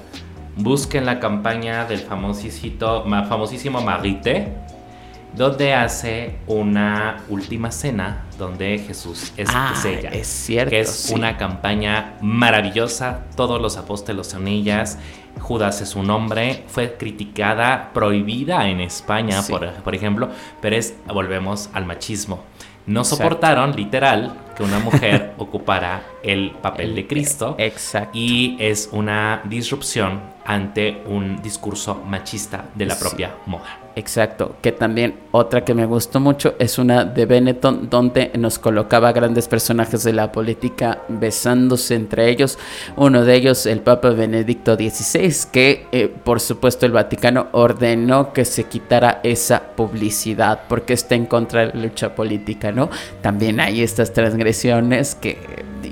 Busquen 0.57 1.05
la 1.05 1.21
campaña 1.21 1.85
del 1.85 2.01
famosísimo, 2.01 3.83
Marite, 3.83 4.49
donde 5.35 5.75
hace 5.75 6.37
una 6.47 7.23
última 7.29 7.71
cena 7.71 8.25
donde 8.39 8.79
Jesús 8.79 9.33
es, 9.37 9.49
ah, 9.53 9.75
ella. 9.85 10.11
Es 10.11 10.27
cierto. 10.27 10.71
Que 10.71 10.81
es 10.81 11.13
una 11.15 11.37
campaña 11.37 12.15
maravillosa. 12.21 13.25
Todos 13.37 13.61
los 13.61 13.77
apóstoles 13.77 14.27
son 14.27 14.49
ellas. 14.49 14.99
Judas 15.41 15.81
es 15.81 15.95
un 15.95 16.11
hombre. 16.11 16.65
Fue 16.67 16.97
criticada, 16.97 17.93
prohibida 17.93 18.69
en 18.69 18.81
España, 18.81 19.43
por, 19.49 19.95
ejemplo. 19.95 20.31
Pero 20.61 20.77
es, 20.77 20.95
volvemos 21.07 21.71
al 21.73 21.87
machismo. 21.87 22.43
No 22.87 23.05
soportaron, 23.05 23.77
literal, 23.77 24.35
que 24.57 24.63
una 24.63 24.79
mujer 24.81 25.35
ocupara 25.39 26.03
el 26.23 26.51
papel 26.51 26.95
de 26.95 27.07
Cristo. 27.07 27.55
Exacto. 27.59 28.11
Y 28.15 28.57
es 28.59 28.89
una 28.91 29.43
disrupción 29.45 30.21
ante 30.45 31.03
un 31.07 31.41
discurso 31.43 32.03
machista 32.07 32.65
de 32.75 32.87
la 32.87 32.99
propia 32.99 33.37
moda. 33.47 33.80
Exacto, 33.97 34.57
que 34.63 34.73
también 34.73 35.19
otra 35.33 35.65
que 35.65 35.75
me 35.75 35.85
gustó 35.85 36.21
mucho 36.21 36.55
es 36.59 36.79
una 36.79 37.05
de 37.05 37.27
Benetton 37.27 37.91
donde 37.91 38.31
nos 38.39 38.59
colocaba 38.59 39.13
grandes 39.13 39.49
personajes 39.49 40.05
de 40.05 40.13
la 40.13 40.33
política 40.33 41.03
besándose 41.09 41.95
entre 41.95 42.29
ellos. 42.29 42.59
Uno 42.97 43.25
de 43.25 43.35
ellos 43.35 43.67
el 43.67 43.81
Papa 43.81 44.11
Benedicto 44.11 44.77
XVI 44.77 45.51
que 45.53 45.87
eh, 45.93 46.09
por 46.09 46.41
supuesto 46.41 46.87
el 46.87 46.93
Vaticano 46.93 47.49
ordenó 47.53 48.33
que 48.33 48.45
se 48.45 48.65
quitara 48.65 49.21
esa 49.23 49.61
publicidad 49.75 50.63
porque 50.69 50.93
está 50.93 51.15
en 51.15 51.27
contra 51.27 51.67
de 51.67 51.75
la 51.75 51.87
lucha 51.87 52.15
política, 52.15 52.73
¿no? 52.73 52.91
También 53.23 53.61
hay 53.61 53.83
estas 53.83 54.13
transgresiones 54.13 55.15
que 55.15 55.39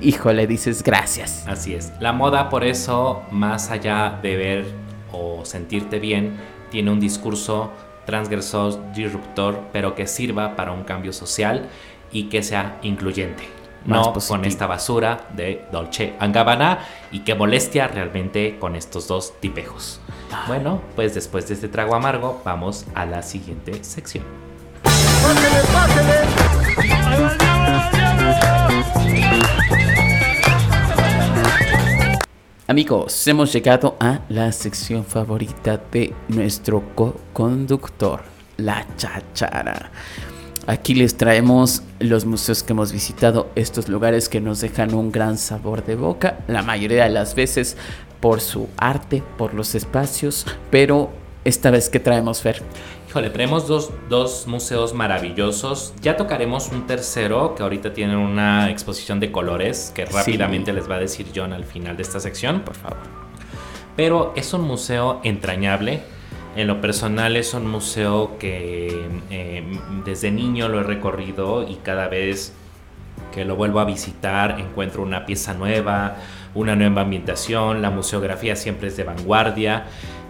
híjole 0.00 0.46
dices 0.46 0.82
gracias. 0.82 1.44
Así 1.48 1.74
es, 1.74 1.92
la 2.00 2.12
moda 2.12 2.48
por 2.48 2.64
eso 2.64 3.22
más 3.30 3.70
allá 3.70 4.18
de 4.22 4.36
ver 4.36 4.64
o 5.12 5.44
sentirte 5.44 5.98
bien 5.98 6.36
tiene 6.70 6.90
un 6.90 7.00
discurso 7.00 7.72
transgresor, 8.08 8.80
disruptor, 8.94 9.60
pero 9.70 9.94
que 9.94 10.06
sirva 10.06 10.56
para 10.56 10.72
un 10.72 10.82
cambio 10.82 11.12
social 11.12 11.68
y 12.10 12.30
que 12.30 12.42
sea 12.42 12.78
incluyente. 12.80 13.44
no 13.84 14.14
con 14.14 14.46
esta 14.46 14.66
basura 14.66 15.28
de 15.36 15.66
Dolce 15.70 16.14
Gabbana 16.18 16.78
y 17.12 17.20
que 17.20 17.34
molestia 17.34 17.86
realmente 17.86 18.58
con 18.58 18.76
estos 18.76 19.08
dos 19.08 19.34
tipejos. 19.40 20.00
Bueno, 20.46 20.80
pues 20.96 21.14
después 21.14 21.48
de 21.48 21.54
este 21.54 21.68
trago 21.68 21.94
amargo, 21.94 22.40
vamos 22.46 22.86
a 22.94 23.04
la 23.04 23.22
siguiente 23.22 23.84
sección. 23.84 24.24
Amigos, 32.70 33.26
hemos 33.26 33.50
llegado 33.50 33.96
a 33.98 34.20
la 34.28 34.52
sección 34.52 35.02
favorita 35.02 35.80
de 35.90 36.12
nuestro 36.28 36.94
co-conductor, 36.94 38.20
la 38.58 38.86
chachara. 38.94 39.90
Aquí 40.66 40.94
les 40.94 41.16
traemos 41.16 41.82
los 41.98 42.26
museos 42.26 42.62
que 42.62 42.74
hemos 42.74 42.92
visitado, 42.92 43.48
estos 43.54 43.88
lugares 43.88 44.28
que 44.28 44.42
nos 44.42 44.60
dejan 44.60 44.92
un 44.92 45.10
gran 45.10 45.38
sabor 45.38 45.82
de 45.86 45.96
boca, 45.96 46.40
la 46.46 46.60
mayoría 46.62 47.04
de 47.04 47.10
las 47.10 47.34
veces 47.34 47.78
por 48.20 48.42
su 48.42 48.68
arte, 48.76 49.22
por 49.38 49.54
los 49.54 49.74
espacios, 49.74 50.44
pero 50.70 51.08
esta 51.46 51.70
vez 51.70 51.88
que 51.88 52.00
traemos 52.00 52.42
Fer. 52.42 52.60
Híjole, 53.08 53.30
tenemos 53.30 53.66
dos, 53.66 54.46
museos 54.46 54.92
maravillosos. 54.92 55.94
Ya 56.02 56.18
tocaremos 56.18 56.68
un 56.68 56.86
tercero 56.86 57.54
que 57.54 57.62
ahorita 57.62 57.94
tiene 57.94 58.18
una 58.18 58.68
exposición 58.70 59.18
de 59.18 59.32
colores 59.32 59.92
que 59.94 60.04
rápidamente 60.04 60.74
les 60.74 60.90
va 60.90 60.96
a 60.96 60.98
decir 60.98 61.28
John 61.34 61.54
al 61.54 61.64
final 61.64 61.96
de 61.96 62.02
esta 62.02 62.20
sección, 62.20 62.60
por 62.60 62.74
favor. 62.74 62.98
Pero 63.96 64.34
es 64.36 64.52
un 64.52 64.60
museo 64.60 65.20
entrañable. 65.24 66.02
En 66.54 66.66
lo 66.66 66.82
personal 66.82 67.36
es 67.36 67.54
un 67.54 67.66
museo 67.66 68.36
que 68.38 69.08
eh, 69.30 69.64
desde 70.04 70.30
niño 70.30 70.68
lo 70.68 70.80
he 70.80 70.84
recorrido 70.84 71.66
y 71.66 71.76
cada 71.76 72.08
vez 72.08 72.52
que 73.32 73.46
lo 73.46 73.56
vuelvo 73.56 73.80
a 73.80 73.86
visitar 73.86 74.60
encuentro 74.60 75.02
una 75.02 75.24
pieza 75.24 75.54
nueva, 75.54 76.16
una 76.54 76.76
nueva 76.76 77.02
ambientación, 77.02 77.80
la 77.80 77.90
museografía 77.90 78.54
siempre 78.54 78.88
es 78.88 78.98
de 78.98 79.04
vanguardia 79.04 79.86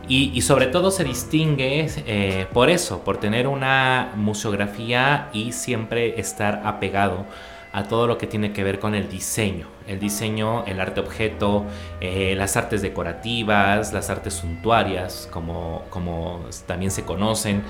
y, 0.09 0.41
sobre 0.43 0.67
todo 0.67 0.91
se 0.91 1.05
distingue 1.05 1.87
eh, 2.07 2.47
por 2.53 2.71
eso, 2.71 3.05
por 3.05 3.19
tener 3.19 3.47
una 3.47 4.13
museografía 4.17 5.29
y 5.33 5.53
siempre 5.53 6.19
estar 6.19 6.63
apegado 6.65 7.27
a 7.73 7.85
todo 7.85 8.07
lo 8.07 8.17
que 8.17 8.27
tiene 8.27 8.53
que 8.53 8.65
ver 8.65 8.79
con 8.79 8.95
el 8.95 9.09
diseño. 9.09 9.67
El 9.87 10.01
diseño, 10.01 10.65
el 10.67 10.81
arte 10.81 11.01
objeto, 11.01 11.65
eh, 12.01 12.35
las 12.37 12.57
artes 12.57 12.83
decorativas, 12.83 13.93
las 13.93 14.09
artes 14.11 14.35
suntuarias, 14.35 15.29
como, 15.31 15.85
como 15.91 16.41
también 16.67 16.91
se 16.91 17.05
conocen. 17.05 17.63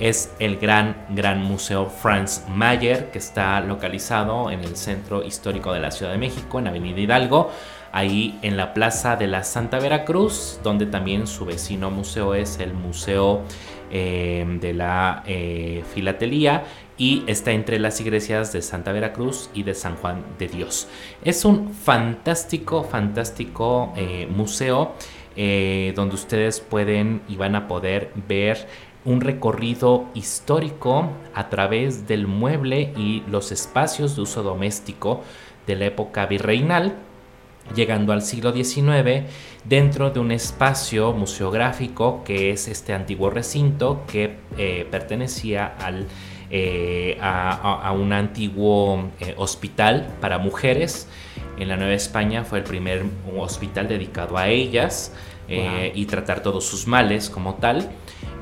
Es 0.00 0.32
el 0.40 0.58
gran, 0.58 1.06
gran 1.10 1.42
museo 1.42 1.88
Franz 1.88 2.42
Mayer, 2.48 3.10
que 3.10 3.18
está 3.18 3.60
localizado 3.60 4.50
en 4.50 4.60
el 4.60 4.76
centro 4.76 5.24
histórico 5.24 5.72
de 5.72 5.80
la 5.80 5.90
Ciudad 5.90 6.12
de 6.12 6.18
México, 6.18 6.58
en 6.58 6.66
Avenida 6.66 7.00
Hidalgo 7.00 7.50
ahí 7.96 8.38
en 8.42 8.58
la 8.58 8.74
Plaza 8.74 9.16
de 9.16 9.26
la 9.26 9.42
Santa 9.42 9.78
Veracruz, 9.78 10.60
donde 10.62 10.84
también 10.84 11.26
su 11.26 11.46
vecino 11.46 11.90
museo 11.90 12.34
es 12.34 12.60
el 12.60 12.74
Museo 12.74 13.40
eh, 13.90 14.44
de 14.60 14.74
la 14.74 15.22
eh, 15.26 15.82
Filatelía 15.94 16.64
y 16.98 17.24
está 17.26 17.52
entre 17.52 17.78
las 17.78 17.98
iglesias 18.02 18.52
de 18.52 18.60
Santa 18.60 18.92
Veracruz 18.92 19.48
y 19.54 19.62
de 19.62 19.72
San 19.72 19.96
Juan 19.96 20.22
de 20.38 20.46
Dios. 20.46 20.88
Es 21.24 21.46
un 21.46 21.72
fantástico, 21.72 22.84
fantástico 22.84 23.94
eh, 23.96 24.28
museo 24.30 24.92
donde 25.36 26.14
ustedes 26.14 26.60
pueden 26.60 27.20
y 27.28 27.36
van 27.36 27.56
a 27.56 27.68
poder 27.68 28.10
ver 28.26 28.66
un 29.04 29.20
recorrido 29.20 30.06
histórico 30.14 31.10
a 31.34 31.50
través 31.50 32.08
del 32.08 32.26
mueble 32.26 32.94
y 32.96 33.22
los 33.28 33.52
espacios 33.52 34.16
de 34.16 34.22
uso 34.22 34.42
doméstico 34.42 35.22
de 35.66 35.76
la 35.76 35.84
época 35.84 36.24
virreinal 36.24 36.96
llegando 37.74 38.12
al 38.12 38.22
siglo 38.22 38.52
XIX 38.52 39.24
dentro 39.64 40.10
de 40.10 40.20
un 40.20 40.30
espacio 40.32 41.12
museográfico 41.12 42.22
que 42.24 42.50
es 42.50 42.68
este 42.68 42.92
antiguo 42.92 43.30
recinto 43.30 44.04
que 44.06 44.36
eh, 44.56 44.86
pertenecía 44.90 45.66
al, 45.66 46.06
eh, 46.50 47.18
a, 47.20 47.92
un 47.92 48.12
antiguo 48.12 49.10
eh, 49.20 49.34
hospital 49.36 50.14
para 50.20 50.38
mujeres. 50.38 51.08
En 51.58 51.68
la 51.68 51.76
Nueva 51.76 51.94
España 51.94 52.44
fue 52.44 52.58
el 52.58 52.64
primer 52.64 53.04
hospital 53.36 53.88
dedicado 53.88 54.36
a 54.36 54.48
ellas 54.48 55.12
y 55.48 56.06
tratar 56.06 56.42
todos 56.42 56.66
sus 56.66 56.86
males 56.86 57.30
como 57.30 57.54
tal. 57.54 57.90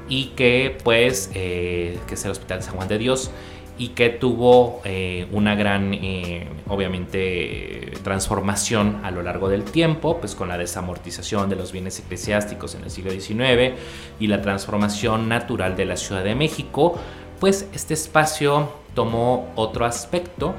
Y 0.09 0.33
que 0.37 0.77
pues, 0.83 1.29
que 1.29 1.99
es 2.11 2.25
el 2.25 2.31
Hospital 2.33 2.59
de 2.59 2.65
San 2.65 2.75
Juan 2.75 2.89
de 2.89 2.99
Dios, 2.99 3.31
y 3.77 3.89
que 3.89 4.11
tuvo 4.11 4.81
eh, 4.85 5.27
una 5.33 5.55
gran, 5.55 5.93
eh, 5.95 6.47
obviamente, 6.69 7.93
transformación 8.03 9.01
a 9.03 9.11
lo 9.11 9.23
largo 9.23 9.49
del 9.49 9.65
tiempo, 9.65 10.19
pues 10.19 10.35
con 10.35 10.49
la 10.49 10.59
desamortización 10.59 11.49
de 11.49 11.57
los 11.57 11.73
bienes 11.73 11.99
eclesiásticos 11.99 12.75
en 12.75 12.85
el 12.85 12.91
siglo 12.91 13.11
XIX 13.11 13.75
y 14.21 14.29
la 14.29 14.43
transformación 14.43 15.29
natural 15.29 15.77
de 15.77 15.87
la 15.87 15.97
Ciudad 15.97 16.23
de 16.23 16.35
México, 16.35 16.99
pues 17.41 17.69
este 17.73 17.95
espacio 17.95 18.73
tomó 18.95 19.53
otro 19.57 19.87
aspecto 19.87 20.55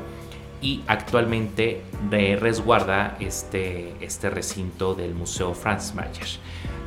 y 0.61 0.82
actualmente 0.88 1.82
resguarda 2.09 3.18
este, 3.20 3.93
este 4.01 4.30
recinto 4.30 4.93
del 4.93 5.13
Museo 5.13 5.53
Franz 5.53 5.93
Mayer. 5.93 6.28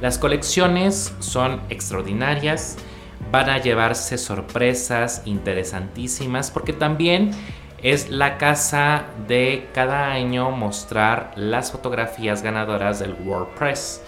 Las 0.00 0.18
colecciones 0.18 1.14
son 1.20 1.60
extraordinarias, 1.70 2.76
van 3.30 3.50
a 3.50 3.58
llevarse 3.58 4.18
sorpresas 4.18 5.22
interesantísimas 5.24 6.50
porque 6.50 6.72
también 6.72 7.32
es 7.82 8.10
la 8.10 8.38
casa 8.38 9.04
de 9.28 9.68
cada 9.72 10.10
año 10.10 10.50
mostrar 10.50 11.32
las 11.36 11.70
fotografías 11.70 12.42
ganadoras 12.42 12.98
del 12.98 13.14
WordPress, 13.24 14.02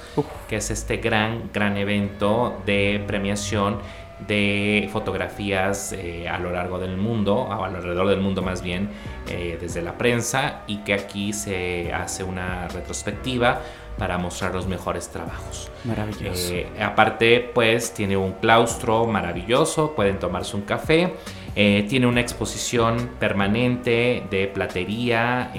que 0.49 0.57
es 0.57 0.71
este 0.71 0.97
gran, 0.97 1.51
gran 1.53 1.77
evento 1.77 2.61
de 2.67 3.03
premiación 3.07 3.79
de 4.27 4.89
fotografías 4.93 5.93
eh, 5.93 6.29
a 6.29 6.39
lo 6.39 6.51
largo 6.51 6.79
del 6.79 6.97
mundo, 6.97 7.37
o 7.37 7.65
alrededor 7.65 8.09
del 8.09 8.21
mundo 8.21 8.43
más 8.43 8.61
bien, 8.61 8.91
eh, 9.29 9.57
desde 9.61 9.83
la 9.83 9.97
prensa 9.97 10.63
y 10.67 10.79
que 10.79 10.93
aquí 10.93 11.33
se 11.33 11.93
hace 11.93 12.25
una 12.25 12.69
retrospectiva 12.69 13.61
para 14.01 14.17
mostrar 14.17 14.55
los 14.55 14.67
mejores 14.67 15.11
trabajos. 15.11 15.71
Maravilloso. 15.85 16.55
Eh, 16.55 16.67
aparte, 16.81 17.51
pues 17.53 17.93
tiene 17.93 18.17
un 18.17 18.33
claustro 18.33 19.05
maravilloso, 19.05 19.95
pueden 19.95 20.19
tomarse 20.19 20.57
un 20.57 20.63
café. 20.63 21.13
tiene 21.55 22.07
una 22.07 22.23
exposición 22.23 23.11
permanente 23.21 24.23
de 24.31 24.49
platería 24.49 25.53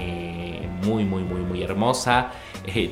muy, 0.84 1.04
muy, 1.04 1.22
muy, 1.22 1.40
muy 1.40 1.62
hermosa. 1.62 2.32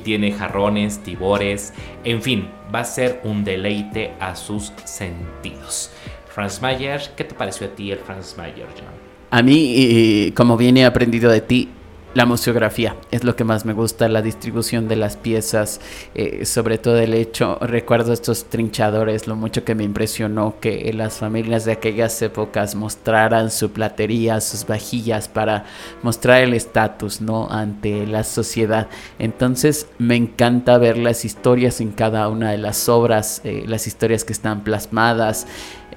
tiene 0.05 0.31
jarrones, 0.31 0.99
tibores, 1.03 1.73
en 2.05 2.21
fin, 2.21 2.47
va 2.73 2.79
a 2.79 2.85
ser 2.85 3.19
un 3.25 3.43
deleite 3.43 4.13
a 4.21 4.37
sus 4.37 4.71
sentidos. 4.85 5.91
Franz 6.33 6.61
Mayer, 6.61 7.01
¿qué 7.17 7.25
te 7.25 7.35
pareció 7.35 7.67
a 7.67 7.71
ti 7.71 7.91
el 7.91 7.99
Franz 7.99 8.37
Mayer, 8.37 8.67
John? 8.73 8.93
A 9.31 9.41
mí, 9.41 10.31
como 10.33 10.55
viene 10.55 10.85
aprendido 10.85 11.29
de 11.29 11.41
ti, 11.41 11.69
la 12.13 12.25
museografía 12.25 12.97
es 13.09 13.23
lo 13.23 13.35
que 13.35 13.45
más 13.45 13.65
me 13.65 13.71
gusta, 13.71 14.09
la 14.09 14.21
distribución 14.21 14.87
de 14.89 14.97
las 14.97 15.15
piezas, 15.15 15.79
eh, 16.13 16.45
sobre 16.45 16.77
todo 16.77 16.97
el 16.97 17.13
hecho, 17.13 17.57
recuerdo 17.61 18.11
estos 18.11 18.45
trinchadores, 18.45 19.27
lo 19.27 19.37
mucho 19.37 19.63
que 19.63 19.75
me 19.75 19.85
impresionó 19.85 20.55
que 20.59 20.91
las 20.93 21.19
familias 21.19 21.63
de 21.63 21.71
aquellas 21.71 22.21
épocas 22.21 22.75
mostraran 22.75 23.49
su 23.49 23.71
platería, 23.71 24.41
sus 24.41 24.65
vajillas 24.65 25.29
para 25.29 25.63
mostrar 26.03 26.41
el 26.41 26.53
estatus, 26.53 27.21
¿no? 27.21 27.49
Ante 27.49 28.05
la 28.05 28.25
sociedad. 28.25 28.87
Entonces 29.17 29.87
me 29.97 30.17
encanta 30.17 30.77
ver 30.77 30.97
las 30.97 31.23
historias 31.23 31.79
en 31.79 31.91
cada 31.91 32.27
una 32.27 32.51
de 32.51 32.57
las 32.57 32.89
obras, 32.89 33.41
eh, 33.45 33.63
las 33.67 33.87
historias 33.87 34.25
que 34.25 34.33
están 34.33 34.65
plasmadas 34.65 35.47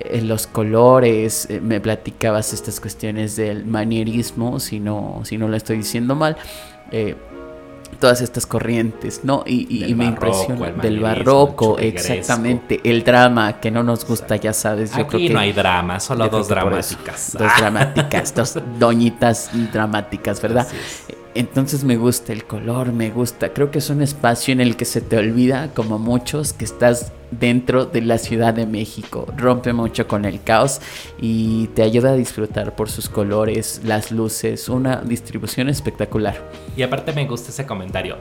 en 0.01 0.29
los 0.29 0.47
colores, 0.47 1.47
eh, 1.49 1.61
me 1.61 1.81
platicabas 1.81 2.53
estas 2.53 2.81
cuestiones 2.81 3.37
del 3.37 3.65
manierismo, 3.65 4.59
si 4.59 4.81
no, 4.81 5.21
si 5.25 5.39
no 5.39 5.49
lo 5.49 5.57
estoy 5.57 5.79
diciendo 5.79 6.04
mal. 6.15 6.37
Eh, 6.91 7.17
todas 7.99 8.21
estas 8.21 8.47
corrientes, 8.47 9.21
¿no? 9.25 9.45
Y, 9.47 9.95
me 9.95 10.05
impresiona 10.05 10.71
del 10.73 11.01
barroco, 11.01 11.79
exactamente, 11.79 12.81
el 12.85 13.03
drama 13.05 13.61
que 13.61 13.71
no 13.71 13.83
nos 13.83 14.05
gusta, 14.05 14.37
ya 14.37 14.53
sabes. 14.53 14.95
Yo 14.95 15.03
Aquí 15.03 15.29
no 15.29 15.39
hay 15.39 15.53
drama, 15.53 16.01
solo 16.01 16.29
dos 16.29 16.49
dramáticas. 16.49 17.37
dos 17.39 17.53
dramáticas, 17.59 18.35
dos 18.35 18.59
doñitas 18.79 19.51
dramáticas, 19.73 20.41
¿verdad? 20.43 20.67
Entonces 21.35 21.83
me 21.83 21.97
gusta 21.97 22.33
el 22.33 22.45
color, 22.45 22.93
me 22.93 23.11
gusta. 23.11 23.53
Creo 23.53 23.73
que 23.73 23.79
es 23.79 23.91
un 23.91 24.03
espacio 24.03 24.53
en 24.53 24.61
el 24.61 24.77
que 24.77 24.85
se 24.85 25.01
te 25.01 25.17
olvida, 25.17 25.71
como 25.75 25.99
muchos, 25.99 26.53
que 26.53 26.65
estás 26.65 27.13
dentro 27.33 27.87
de 27.87 28.03
la 28.03 28.19
Ciudad 28.19 28.55
de 28.55 28.67
México. 28.67 29.27
Rompe 29.37 29.73
mucho 29.73 30.07
con 30.07 30.25
el 30.27 30.43
caos 30.45 30.81
y 31.19 31.67
te 31.69 31.83
ayuda 31.83 32.11
a 32.13 32.17
disfrutar 32.17 32.77
por 32.77 32.89
sus 32.89 33.09
colores, 33.09 33.81
las 33.85 34.13
luces, 34.13 34.69
una 34.69 35.03
distribución 35.03 35.69
espectacular. 35.69 36.41
Y 36.77 36.83
aparte 36.83 37.13
me 37.13 37.27
gusta 37.27 37.51
ese 37.51 37.67
comentario. 37.67 38.17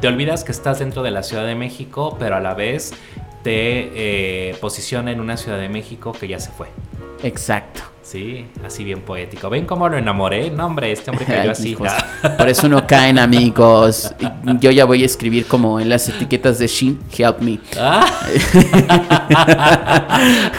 Te 0.00 0.08
olvidas 0.08 0.42
que 0.42 0.50
estás 0.50 0.80
dentro 0.80 1.04
de 1.04 1.12
la 1.12 1.22
Ciudad 1.22 1.46
de 1.46 1.54
México, 1.54 2.16
pero 2.18 2.34
a 2.34 2.40
la 2.40 2.54
vez 2.54 2.94
te 3.44 4.48
eh, 4.50 4.56
posiciona 4.60 5.12
en 5.12 5.20
una 5.20 5.36
Ciudad 5.36 5.58
de 5.58 5.68
México 5.68 6.10
que 6.10 6.26
ya 6.26 6.40
se 6.40 6.50
fue. 6.50 6.66
Exacto. 7.22 7.93
Sí, 8.04 8.46
así 8.62 8.84
bien 8.84 9.00
poético. 9.00 9.48
¿Ven 9.48 9.64
cómo 9.64 9.88
lo 9.88 9.96
enamoré? 9.96 10.50
No, 10.50 10.66
hombre, 10.66 10.92
este 10.92 11.10
hombre 11.10 11.24
cayó 11.24 11.52
así. 11.52 11.74
Por 11.74 12.48
eso 12.48 12.68
no 12.68 12.86
caen, 12.86 13.18
amigos. 13.24 14.14
Yo 14.60 14.70
ya 14.70 14.84
voy 14.84 15.02
a 15.02 15.06
escribir 15.06 15.46
como 15.46 15.80
en 15.80 15.88
las 15.88 16.06
etiquetas 16.10 16.58
de 16.58 16.66
Shin, 16.66 17.00
help 17.16 17.40
me. 17.40 17.58
Ah. 17.80 18.04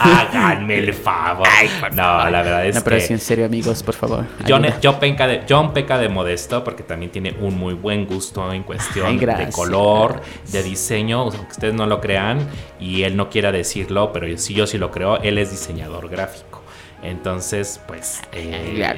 Háganme 0.00 0.78
el 0.78 0.92
favor. 0.92 1.46
no, 1.92 2.28
la 2.30 2.42
verdad 2.42 2.66
es 2.66 2.74
no, 2.74 2.82
pero 2.82 2.98
que... 2.98 3.12
en 3.12 3.20
serio, 3.20 3.46
amigos, 3.46 3.80
por 3.84 3.94
favor. 3.94 4.24
John, 4.46 4.66
peca 4.98 5.28
de, 5.28 5.44
John 5.48 5.72
peca 5.72 5.98
de 5.98 6.08
modesto 6.08 6.64
porque 6.64 6.82
también 6.82 7.12
tiene 7.12 7.36
un 7.40 7.56
muy 7.56 7.74
buen 7.74 8.06
gusto 8.06 8.52
en 8.52 8.64
cuestión 8.64 9.18
de 9.18 9.48
color, 9.52 10.20
de 10.50 10.64
diseño, 10.64 11.20
aunque 11.20 11.52
ustedes 11.52 11.74
no 11.74 11.86
lo 11.86 12.00
crean 12.00 12.40
y 12.80 13.04
él 13.04 13.16
no 13.16 13.30
quiera 13.30 13.52
decirlo, 13.52 14.12
pero 14.12 14.26
si 14.36 14.52
yo 14.52 14.66
sí 14.66 14.78
lo 14.78 14.90
creo, 14.90 15.18
él 15.18 15.38
es 15.38 15.52
diseñador 15.52 16.08
gráfico. 16.08 16.65
Entonces, 17.02 17.80
pues, 17.86 18.22
eh, 18.32 18.96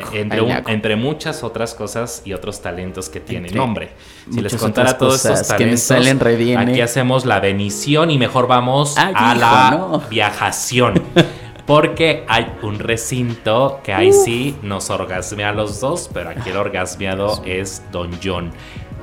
entre, 0.67 0.97
muchas 0.97 1.43
otras 1.43 1.75
cosas 1.75 2.23
y 2.25 2.33
otros 2.33 2.63
talentos 2.63 3.09
que 3.09 3.21
tiene. 3.21 3.51
nombre. 3.51 3.91
si 4.31 4.41
les 4.41 4.55
contara 4.57 4.97
todos 4.97 5.25
estos 5.25 5.49
talentos, 5.49 5.81
salen 5.81 6.59
aquí 6.59 6.81
hacemos 6.81 7.25
la 7.25 7.41
bendición 7.41 8.11
y 8.11 8.19
mejor 8.19 8.47
vamos 8.47 8.97
a 8.97 9.35
la 9.35 10.01
viajación. 10.09 11.03
Porque 11.67 12.25
hay 12.29 12.51
un 12.63 12.79
recinto 12.79 13.81
que 13.85 13.93
ahí 13.93 14.11
sí 14.11 14.57
nos 14.63 14.89
orgasmea 14.89 15.51
a 15.51 15.53
los 15.53 15.81
dos, 15.81 16.09
pero 16.15 16.31
aquí 16.31 16.49
el 16.49 16.57
orgasmeado 16.57 17.43
es 17.45 17.83
Don 17.93 18.11
John 18.25 18.53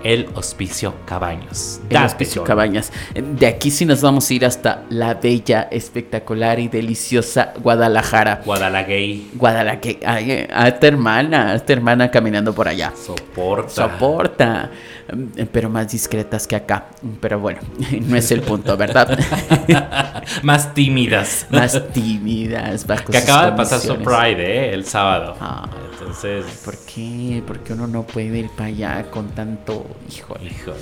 el 0.05 0.29
Hospicio 0.35 0.93
Cabañas. 1.05 1.81
El 1.89 1.97
Hospicio 1.97 2.43
Cabañas. 2.43 2.93
De 3.15 3.47
aquí 3.47 3.71
sí 3.71 3.85
nos 3.85 4.01
vamos 4.01 4.29
a 4.29 4.33
ir 4.35 4.45
hasta 4.45 4.83
la 4.89 5.15
bella, 5.15 5.67
espectacular 5.71 6.59
y 6.59 6.67
deliciosa 6.67 7.53
Guadalajara. 7.61 8.43
Guadalagay. 8.45 9.31
Guadalajara. 9.33 9.97
Ay, 10.05 10.47
a 10.53 10.67
esta 10.67 10.87
hermana, 10.87 11.51
a 11.51 11.55
esta 11.55 11.73
hermana 11.73 12.11
caminando 12.11 12.53
por 12.53 12.67
allá. 12.67 12.93
Soporta. 12.95 13.69
Soporta. 13.69 14.69
Pero 15.51 15.69
más 15.69 15.91
discretas 15.91 16.47
que 16.47 16.55
acá. 16.55 16.87
Pero 17.21 17.39
bueno, 17.39 17.59
no 18.01 18.17
es 18.17 18.31
el 18.31 18.41
punto, 18.41 18.75
¿verdad? 18.75 19.17
más 20.43 20.73
tímidas. 20.73 21.45
Más 21.49 21.81
tímidas. 21.93 22.85
que 23.09 23.17
acaba 23.17 23.51
de 23.51 23.57
pasar 23.57 23.79
su 23.79 23.95
Pride, 23.97 24.69
¿eh? 24.69 24.73
El 24.73 24.85
sábado. 24.85 25.35
Ah. 25.39 25.69
Entonces. 25.91 26.45
¿Por 26.63 26.77
qué? 26.85 27.43
Porque 27.45 27.73
uno 27.73 27.87
no 27.87 28.03
puede 28.03 28.39
ir 28.39 28.49
para 28.49 28.67
allá 28.67 29.05
con 29.11 29.29
tanto. 29.29 29.85
hijo 30.09 30.35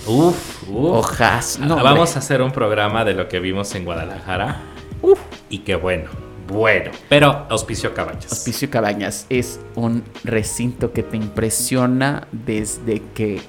Uf, 0.08 0.70
uf. 0.70 0.98
Hojas. 0.98 1.60
No, 1.60 1.76
Vamos 1.84 2.16
a 2.16 2.20
hacer 2.20 2.42
un 2.42 2.52
programa 2.52 3.06
de 3.06 3.14
lo 3.14 3.28
que 3.28 3.40
vimos 3.40 3.74
en 3.76 3.86
Guadalajara. 3.86 4.62
Uf. 5.02 5.20
Y 5.50 5.60
qué 5.60 5.76
bueno. 5.76 6.10
Bueno, 6.48 6.92
pero 7.10 7.48
Hospicio 7.50 7.94
Cabañas. 7.94 8.32
Hospicio 8.32 8.70
Cabañas 8.70 9.26
es 9.30 9.60
un 9.76 10.04
recinto 10.24 10.92
que 10.92 11.02
te 11.02 11.16
impresiona 11.16 12.28
desde 12.32 13.02
que 13.14 13.42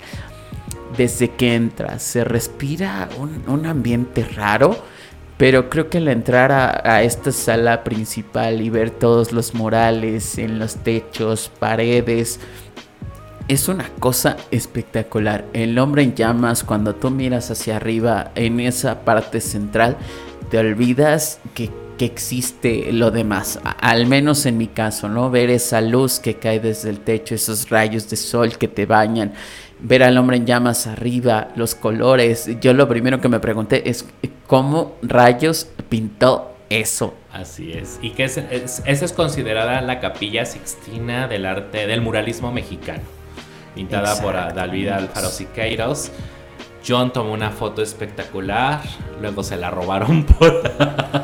desde 0.97 1.31
que 1.31 1.55
entras. 1.55 2.03
Se 2.03 2.25
respira 2.25 3.09
un, 3.19 3.45
un 3.49 3.67
ambiente 3.67 4.25
raro 4.25 4.77
pero 5.37 5.69
creo 5.69 5.91
que 5.91 5.99
al 5.99 6.09
entrar 6.09 6.53
a, 6.53 7.03
esta 7.03 7.33
sala 7.33 7.83
principal 7.83 8.61
y 8.61 8.71
ver 8.71 8.91
todos 8.91 9.33
los 9.33 9.55
murales 9.55 10.39
en 10.39 10.61
los 10.61 10.77
techos, 10.77 11.51
paredes, 11.59 12.39
es 13.49 13.69
una 13.69 13.89
cosa 13.99 14.37
espectacular. 14.53 15.45
El 15.53 15.79
hombre 15.79 16.03
en 16.03 16.15
llamas, 16.15 16.63
cuando 16.63 16.95
tú 16.95 17.11
miras 17.11 17.51
hacia 17.51 17.77
arriba 17.77 18.31
en 18.37 18.61
esa 18.61 19.01
parte 19.01 19.41
central, 19.41 19.97
te 20.51 20.59
olvidas 20.59 21.41
que, 21.53 21.71
que, 21.97 22.05
existe 22.05 22.93
lo 22.93 23.11
demás. 23.11 23.59
Al 23.81 24.07
menos 24.07 24.47
en 24.47 24.59
mi 24.59 24.69
caso, 24.69 25.09
¿no? 25.09 25.31
Ver 25.31 25.51
esa 25.51 25.81
luz 25.81 26.21
que 26.21 26.35
cae 26.35 26.61
desde 26.61 26.91
el 26.91 27.01
techo, 27.01 27.35
esos 27.35 27.71
rayos 27.71 28.09
de 28.11 28.17
sol 28.17 28.57
que 28.59 28.69
te 28.69 28.87
bañan, 28.87 29.33
ver 29.81 30.03
al 30.03 30.17
hombre 30.19 30.37
en 30.37 30.47
llamas 30.47 30.87
arriba, 30.87 31.49
los 31.57 31.75
colores. 31.75 32.51
Yo 32.61 32.73
lo 32.73 32.89
primero 32.89 33.21
que 33.21 33.29
me 33.29 33.41
pregunté 33.41 33.89
es 33.89 34.05
cómo 34.47 34.97
rayos 35.03 35.69
pintó 35.89 36.55
eso. 36.71 37.15
Así 37.33 37.73
es. 37.73 37.99
Y 38.03 38.11
que 38.11 38.25
esa 38.25 38.41
es, 38.51 39.13
considerada 39.13 39.81
la 39.81 40.01
capilla 40.01 40.45
sixtina 40.45 41.29
del 41.29 41.47
arte 41.47 41.87
del 41.87 42.01
muralismo 42.01 42.53
mexicano, 42.53 43.03
pintada 43.75 44.21
por 44.21 44.35
David 44.35 44.89
Alfaro 44.89 45.29
Siqueiros. 45.29 46.11
John 46.87 47.13
tomó 47.13 47.33
una 47.33 47.51
foto 47.51 47.83
espectacular, 47.83 48.83
luego 49.21 49.43
se 49.43 49.57
la 49.57 49.71
robaron 49.71 50.25
por 50.39 50.63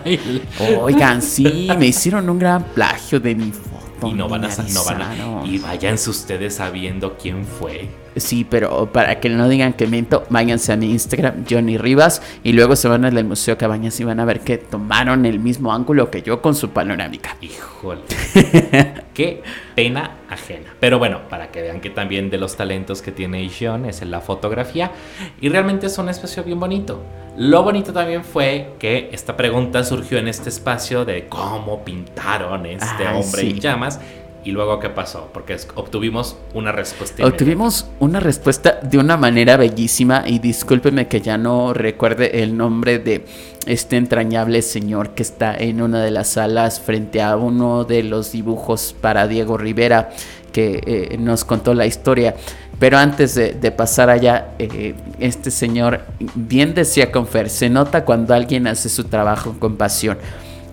ahí. 0.05 0.43
Oigan, 0.81 1.21
sí, 1.21 1.69
me 1.79 1.87
hicieron 1.87 2.29
un 2.31 2.39
gran 2.39 2.65
plagio 2.65 3.21
de 3.21 3.35
mi 3.35 3.53
foto 3.53 3.81
y 4.09 4.15
no 4.15 4.29
van 4.29 4.45
a, 4.45 4.49
no 4.49 4.85
van 4.85 5.03
a 5.03 5.45
y 5.45 5.59
váyanse 5.59 6.11
ustedes 6.11 6.55
sabiendo 6.57 7.17
quién 7.21 7.45
fue. 7.45 7.89
Sí, 8.17 8.47
pero 8.49 8.91
para 8.91 9.21
que 9.21 9.29
no 9.29 9.49
digan 9.49 9.73
que 9.73 9.87
miento, 9.87 10.25
váyanse 10.31 10.73
a 10.73 10.77
mi 10.77 10.91
Instagram, 10.91 11.45
Johnny 11.49 11.79
Rivas, 11.79 12.23
y 12.43 12.53
luego 12.53 12.75
se 12.75 12.89
van 12.89 13.05
al 13.05 13.25
Museo 13.25 13.57
Cabañas 13.57 14.01
y 14.01 14.05
van 14.05 14.19
a 14.19 14.25
ver 14.25 14.41
que 14.41 14.59
tomaron 14.59 15.27
el 15.27 15.39
mismo 15.39 15.73
ángulo 15.73 16.11
que 16.11 16.23
yo 16.23 16.43
con 16.43 16.55
su 16.55 16.71
panorámica. 16.71 17.37
Híjole. 17.41 18.03
Qué 19.15 19.43
pena 19.75 20.20
ajena. 20.31 20.74
Pero 20.81 20.99
bueno, 20.99 21.28
para 21.28 21.51
que 21.51 21.61
vean 21.61 21.81
que 21.81 21.91
también 21.91 22.31
de 22.31 22.39
los 22.39 22.57
talentos 22.57 23.03
que 23.03 23.12
tiene 23.12 23.51
John 23.51 23.85
es 23.85 24.01
en 24.01 24.11
la 24.11 24.20
fotografía, 24.20 24.93
y 25.41 25.49
realmente 25.49 25.87
es 25.87 25.99
un 25.99 26.09
espacio 26.09 26.45
bien 26.45 26.59
bonito. 26.59 27.03
Lo 27.37 27.62
bonito 27.62 27.93
también 27.93 28.24
fue 28.24 28.74
que 28.78 29.11
esta 29.12 29.37
pregunta 29.37 29.85
surgió 29.85 30.18
en 30.18 30.28
este 30.28 30.49
espacio 30.49 31.05
de 31.05 31.26
cómo 31.26 31.85
pintaron 31.85 32.66
este 32.66 33.07
hombre 33.07 33.43
en 33.43 33.61
llamas 33.61 34.01
¿Y 34.43 34.53
luego 34.53 34.81
qué 34.81 34.89
pasó? 34.89 35.28
Porque 35.35 35.57
obtuvimos 35.74 36.37
una 36.55 36.72
respuesta. 36.72 37.26
Obtuvimos 37.26 37.87
una 37.99 38.20
respuesta 38.20 38.81
de 38.83 38.97
una 38.97 39.18
manera 39.18 39.59
bellísima 39.59 40.24
y 40.26 40.39
discúlpeme 40.39 41.09
que 41.09 41.20
ya 41.20 41.37
no 41.37 41.74
recuerde 41.74 42.43
el 42.43 42.57
nombre 42.57 42.99
de 42.99 43.26
este 43.67 43.97
entrañable 43.97 44.63
señor 44.63 45.11
que 45.11 45.23
está 45.23 45.55
en 45.55 45.83
una 45.83 46.03
de 46.03 46.11
las 46.11 46.29
salas 46.29 46.81
frente 46.81 47.23
a 47.23 47.37
uno 47.37 47.85
de 47.85 48.03
los 48.03 48.33
dibujos 48.33 48.95
para 49.01 49.29
Diego 49.29 49.59
Rivera 49.59 50.11
que 50.53 50.81
eh, 50.85 51.17
nos 51.19 51.45
contó 51.45 51.75
la 51.75 51.87
historia. 51.87 52.35
Pero 52.79 52.97
antes 52.97 53.35
de, 53.35 53.71
pasar 53.73 54.09
allá, 54.09 54.53
eh, 54.59 54.95
este 55.19 55.51
señor 55.51 56.01
bien 56.35 56.75
decía 56.75 57.13
con 57.13 57.27
Fer, 57.27 57.51
se 57.51 57.69
nota 57.69 58.07
cuando 58.07 58.35
alguien 58.35 58.67
hace 58.67 58.89
su 58.89 59.05
trabajo 59.05 59.55
con 59.59 59.77
pasión. 59.77 60.17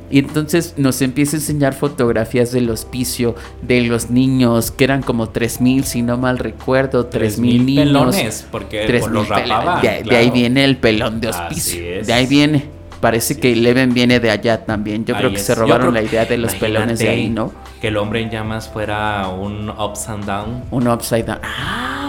Y 0.10 0.20
entonces 0.20 0.76
nos 0.78 1.02
empieza 1.02 1.36
a 1.36 1.40
enseñar 1.40 1.74
fotografías 1.74 2.54
del 2.54 2.70
hospicio, 2.70 3.36
de 3.62 3.82
los 3.82 4.10
niños, 4.10 4.72
que 4.72 4.86
eran 4.86 5.02
como 5.02 5.34
3.000, 5.34 5.84
si 5.84 6.02
no 6.02 6.18
mal 6.18 6.40
recuerdo, 6.40 7.10
3.000 7.10 7.66
niños. 7.66 7.86
pelones, 7.86 8.48
porque 8.50 9.02
los 9.10 9.28
rapaban, 9.28 9.82
de, 9.82 10.16
ahí 10.16 10.32
viene 10.32 10.64
el 10.64 10.78
pelón 10.78 11.20
de 11.20 11.28
hospicio. 11.28 12.06
De 12.06 12.14
ahí 12.14 12.26
viene. 12.26 12.77
Parece 13.00 13.40
que 13.40 13.56
Leven 13.56 13.94
viene 13.94 14.20
de 14.20 14.32
allá 14.32 14.66
también. 14.66 15.06
Yo 15.06 15.16
creo 15.16 15.32
que 15.32 15.40
se 15.40 15.56
robaron 15.56 15.94
la 15.94 16.02
idea 16.02 16.26
de 16.26 16.38
los 16.38 16.56
pelones 16.56 17.00
de 17.00 17.10
ahí, 17.10 17.30
¿no? 17.30 17.54
Que 17.82 17.90
el 17.90 17.98
hombre 17.98 18.22
en 18.22 18.30
llamas 18.30 18.70
fuera 18.70 19.28
un 19.30 19.70
upside 19.70 20.26
down. 20.26 20.64
Un 20.72 20.88
upside 20.88 21.24
down. 21.24 21.40
¡Ah! 21.44 22.08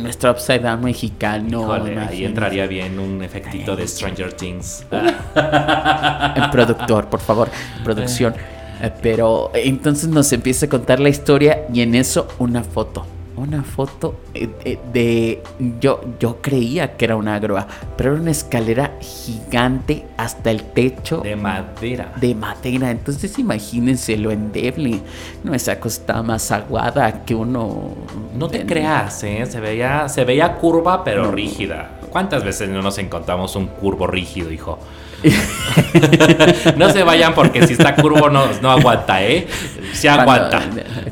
nuestro 0.00 0.30
Upside 0.30 0.60
Down 0.60 0.82
mexicano. 0.82 1.72
ahí 1.72 2.24
entraría 2.24 2.66
bien 2.66 2.98
un 2.98 3.22
efectito 3.22 3.76
de 3.76 3.86
Stranger 3.86 4.32
Things. 4.32 4.84
El 4.90 6.50
productor, 6.52 7.08
por 7.08 7.20
favor, 7.20 7.48
producción. 7.82 8.34
Pero 9.02 9.50
entonces 9.54 10.08
nos 10.08 10.32
empieza 10.32 10.66
a 10.66 10.68
contar 10.68 11.00
la 11.00 11.08
historia 11.08 11.64
y 11.72 11.80
en 11.80 11.94
eso 11.94 12.28
una 12.38 12.62
foto 12.62 13.06
una 13.36 13.62
foto 13.62 14.20
eh, 14.34 14.48
eh, 14.64 14.78
de, 14.92 15.42
yo 15.80 16.00
yo 16.18 16.40
creía 16.40 16.96
que 16.96 17.04
era 17.04 17.16
una 17.16 17.38
grúa, 17.38 17.66
pero 17.96 18.12
era 18.12 18.20
una 18.20 18.30
escalera 18.30 18.92
gigante 19.00 20.04
hasta 20.16 20.50
el 20.50 20.62
techo 20.62 21.18
de 21.18 21.36
madera. 21.36 22.12
De 22.20 22.34
madera, 22.34 22.90
entonces 22.90 23.38
imagínense 23.38 24.16
lo 24.16 24.30
endeble. 24.30 25.00
No 25.42 25.54
esa 25.54 25.80
cosa 25.80 26.22
más 26.22 26.50
aguada 26.50 27.24
que 27.24 27.34
uno 27.34 27.94
no 28.36 28.48
te 28.48 28.64
creas, 28.64 29.22
¿eh? 29.24 29.44
se 29.46 29.60
veía 29.60 30.08
se 30.08 30.24
veía 30.24 30.54
curva 30.54 31.04
pero 31.04 31.30
rígida. 31.30 31.90
¿Cuántas 32.14 32.44
veces 32.44 32.68
no 32.68 32.80
nos 32.80 32.96
encontramos 32.98 33.56
un 33.56 33.66
curvo 33.66 34.06
rígido, 34.06 34.52
hijo? 34.52 34.78
no 36.76 36.88
se 36.90 37.02
vayan 37.02 37.34
porque 37.34 37.66
si 37.66 37.72
está 37.72 37.96
curvo 37.96 38.30
no, 38.30 38.46
no 38.62 38.70
aguanta, 38.70 39.20
¿eh? 39.24 39.48
Se 39.92 40.08
aguanta. 40.08 40.62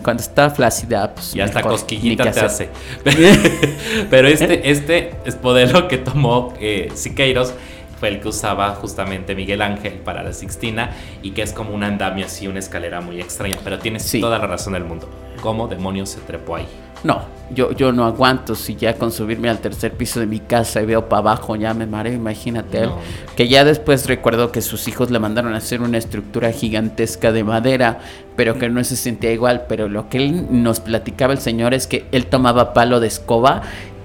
Cuando, 0.01 0.23
está 0.23 0.49
flácida, 0.51 1.13
pues. 1.13 1.33
Ya 1.33 1.47
hasta 1.47 1.61
cosquillita 1.63 2.31
te 2.31 2.39
hace. 2.39 2.69
Pero 4.11 4.29
este, 4.29 4.71
este 4.71 5.17
es 5.25 5.43
modelo 5.43 5.89
que 5.89 5.99
tomó 5.99 6.55
eh, 6.61 6.93
Siqueiros 6.95 7.53
fue 7.99 8.11
el 8.11 8.21
que 8.21 8.29
usaba 8.29 8.73
justamente 8.77 9.35
Miguel 9.35 9.61
Ángel 9.61 9.95
para 9.95 10.23
la 10.23 10.33
Sixtina 10.33 10.91
y 11.21 11.33
que 11.33 11.43
es 11.43 11.53
como 11.53 11.75
un 11.75 11.83
andamio 11.83 12.27
así, 12.27 12.47
una 12.47 12.61
escalera 12.61 13.01
muy 13.01 13.21
extraña. 13.21 13.57
Pero 13.65 13.81
tienes 13.81 14.09
toda 14.21 14.39
la 14.39 14.47
razón 14.47 14.75
del 14.75 14.85
mundo. 14.85 15.11
¿Cómo 15.41 15.67
demonios 15.67 16.11
se 16.11 16.21
trepó 16.21 16.55
ahí? 16.55 16.69
No, 17.05 17.23
yo, 17.55 17.73
yo 17.73 17.93
no 17.93 18.05
aguanto 18.05 18.55
si 18.55 18.77
ya 18.77 18.95
con 18.95 19.13
subirme 19.13 19.49
al 19.49 19.59
tercer 19.59 19.93
piso 19.93 20.21
de 20.21 20.27
mi 20.27 20.39
casa 20.39 20.81
y 20.81 20.87
veo 20.87 21.09
para 21.09 21.21
abajo 21.21 21.57
ya 21.57 21.75
me 21.75 21.87
mareo, 21.87 22.13
imagínate 22.13 22.89
Que 23.37 23.49
ya 23.49 23.65
después 23.65 24.07
recuerdo 24.07 24.53
que 24.53 24.63
sus 24.63 24.89
hijos 24.89 25.11
le 25.11 25.19
mandaron 25.19 25.55
a 25.55 25.59
hacer 25.59 25.83
una 25.83 25.99
estructura 25.99 26.53
gigantesca 26.53 27.33
de 27.33 27.45
madera, 27.45 27.99
pero 28.37 28.59
que 28.59 28.69
no 28.69 28.83
se 28.85 28.97
sentía 28.97 29.33
igual. 29.33 29.65
Pero 29.69 29.89
lo 29.89 30.09
que 30.09 30.19
él 30.19 30.47
nos 30.51 30.81
platicaba 30.81 31.33
el 31.33 31.41
señor 31.41 31.75
es 31.75 31.87
que 31.87 32.07
él 32.13 32.27
tomaba 32.27 32.73
palo 32.73 33.01
de 33.01 33.09
escoba 33.09 33.63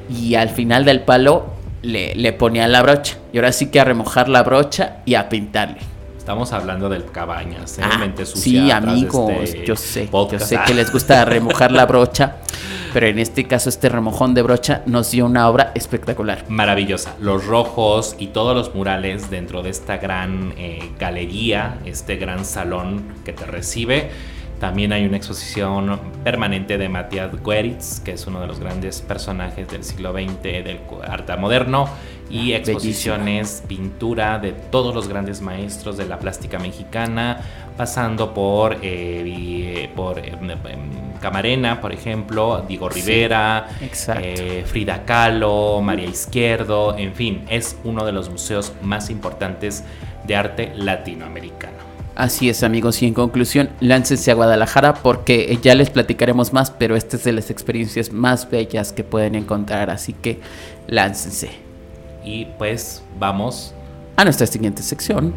y 0.09 0.35
al 0.35 0.49
final 0.49 0.85
del 0.85 1.01
palo 1.01 1.45
le, 1.81 2.15
le 2.15 2.33
ponía 2.33 2.67
la 2.67 2.81
brocha. 2.81 3.17
Y 3.31 3.37
ahora 3.37 3.51
sí 3.51 3.67
que 3.67 3.79
a 3.79 3.83
remojar 3.83 4.27
la 4.27 4.43
brocha 4.43 4.97
y 5.05 5.15
a 5.15 5.29
pintarle. 5.29 5.96
Estamos 6.27 6.51
hablando 6.51 6.89
del 6.89 7.05
cabañas, 7.05 7.79
¿eh? 7.79 7.83
ah, 7.85 8.05
Sí, 8.25 8.69
amigos, 8.69 9.31
este 9.43 9.65
yo 9.65 9.77
sé, 9.77 10.09
yo 10.11 10.39
sé 10.39 10.59
que 10.67 10.73
les 10.73 10.91
gusta 10.91 11.23
remojar 11.23 11.71
la 11.71 11.85
brocha, 11.85 12.39
pero 12.91 13.07
en 13.07 13.17
este 13.17 13.45
caso 13.45 13.69
este 13.69 13.87
remojón 13.87 14.33
de 14.33 14.41
brocha 14.41 14.83
nos 14.87 15.09
dio 15.09 15.25
una 15.25 15.47
obra 15.47 15.71
espectacular. 15.73 16.43
Maravillosa. 16.49 17.15
Los 17.21 17.45
rojos 17.45 18.17
y 18.19 18.27
todos 18.27 18.53
los 18.53 18.75
murales 18.75 19.29
dentro 19.29 19.63
de 19.63 19.69
esta 19.69 19.99
gran 19.99 20.53
eh, 20.57 20.91
galería, 20.99 21.79
este 21.85 22.17
gran 22.17 22.43
salón 22.43 23.05
que 23.23 23.31
te 23.31 23.45
recibe. 23.45 24.09
También 24.59 24.91
hay 24.91 25.05
una 25.05 25.17
exposición 25.17 25.99
permanente 26.23 26.79
de 26.79 26.89
Matías 26.89 27.31
Gueritz, 27.43 27.99
que 27.99 28.13
es 28.13 28.25
uno 28.25 28.41
de 28.41 28.47
los 28.47 28.59
grandes 28.59 29.01
personajes 29.01 29.67
del 29.67 29.83
siglo 29.83 30.13
XX 30.13 30.41
del 30.41 30.79
arte 31.07 31.37
moderno 31.37 31.87
y 32.29 32.53
exposiciones, 32.53 33.63
pintura 33.67 34.39
de 34.39 34.53
todos 34.53 34.95
los 34.95 35.07
grandes 35.07 35.41
maestros 35.41 35.95
de 35.95 36.07
la 36.07 36.17
plástica 36.17 36.57
mexicana, 36.57 37.39
pasando 37.77 38.33
por, 38.33 38.77
eh, 38.81 39.89
por 39.95 40.19
eh, 40.19 40.33
Camarena, 41.21 41.79
por 41.79 41.93
ejemplo, 41.93 42.65
Diego 42.67 42.89
Rivera, 42.89 43.67
eh, 44.21 44.63
Frida 44.65 45.05
Kahlo, 45.05 45.81
María 45.81 46.07
Izquierdo, 46.07 46.97
en 46.97 47.13
fin, 47.13 47.45
es 47.49 47.77
uno 47.83 48.05
de 48.05 48.11
los 48.11 48.29
museos 48.29 48.73
más 48.81 49.09
importantes 49.09 49.83
de 50.25 50.35
arte 50.35 50.73
latinoamericano. 50.75 51.86
Así 52.17 52.49
es 52.49 52.63
amigos 52.63 53.03
y 53.03 53.05
en 53.05 53.13
conclusión, 53.13 53.69
láncense 53.79 54.31
a 54.31 54.33
Guadalajara 54.33 54.95
porque 54.95 55.55
ya 55.61 55.75
les 55.75 55.91
platicaremos 55.91 56.51
más, 56.51 56.71
pero 56.71 56.95
esta 56.95 57.15
es 57.15 57.23
de 57.23 57.31
las 57.31 57.51
experiencias 57.51 58.11
más 58.11 58.49
bellas 58.49 58.91
que 58.91 59.03
pueden 59.03 59.35
encontrar, 59.35 59.91
así 59.91 60.13
que 60.13 60.39
láncense. 60.87 61.51
Y 62.25 62.45
pues 62.57 63.03
vamos 63.19 63.75
a 64.15 64.23
nuestra 64.23 64.47
siguiente 64.47 64.81
sección. 64.81 65.35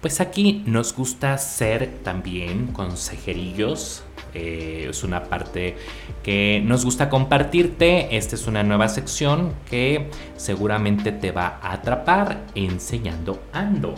Pues 0.00 0.20
aquí 0.20 0.62
nos 0.64 0.94
gusta 0.94 1.36
ser 1.38 1.90
también 2.04 2.68
consejerillos. 2.68 4.04
Eh, 4.34 4.86
es 4.90 5.02
una 5.02 5.24
parte 5.24 5.76
que 6.22 6.62
nos 6.64 6.84
gusta 6.84 7.08
compartirte. 7.08 8.16
Esta 8.16 8.36
es 8.36 8.46
una 8.46 8.62
nueva 8.62 8.88
sección 8.88 9.52
que 9.68 10.10
seguramente 10.36 11.12
te 11.12 11.32
va 11.32 11.58
a 11.62 11.72
atrapar 11.72 12.46
enseñando 12.54 13.42
ando. 13.52 13.94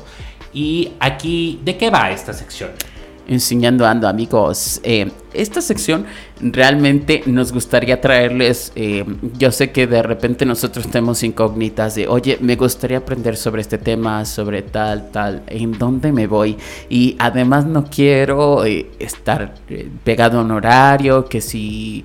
Y 0.52 0.92
aquí, 1.00 1.60
¿de 1.64 1.76
qué 1.76 1.90
va 1.90 2.10
esta 2.10 2.32
sección? 2.32 2.70
Enseñando 3.26 3.86
ando 3.86 4.08
amigos. 4.08 4.80
Eh, 4.82 5.10
esta 5.34 5.60
sección 5.60 6.06
realmente 6.40 7.22
nos 7.26 7.52
gustaría 7.52 8.00
traerles, 8.00 8.72
eh, 8.74 9.04
yo 9.38 9.50
sé 9.50 9.70
que 9.70 9.86
de 9.86 10.02
repente 10.02 10.44
nosotros 10.44 10.88
tenemos 10.88 11.22
incógnitas 11.22 11.94
de, 11.94 12.08
oye, 12.08 12.38
me 12.40 12.56
gustaría 12.56 12.98
aprender 12.98 13.36
sobre 13.36 13.62
este 13.62 13.78
tema, 13.78 14.24
sobre 14.24 14.62
tal, 14.62 15.10
tal, 15.10 15.42
¿en 15.46 15.72
dónde 15.78 16.12
me 16.12 16.26
voy? 16.26 16.56
Y 16.88 17.16
además 17.18 17.64
no 17.64 17.84
quiero 17.84 18.64
eh, 18.64 18.90
estar 18.98 19.54
pegado 20.04 20.38
a 20.38 20.42
un 20.42 20.50
horario, 20.50 21.24
que 21.24 21.40
si... 21.40 22.04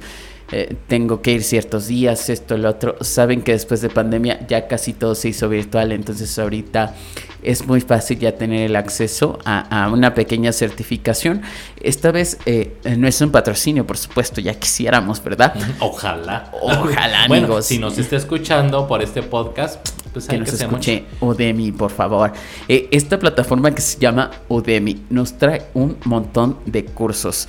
tengo 0.88 1.22
que 1.22 1.34
ir 1.34 1.43
ciertos 1.43 1.88
días, 1.88 2.30
esto, 2.30 2.56
el 2.56 2.66
otro. 2.66 2.95
Saben 3.02 3.41
que 3.41 3.52
después 3.52 3.82
de 3.82 3.89
pandemia 3.89 4.45
ya 4.48 4.68
casi 4.68 4.93
todo 4.93 5.16
se 5.16 5.30
hizo 5.30 5.50
virtual, 5.50 5.91
entonces 5.91 6.38
ahorita 6.39 6.95
es 7.43 7.66
muy 7.66 7.82
fácil 7.82 8.20
ya 8.20 8.34
tener 8.34 8.64
el 8.64 8.76
acceso 8.76 9.39
a, 9.45 9.89
una 9.91 10.14
pequeña 10.14 10.52
certificación. 10.52 11.41
Esta 11.82 12.12
vez 12.12 12.38
eh, 12.45 12.76
no 12.98 13.08
es 13.08 13.22
un 13.22 13.32
patrocinio, 13.32 13.86
por 13.86 13.98
supuesto, 13.98 14.41
ya 14.41 14.54
quisiéramos, 14.54 15.24
¿verdad? 15.24 15.54
Ojalá. 15.80 16.52
Ojalá, 16.62 17.24
amigos. 17.24 17.48
Bueno, 17.48 17.62
si 17.62 17.80
nos 17.80 17.98
está 17.98 18.16
escuchando 18.16 18.88
por 18.88 19.02
este 19.02 19.24
podcast, 19.24 19.88
pues 20.12 20.28
que 20.28 20.38
nos 20.38 20.52
escuche 20.52 21.06
Udemy, 21.22 21.72
por 21.72 21.91
favor. 21.91 22.34
Eh, 22.68 22.88
esta 22.91 23.20
plataforma 23.20 23.74
que 23.74 23.82
se 23.82 24.00
llama 24.00 24.32
Udemy 24.50 25.06
nos 25.10 25.38
trae 25.38 25.68
un 25.74 25.98
montón 26.06 26.58
de 26.66 26.86
cursos. 26.86 27.48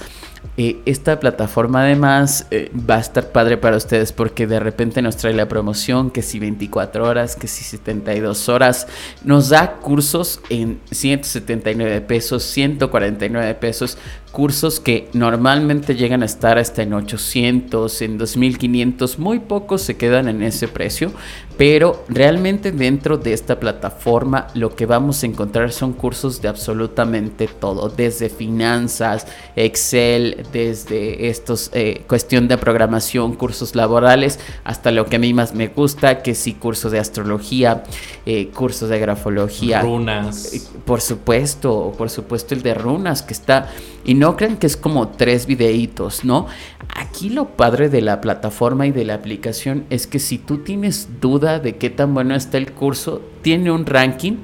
Eh, 0.60 0.80
esta 0.86 1.20
plataforma 1.20 1.82
además 1.82 2.48
eh, 2.50 2.72
va 2.74 2.96
a 2.96 2.98
estar 2.98 3.30
padre 3.30 3.58
para 3.58 3.76
ustedes 3.76 4.12
porque 4.12 4.48
de 4.48 4.58
repente 4.58 5.00
nos 5.02 5.16
trae 5.16 5.32
la 5.32 5.46
promoción 5.46 6.10
que 6.10 6.20
si 6.20 6.40
24 6.40 7.04
horas, 7.04 7.36
que 7.36 7.46
si 7.46 7.62
72 7.62 8.48
horas, 8.48 8.88
nos 9.22 9.50
da 9.50 9.76
cursos 9.76 10.40
en 10.50 10.80
179 10.90 12.00
pesos, 12.00 12.42
149 12.42 13.54
pesos, 13.54 13.98
cursos 14.30 14.80
que 14.80 15.08
normalmente 15.12 15.94
llegan 15.94 16.22
a 16.22 16.26
estar 16.26 16.58
hasta 16.58 16.82
en 16.82 16.92
800, 16.92 18.02
en 18.02 18.18
2500, 18.18 19.18
muy 19.18 19.38
pocos 19.40 19.82
se 19.82 19.96
quedan 19.96 20.28
en 20.28 20.42
ese 20.42 20.68
precio, 20.68 21.12
pero 21.56 22.04
realmente 22.08 22.70
dentro 22.70 23.18
de 23.18 23.32
esta 23.32 23.58
plataforma 23.58 24.46
lo 24.54 24.76
que 24.76 24.86
vamos 24.86 25.22
a 25.22 25.26
encontrar 25.26 25.72
son 25.72 25.92
cursos 25.92 26.40
de 26.40 26.48
absolutamente 26.48 27.48
todo, 27.48 27.88
desde 27.88 28.28
finanzas, 28.28 29.26
Excel, 29.56 30.46
desde 30.52 31.28
estos 31.28 31.70
eh, 31.72 32.04
cuestión 32.06 32.46
de 32.46 32.58
programación, 32.58 33.34
cursos 33.34 33.74
laborales, 33.74 34.38
hasta 34.62 34.92
lo 34.92 35.06
que 35.06 35.16
a 35.16 35.18
mí 35.18 35.34
más 35.34 35.54
me 35.54 35.68
gusta, 35.68 36.22
que 36.22 36.34
sí 36.34 36.54
cursos 36.54 36.92
de 36.92 37.00
astrología, 37.00 37.82
eh, 38.24 38.48
cursos 38.54 38.88
de 38.88 38.98
grafología, 39.00 39.82
runas, 39.82 40.54
eh, 40.54 40.62
por 40.84 41.00
supuesto, 41.00 41.92
por 41.98 42.10
supuesto 42.10 42.54
el 42.54 42.62
de 42.62 42.74
runas 42.74 43.22
que 43.22 43.32
está 43.32 43.68
y 44.04 44.14
no 44.18 44.36
crean 44.36 44.56
que 44.56 44.66
es 44.66 44.76
como 44.76 45.08
tres 45.08 45.46
videitos, 45.46 46.24
¿no? 46.24 46.46
Aquí 46.94 47.30
lo 47.30 47.56
padre 47.56 47.88
de 47.88 48.02
la 48.02 48.20
plataforma 48.20 48.86
y 48.86 48.92
de 48.92 49.04
la 49.04 49.14
aplicación 49.14 49.84
es 49.90 50.06
que 50.06 50.18
si 50.18 50.38
tú 50.38 50.58
tienes 50.58 51.08
duda 51.20 51.58
de 51.58 51.76
qué 51.76 51.90
tan 51.90 52.14
bueno 52.14 52.34
está 52.34 52.58
el 52.58 52.72
curso, 52.72 53.22
tiene 53.42 53.70
un 53.70 53.86
ranking. 53.86 54.36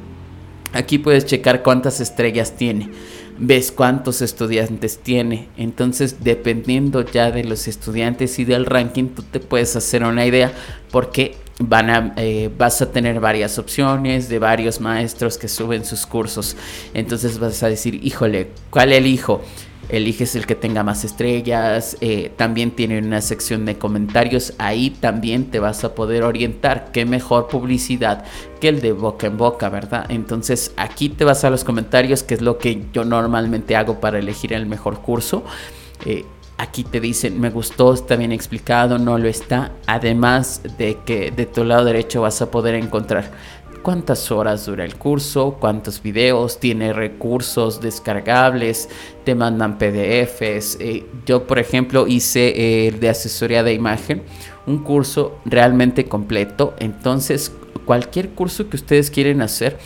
Aquí 0.73 0.99
puedes 0.99 1.27
checar 1.27 1.63
cuántas 1.63 2.01
estrellas 2.01 2.57
tiene 2.57 2.91
ves 3.39 3.73
cuántos 3.73 4.23
estudiantes 4.23 4.99
tiene. 4.99 5.49
Entonces, 5.57 6.19
dependiendo 6.23 7.03
ya 7.03 7.31
de 7.31 7.45
los 7.45 7.69
estudiantes 7.69 8.39
y 8.39 8.45
del 8.45 8.67
ranking, 8.67 9.09
tú 9.09 9.23
te 9.23 9.41
puedes 9.41 9.75
hacer 9.77 10.05
una 10.05 10.27
idea 10.27 10.53
porque 10.91 11.37
van 11.59 11.91
a, 11.91 12.15
eh, 12.17 12.51
vas 12.57 12.83
a 12.83 12.91
tener 12.91 13.21
varias 13.21 13.59
opciones 13.59 14.29
de 14.29 14.39
varios 14.39 14.81
maestros 14.81 15.39
que 15.39 15.49
suben 15.49 15.85
sus 15.85 16.07
cursos. 16.07 16.57
Entonces 16.95 17.39
vas 17.39 17.63
a 17.63 17.69
decir, 17.69 18.01
híjole, 18.03 18.49
¿cuál 18.71 18.93
elijo? 18.93 19.43
eliges 19.89 20.35
el 20.35 20.47
que 20.47 20.55
tenga 20.55 20.83
más 20.83 21.05
estrellas, 21.05 21.97
eh, 22.01 22.33
también 22.37 22.71
tiene 22.71 22.99
una 22.99 23.21
sección 23.21 23.65
de 23.65 23.77
comentarios, 23.79 24.55
ahí 24.59 24.91
también 24.91 25.51
te 25.51 25.59
vas 25.59 25.85
a 25.85 25.95
poder 25.95 26.23
orientar, 26.23 26.91
qué 26.93 27.05
mejor 27.05 27.49
publicidad 27.49 28.25
que 28.61 28.69
el 28.69 28.81
de 28.81 28.93
boca 28.93 29.27
en 29.27 29.37
boca, 29.37 29.69
¿verdad? 29.69 30.07
Entonces 30.09 30.73
aquí 30.77 31.09
te 31.09 31.25
vas 31.25 31.45
a 31.45 31.51
los 31.51 31.65
comentarios, 31.65 32.23
que 32.23 32.35
es 32.35 32.41
lo 32.41 32.59
que 32.59 32.85
yo 32.93 33.05
normalmente 33.05 33.77
hago 33.77 34.01
para 34.01 34.19
elegir 34.19 34.53
el 34.53 34.67
mejor 34.67 35.01
curso. 35.01 35.45
Eh, 36.07 36.25
aquí 36.59 36.85
te 36.85 37.01
dicen, 37.01 37.41
me 37.41 37.51
gustó, 37.51 37.95
está 37.95 38.17
bien 38.17 38.33
explicado, 38.33 38.99
no 38.99 39.19
lo 39.19 39.29
está, 39.29 39.73
además 39.87 40.63
de 40.79 40.99
que 41.05 41.31
de 41.31 41.47
tu 41.47 41.65
lado 41.65 41.85
derecho 41.85 42.23
vas 42.23 42.41
a 42.43 42.51
poder 42.51 42.75
encontrar 42.75 43.31
cuántas 43.85 44.33
horas 44.33 44.65
dura 44.65 44.85
el 44.85 44.97
curso, 44.97 45.59
cuántos 45.61 46.03
videos, 46.03 46.59
tiene 46.59 46.93
recursos 46.93 47.81
descargables, 47.81 48.89
te 49.25 49.35
mandan 49.35 49.79
PDFs. 49.79 50.79
Eh, 50.81 51.05
yo, 51.27 51.47
por 51.47 51.59
ejemplo, 51.59 52.07
hice 52.07 52.89
el 52.89 52.99
de 52.99 53.11
asesoría 53.11 53.63
de 53.63 53.75
imagen, 53.75 54.23
un 54.67 54.79
curso 54.79 55.39
realmente 55.45 56.07
completo. 56.07 56.75
Entonces, 56.79 57.53
cualquier 57.85 58.31
curso 58.31 58.71
que 58.71 58.77
ustedes 58.77 59.11
quieren 59.11 59.43
hacer, 59.43 59.79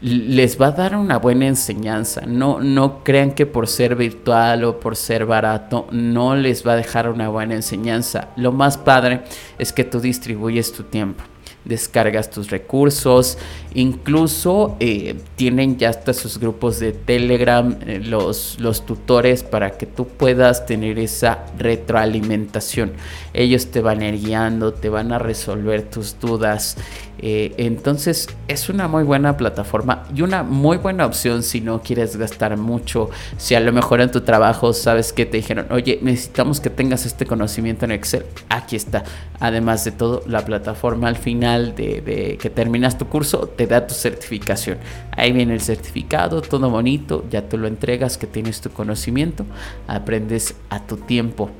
les 0.00 0.60
va 0.60 0.68
a 0.68 0.72
dar 0.72 0.96
una 0.96 1.18
buena 1.18 1.46
enseñanza. 1.46 2.22
No, 2.26 2.60
no 2.60 3.02
crean 3.02 3.32
que 3.32 3.46
por 3.46 3.68
ser 3.68 3.96
virtual 3.96 4.64
o 4.64 4.80
por 4.80 4.96
ser 4.96 5.26
barato 5.26 5.86
no 5.90 6.36
les 6.36 6.66
va 6.66 6.72
a 6.74 6.76
dejar 6.76 7.08
una 7.08 7.28
buena 7.28 7.54
enseñanza. 7.54 8.28
Lo 8.36 8.52
más 8.52 8.78
padre 8.78 9.22
es 9.58 9.72
que 9.72 9.84
tú 9.84 10.00
distribuyes 10.00 10.72
tu 10.72 10.84
tiempo 10.84 11.24
descargas 11.68 12.30
tus 12.30 12.50
recursos, 12.50 13.36
incluso 13.74 14.76
eh, 14.80 15.16
tienen 15.36 15.76
ya 15.76 15.90
hasta 15.90 16.14
sus 16.14 16.38
grupos 16.38 16.80
de 16.80 16.92
Telegram, 16.92 17.76
eh, 17.86 18.00
los, 18.02 18.58
los 18.58 18.86
tutores 18.86 19.42
para 19.42 19.72
que 19.72 19.84
tú 19.84 20.08
puedas 20.08 20.64
tener 20.64 20.98
esa 20.98 21.44
retroalimentación. 21.58 22.92
Ellos 23.34 23.70
te 23.70 23.82
van 23.82 24.00
a 24.00 24.08
ir 24.08 24.18
guiando, 24.18 24.72
te 24.72 24.88
van 24.88 25.12
a 25.12 25.18
resolver 25.18 25.82
tus 25.82 26.18
dudas 26.18 26.78
eh, 27.20 27.54
entonces 27.56 28.28
es 28.46 28.68
una 28.68 28.86
muy 28.86 29.02
buena 29.02 29.36
plataforma 29.36 30.04
y 30.14 30.22
una 30.22 30.42
muy 30.42 30.76
buena 30.76 31.04
opción 31.04 31.42
si 31.42 31.60
no 31.60 31.82
quieres 31.82 32.16
gastar 32.16 32.56
mucho. 32.56 33.10
Si 33.36 33.54
a 33.54 33.60
lo 33.60 33.72
mejor 33.72 34.00
en 34.00 34.10
tu 34.10 34.20
trabajo 34.20 34.72
sabes 34.72 35.12
que 35.12 35.26
te 35.26 35.38
dijeron, 35.38 35.66
oye, 35.70 35.98
necesitamos 36.02 36.60
que 36.60 36.70
tengas 36.70 37.06
este 37.06 37.26
conocimiento 37.26 37.84
en 37.84 37.92
Excel. 37.92 38.24
Aquí 38.48 38.76
está. 38.76 39.04
Además 39.40 39.84
de 39.84 39.92
todo, 39.92 40.22
la 40.26 40.44
plataforma 40.44 41.08
al 41.08 41.16
final 41.16 41.74
de, 41.74 42.38
que 42.40 42.50
terminas 42.50 42.98
tu 42.98 43.06
curso 43.06 43.48
te 43.48 43.66
da 43.66 43.86
tu 43.86 43.94
certificación. 43.94 44.78
Ahí 45.16 45.32
viene 45.32 45.54
el 45.54 45.60
certificado, 45.60 46.40
todo 46.40 46.70
bonito. 46.70 47.24
Ya 47.30 47.48
tú 47.48 47.58
lo 47.58 47.66
entregas, 47.66 48.18
que 48.18 48.26
tienes 48.26 48.60
tu 48.60 48.70
conocimiento. 48.70 49.44
Aprendes 49.86 50.54
a 50.70 50.80
tu 50.80 50.96
tiempo 50.96 51.50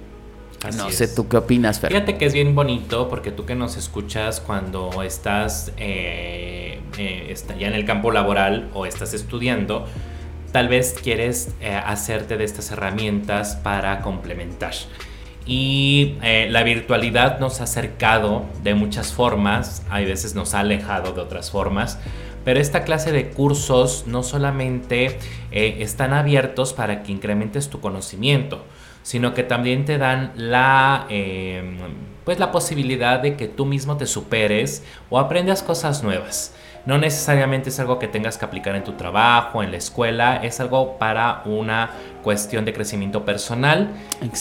no 0.77 0.91
sé, 0.91 1.09
¿tú 1.09 1.29
qué 1.29 1.37
opinas, 1.37 1.81
Fer? 1.81 1.91
Fíjate 1.91 2.19
que 2.19 2.27
es 2.27 2.33
bien 2.33 2.55
bonito 2.55 3.09
porque 3.09 3.31
tú 3.31 3.45
que 3.45 3.55
nos 3.55 3.77
escuchas 3.77 4.41
cuando 4.41 5.03
estás 5.03 5.73
eh, 5.77 6.81
eh, 6.99 7.35
ya 7.59 7.69
en 7.69 7.75
el 7.75 7.85
campo 7.85 8.11
laboral 8.11 8.69
o 8.75 8.85
estás 8.85 9.15
estudiando, 9.15 9.87
tal 10.53 10.69
vez 10.69 10.97
quieres 11.01 11.55
eh, 11.61 11.75
hacerte 11.75 12.37
de 12.37 12.45
estas 12.45 12.71
herramientas 12.73 13.57
para 13.57 14.01
complementar. 14.01 14.75
Y 15.47 16.17
la 16.21 16.63
virtualidad 16.63 17.41
nos 17.41 17.63
ha 17.63 17.65
acercado 17.65 18.45
de 18.63 18.75
muchas 18.75 19.15
formas, 19.15 19.83
hay 19.89 20.05
veces 20.05 20.35
nos 20.35 20.53
ha 20.53 20.61
alejado 20.61 21.15
de 21.15 21.23
otras 21.23 21.51
formas, 21.51 21.99
pero 22.45 22.61
esta 22.61 22.85
clase 22.85 23.13
de 23.13 23.31
cursos 23.31 24.05
no 24.07 24.23
solamente 24.23 25.19
están 25.51 26.13
abiertos 26.13 26.75
para 26.75 27.03
que 27.03 27.13
incrementes 27.13 27.71
tu 27.71 27.81
conocimiento, 27.81 28.63
sino 29.09 29.33
que 29.33 29.43
también 29.43 29.87
te 29.87 29.97
dan 29.97 30.33
la, 30.37 31.07
em, 31.09 31.79
pues 32.27 32.39
la 32.39 32.53
posibilidad 32.53 33.21
de 33.21 33.37
que 33.37 33.49
tú 33.49 33.65
mismo 33.65 33.97
te 33.97 34.05
superes 34.05 34.85
o 35.09 35.19
aprendas 35.19 35.63
cosas 35.63 36.03
nuevas. 36.03 36.55
No 36.85 36.99
necesariamente 36.99 37.71
es 37.71 37.81
algo 37.81 37.99
que 37.99 38.07
tengas 38.07 38.37
que 38.37 38.45
aplicar 38.45 38.77
en 38.77 38.85
tu 38.85 38.93
trabajo, 38.93 39.63
en 39.63 39.71
la 39.71 39.79
escuela, 39.79 40.41
es 40.43 40.61
algo 40.61 40.99
para 40.99 41.41
una 41.47 41.89
cuestión 42.23 42.67
de 42.67 42.75
crecimiento 42.75 43.25
personal, 43.25 43.89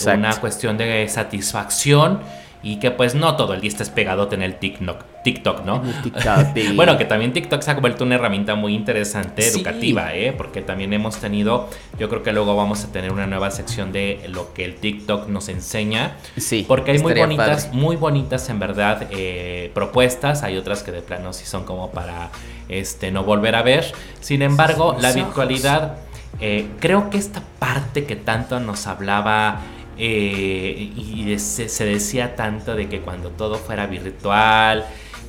una 0.05 0.36
cuestión 0.36 0.78
de 0.78 1.07
satisfacción 1.07 2.20
y 2.61 2.80
que 2.80 2.91
pues 2.91 3.15
no 3.15 3.38
todo 3.38 3.53
el 3.53 3.61
día 3.61 3.70
estés 3.70 3.89
pegado 3.89 4.28
en 4.34 4.41
el 4.41 4.55
TikTok, 4.55 5.05
TikTok 5.28 5.65
¿no? 5.65 5.84
bueno, 6.75 6.97
que 6.97 7.03
también 7.03 7.34
TikTok 7.34 7.61
se 7.61 7.71
ha 7.71 7.73
vuelto 7.73 8.05
una 8.05 8.15
herramienta 8.15 8.55
muy 8.55 8.73
interesante, 8.73 9.45
educativa, 9.45 10.15
¿eh? 10.15 10.32
Porque 10.32 10.61
también 10.61 10.93
hemos 10.93 11.17
tenido, 11.17 11.69
yo 11.99 12.07
creo 12.07 12.23
que 12.23 12.32
luego 12.32 12.55
vamos 12.55 12.86
a 12.86 12.93
tener 12.93 13.11
una 13.11 13.28
nueva 13.28 13.51
sección 13.51 13.91
de 13.91 14.21
lo 14.30 14.53
que 14.53 14.63
el 14.63 14.75
TikTok 14.75 15.28
nos 15.28 15.49
enseña. 15.49 16.15
Sí. 16.38 16.63
Porque 16.65 16.91
hay 16.91 16.99
muy 16.99 17.13
bonitas, 17.13 17.73
muy 17.73 17.97
bonitas 17.97 18.49
en 18.49 18.59
verdad 18.59 19.07
eh, 19.11 19.69
propuestas, 19.73 20.43
hay 20.43 20.55
otras 20.55 20.82
que 20.82 20.91
de 20.91 21.01
plano 21.01 21.34
sí 21.34 21.45
son 21.45 21.65
como 21.65 21.91
para 21.91 22.30
este 22.69 23.11
no 23.11 23.25
volver 23.25 23.55
a 23.55 23.63
ver. 23.63 23.91
Sin 24.21 24.41
embargo, 24.41 24.95
la 24.97 25.11
virtualidad, 25.11 25.97
eh, 26.39 26.67
creo 26.80 27.09
que 27.09 27.17
esta 27.17 27.41
parte 27.59 28.05
que 28.05 28.15
tanto 28.15 28.61
nos 28.61 28.88
hablaba 28.88 29.59
eh, 29.99 30.91
y 30.95 31.39
se, 31.39 31.86
decía 31.86 32.36
tanto 32.36 32.75
de 32.75 32.88
que 32.88 33.01
cuando 33.01 33.30
todo 33.30 33.55
fuera 33.55 33.88
virtual, 33.88 34.86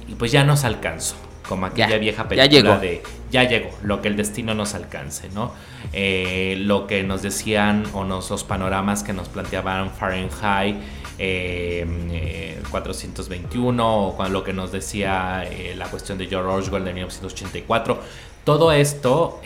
y 0.09 0.15
pues 0.15 0.33
ya 0.33 0.43
nos 0.45 0.65
alcanzó, 0.65 1.17
como 1.49 1.67
aquella 1.67 1.99
vieja 1.99 2.27
película 2.29 2.79
de 2.79 3.03
ya 3.31 3.45
llegó, 3.45 3.71
lo 3.83 4.01
que 4.01 4.09
el 4.09 4.17
destino 4.17 4.55
nos 4.55 4.75
alcance, 4.75 5.29
¿no? 5.35 5.53
Eh, 5.93 6.57
lo 6.61 6.87
que 6.87 7.03
nos 7.03 7.21
decían 7.21 7.85
o 7.93 8.05
nos, 8.05 8.31
los 8.31 8.43
panoramas 8.43 9.03
que 9.03 9.13
nos 9.13 9.29
planteaban 9.29 9.91
Fahrenheit 9.91 10.77
421 12.71 13.83
eh, 13.83 13.87
o 13.87 14.17
con 14.17 14.33
lo 14.33 14.43
que 14.45 14.55
nos 14.55 14.73
decía 14.73 15.47
la 15.77 15.87
cuestión 15.87 16.17
de 16.17 16.27
George 16.27 16.49
Orwell 16.49 16.85
de 16.85 16.95
1984, 16.95 18.01
todo 18.45 18.73
esto 18.73 19.41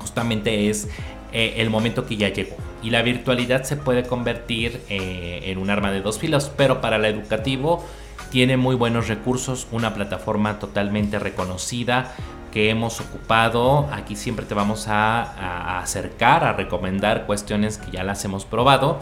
justamente 0.00 0.68
es 0.68 0.88
el 1.32 1.70
momento 1.70 2.04
que 2.04 2.16
ya 2.16 2.30
llegó. 2.30 2.56
Y 2.82 2.90
la 2.90 3.02
virtualidad 3.02 3.62
se 3.62 3.76
puede 3.76 4.02
convertir 4.02 4.80
eh, 4.88 5.42
en 5.44 5.58
un 5.58 5.70
arma 5.70 5.92
de 5.92 6.02
dos 6.02 6.18
filos, 6.18 6.50
pero 6.56 6.80
para 6.80 6.96
el 6.96 7.04
educativo 7.04 7.84
tiene 8.32 8.56
muy 8.56 8.74
buenos 8.74 9.08
recursos, 9.08 9.66
una 9.72 9.92
plataforma 9.92 10.58
totalmente 10.58 11.18
reconocida 11.18 12.14
que 12.50 12.70
hemos 12.70 12.98
ocupado. 13.00 13.90
Aquí 13.92 14.16
siempre 14.16 14.46
te 14.46 14.54
vamos 14.54 14.88
a, 14.88 15.80
acercar, 15.80 16.42
a 16.44 16.54
recomendar 16.54 17.26
cuestiones 17.26 17.76
que 17.76 17.90
ya 17.90 18.04
las 18.04 18.24
hemos 18.24 18.46
probado 18.46 19.00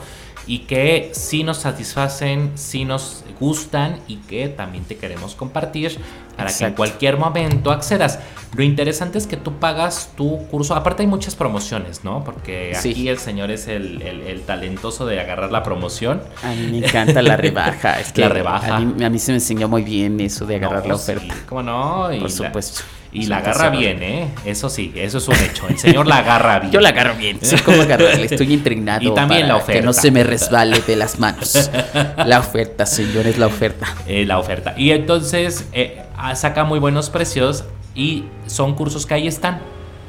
y 0.48 0.60
que 0.60 1.10
sí 1.14 1.44
nos 1.44 1.58
satisfacen, 1.58 2.50
sí 2.56 2.84
nos 2.84 3.24
gustan 3.38 4.00
y 4.08 4.16
que 4.16 4.48
también 4.48 4.82
te 4.82 4.96
queremos 4.96 5.36
compartir 5.36 5.96
para 6.40 6.56
que 6.56 6.64
en 6.64 6.74
cualquier 6.74 7.16
momento 7.16 7.70
accedas. 7.70 8.18
Lo 8.56 8.64
interesante 8.64 9.16
es 9.18 9.28
que 9.28 9.36
tú 9.36 9.58
pagas 9.60 10.10
tu 10.16 10.46
curso. 10.48 10.74
Aparte 10.74 11.02
hay 11.02 11.06
muchas 11.06 11.36
promociones, 11.36 12.02
¿no? 12.02 12.24
Porque 12.24 12.72
aquí 12.76 13.08
el 13.08 13.18
señor 13.18 13.50
es 13.50 13.68
el, 13.68 14.42
talentoso 14.46 15.06
de 15.06 15.20
agarrar 15.20 15.52
la 15.52 15.62
promoción. 15.62 16.20
A 16.42 16.48
mí 16.48 16.66
me 16.66 16.86
encanta 16.86 17.22
la 17.22 17.36
rebaja. 17.36 18.00
Es 18.00 18.12
que 18.12 18.22
la 18.22 18.28
rebaja. 18.28 18.76
A 18.76 18.80
mí, 18.80 19.18
se 19.18 19.32
me 19.32 19.36
enseñó 19.36 19.68
muy 19.68 19.82
bien 19.82 20.20
eso 20.20 20.46
de 20.46 20.56
agarrar 20.56 20.86
la 20.86 20.94
oferta. 20.94 21.34
¿Cómo 21.48 21.62
no? 21.62 22.08
Por 22.18 22.30
supuesto. 22.30 22.82
Y 23.12 23.26
la 23.26 23.38
agarra 23.38 23.70
bien, 23.70 24.02
¿eh? 24.02 24.28
Eso 24.44 24.70
sí, 24.70 24.92
eso 24.94 25.18
es 25.18 25.26
un 25.26 25.34
hecho. 25.34 25.66
El 25.68 25.78
señor 25.78 26.06
la 26.06 26.18
agarra 26.18 26.60
bien. 26.60 26.72
Yo 26.72 26.80
la 26.80 26.90
agarro 26.90 27.14
bien. 27.16 27.38
Sé 27.42 27.60
cómo 27.62 27.82
agarrarla. 27.82 28.24
Estoy 28.24 28.52
intrigado. 28.52 29.02
Y 29.02 29.14
también 29.14 29.48
la 29.48 29.56
oferta. 29.56 29.72
Que 29.72 29.82
no 29.82 29.92
se 29.92 30.10
me 30.10 30.22
resbale 30.22 30.80
de 30.80 30.96
las 30.96 31.18
manos. 31.18 31.70
La 32.26 32.38
oferta, 32.38 32.86
señores, 32.86 33.38
la 33.38 33.46
oferta. 33.46 33.86
Eh, 34.06 34.24
la 34.24 34.38
oferta. 34.38 34.74
Y 34.76 34.92
entonces 34.92 35.66
eh, 35.72 36.02
saca 36.34 36.64
muy 36.64 36.78
buenos 36.78 37.10
precios 37.10 37.64
y 37.94 38.24
son 38.46 38.74
cursos 38.74 39.06
que 39.06 39.14
ahí 39.14 39.26
están. 39.26 39.60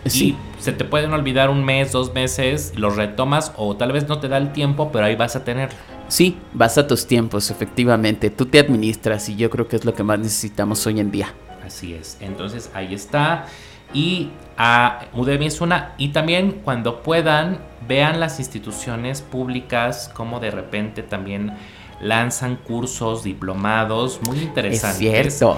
Sí. 0.05 0.35
Y 0.59 0.61
se 0.61 0.71
te 0.71 0.83
pueden 0.83 1.13
olvidar 1.13 1.49
un 1.49 1.63
mes, 1.63 1.91
dos 1.91 2.13
meses, 2.13 2.73
los 2.75 2.95
retomas 2.95 3.53
o 3.57 3.75
tal 3.75 3.91
vez 3.91 4.07
no 4.07 4.19
te 4.19 4.27
da 4.27 4.37
el 4.37 4.51
tiempo, 4.51 4.91
pero 4.91 5.05
ahí 5.05 5.15
vas 5.15 5.35
a 5.35 5.43
tener. 5.43 5.69
Sí, 6.07 6.37
vas 6.53 6.77
a 6.77 6.87
tus 6.87 7.07
tiempos, 7.07 7.51
efectivamente. 7.51 8.29
Tú 8.29 8.45
te 8.45 8.59
administras 8.59 9.29
y 9.29 9.35
yo 9.35 9.49
creo 9.49 9.67
que 9.67 9.77
es 9.77 9.85
lo 9.85 9.93
que 9.93 10.03
más 10.03 10.19
necesitamos 10.19 10.85
hoy 10.85 10.99
en 10.99 11.11
día. 11.11 11.33
Así 11.65 11.93
es. 11.93 12.17
Entonces 12.19 12.69
ahí 12.73 12.93
está. 12.93 13.45
Y 13.93 14.29
a 14.57 15.05
Udemy 15.13 15.45
es 15.47 15.61
una. 15.61 15.93
Y 15.97 16.09
también 16.09 16.61
cuando 16.63 17.01
puedan, 17.01 17.59
vean 17.87 18.19
las 18.19 18.39
instituciones 18.39 19.21
públicas 19.21 20.11
como 20.13 20.39
de 20.39 20.51
repente 20.51 21.03
también 21.03 21.53
lanzan 22.01 22.55
cursos, 22.55 23.23
diplomados 23.23 24.19
muy 24.23 24.39
interesantes. 24.39 25.01
Es 25.01 25.37
cierto. 25.37 25.57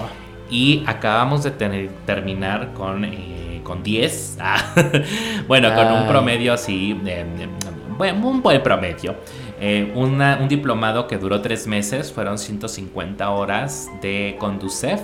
Y 0.50 0.84
acabamos 0.86 1.42
de 1.42 1.50
terminar 1.50 2.72
con, 2.74 3.04
eh, 3.04 3.60
con 3.64 3.82
10. 3.82 4.38
bueno, 5.48 5.74
con 5.74 5.86
un 5.92 6.06
promedio 6.06 6.52
así, 6.52 6.98
bueno, 7.96 8.28
un 8.28 8.42
buen 8.42 8.62
promedio. 8.62 9.16
Eh, 9.60 9.92
un 9.94 10.48
diplomado 10.48 11.06
que 11.06 11.16
duró 11.16 11.40
tres 11.40 11.66
meses, 11.66 12.12
fueron 12.12 12.38
150 12.38 13.30
horas 13.30 13.88
de 14.02 14.36
Conducef 14.38 15.00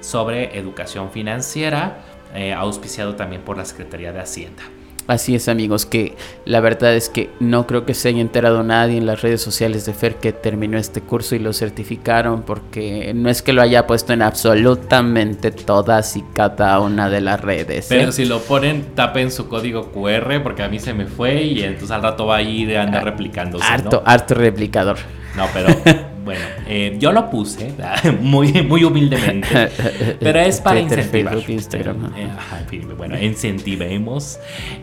sobre 0.00 0.58
educación 0.58 1.10
financiera, 1.10 1.98
eh, 2.34 2.52
auspiciado 2.52 3.16
también 3.16 3.42
por 3.42 3.56
la 3.56 3.64
Secretaría 3.64 4.12
de 4.12 4.20
Hacienda. 4.20 4.62
Así 5.06 5.36
es 5.36 5.48
amigos, 5.48 5.86
que 5.86 6.16
la 6.44 6.60
verdad 6.60 6.94
es 6.94 7.08
que 7.08 7.30
no 7.38 7.66
creo 7.66 7.86
que 7.86 7.94
se 7.94 8.08
haya 8.08 8.20
enterado 8.20 8.62
nadie 8.64 8.98
en 8.98 9.06
las 9.06 9.22
redes 9.22 9.40
sociales 9.40 9.86
de 9.86 9.92
Fer 9.92 10.16
que 10.16 10.32
terminó 10.32 10.78
este 10.78 11.00
curso 11.00 11.36
y 11.36 11.38
lo 11.38 11.52
certificaron 11.52 12.42
porque 12.42 13.12
no 13.14 13.30
es 13.30 13.42
que 13.42 13.52
lo 13.52 13.62
haya 13.62 13.86
puesto 13.86 14.12
en 14.12 14.22
absolutamente 14.22 15.52
todas 15.52 16.16
y 16.16 16.22
cada 16.34 16.80
una 16.80 17.08
de 17.08 17.20
las 17.20 17.40
redes. 17.40 17.86
Pero 17.88 18.08
¿eh? 18.08 18.12
si 18.12 18.24
lo 18.24 18.40
ponen, 18.40 18.94
tapen 18.94 19.30
su 19.30 19.48
código 19.48 19.92
QR 19.92 20.42
porque 20.42 20.64
a 20.64 20.68
mí 20.68 20.80
se 20.80 20.92
me 20.92 21.06
fue 21.06 21.42
y 21.42 21.62
entonces 21.62 21.92
al 21.92 22.02
rato 22.02 22.26
va 22.26 22.36
a 22.36 22.42
ir 22.42 22.76
a 22.76 22.82
andar 22.82 23.02
ah, 23.02 23.10
replicándose. 23.10 23.64
Harto, 23.64 24.02
harto 24.04 24.34
replicador. 24.34 24.98
No, 25.36 25.46
pero 25.52 25.68
bueno, 26.26 26.44
eh, 26.66 26.96
yo 26.98 27.12
lo 27.12 27.30
puse 27.30 27.72
muy, 28.20 28.52
muy 28.64 28.82
humildemente, 28.82 29.70
pero 30.18 30.40
es 30.40 30.60
para 30.60 30.80
incentivar. 30.80 31.38
Instagram. 31.48 32.12
Eh, 32.16 32.82
bueno, 32.96 33.16
incentivemos 33.16 34.40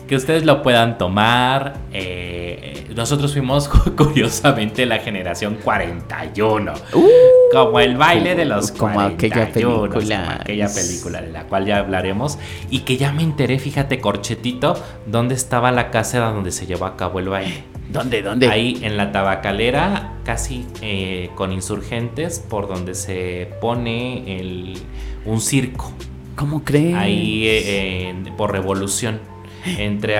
que 0.07 0.15
ustedes 0.15 0.45
lo 0.45 0.63
puedan 0.63 0.97
tomar. 0.97 1.73
Eh, 1.91 2.85
nosotros 2.95 3.33
fuimos 3.33 3.67
curiosamente 3.97 4.85
la 4.85 4.99
generación 4.99 5.57
41, 5.61 6.73
uh, 6.93 7.07
como 7.51 7.81
el 7.81 7.97
baile 7.97 8.35
de 8.35 8.45
los 8.45 8.71
como 8.71 9.01
aquella 9.01 9.51
película, 9.51 10.37
aquella 10.39 10.69
película 10.73 11.21
de 11.21 11.29
la 11.29 11.43
cual 11.43 11.65
ya 11.65 11.79
hablaremos 11.79 12.39
y 12.69 12.79
que 12.79 12.95
ya 12.95 13.11
me 13.11 13.21
enteré, 13.21 13.59
fíjate 13.59 13.99
corchetito, 13.99 14.81
dónde 15.07 15.35
estaba 15.35 15.73
la 15.73 15.91
casa 15.91 16.19
donde 16.19 16.53
se 16.53 16.65
llevó 16.65 16.85
a 16.85 16.95
cabo 16.95 17.19
el 17.19 17.27
baile. 17.27 17.72
¿Dónde? 17.91 18.21
¿Dónde? 18.21 18.47
Ahí 18.49 18.79
en 18.81 18.97
la 18.97 19.11
tabacalera, 19.11 20.13
casi 20.23 20.65
eh, 20.81 21.29
con 21.35 21.51
insurgentes, 21.51 22.39
por 22.39 22.67
donde 22.67 22.95
se 22.95 23.49
pone 23.61 24.39
el, 24.39 24.77
un 25.25 25.41
circo. 25.41 25.91
¿Cómo 26.35 26.63
crees? 26.63 26.95
Ahí 26.95 27.45
eh, 27.47 28.15
por 28.37 28.51
revolución. 28.51 29.19
Entre, 29.65 30.17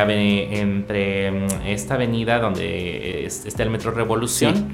entre 0.62 1.32
mm, 1.32 1.48
esta 1.66 1.96
avenida 1.96 2.40
donde 2.40 3.26
está 3.26 3.64
el 3.64 3.70
metro 3.70 3.92
Revolución 3.92 4.70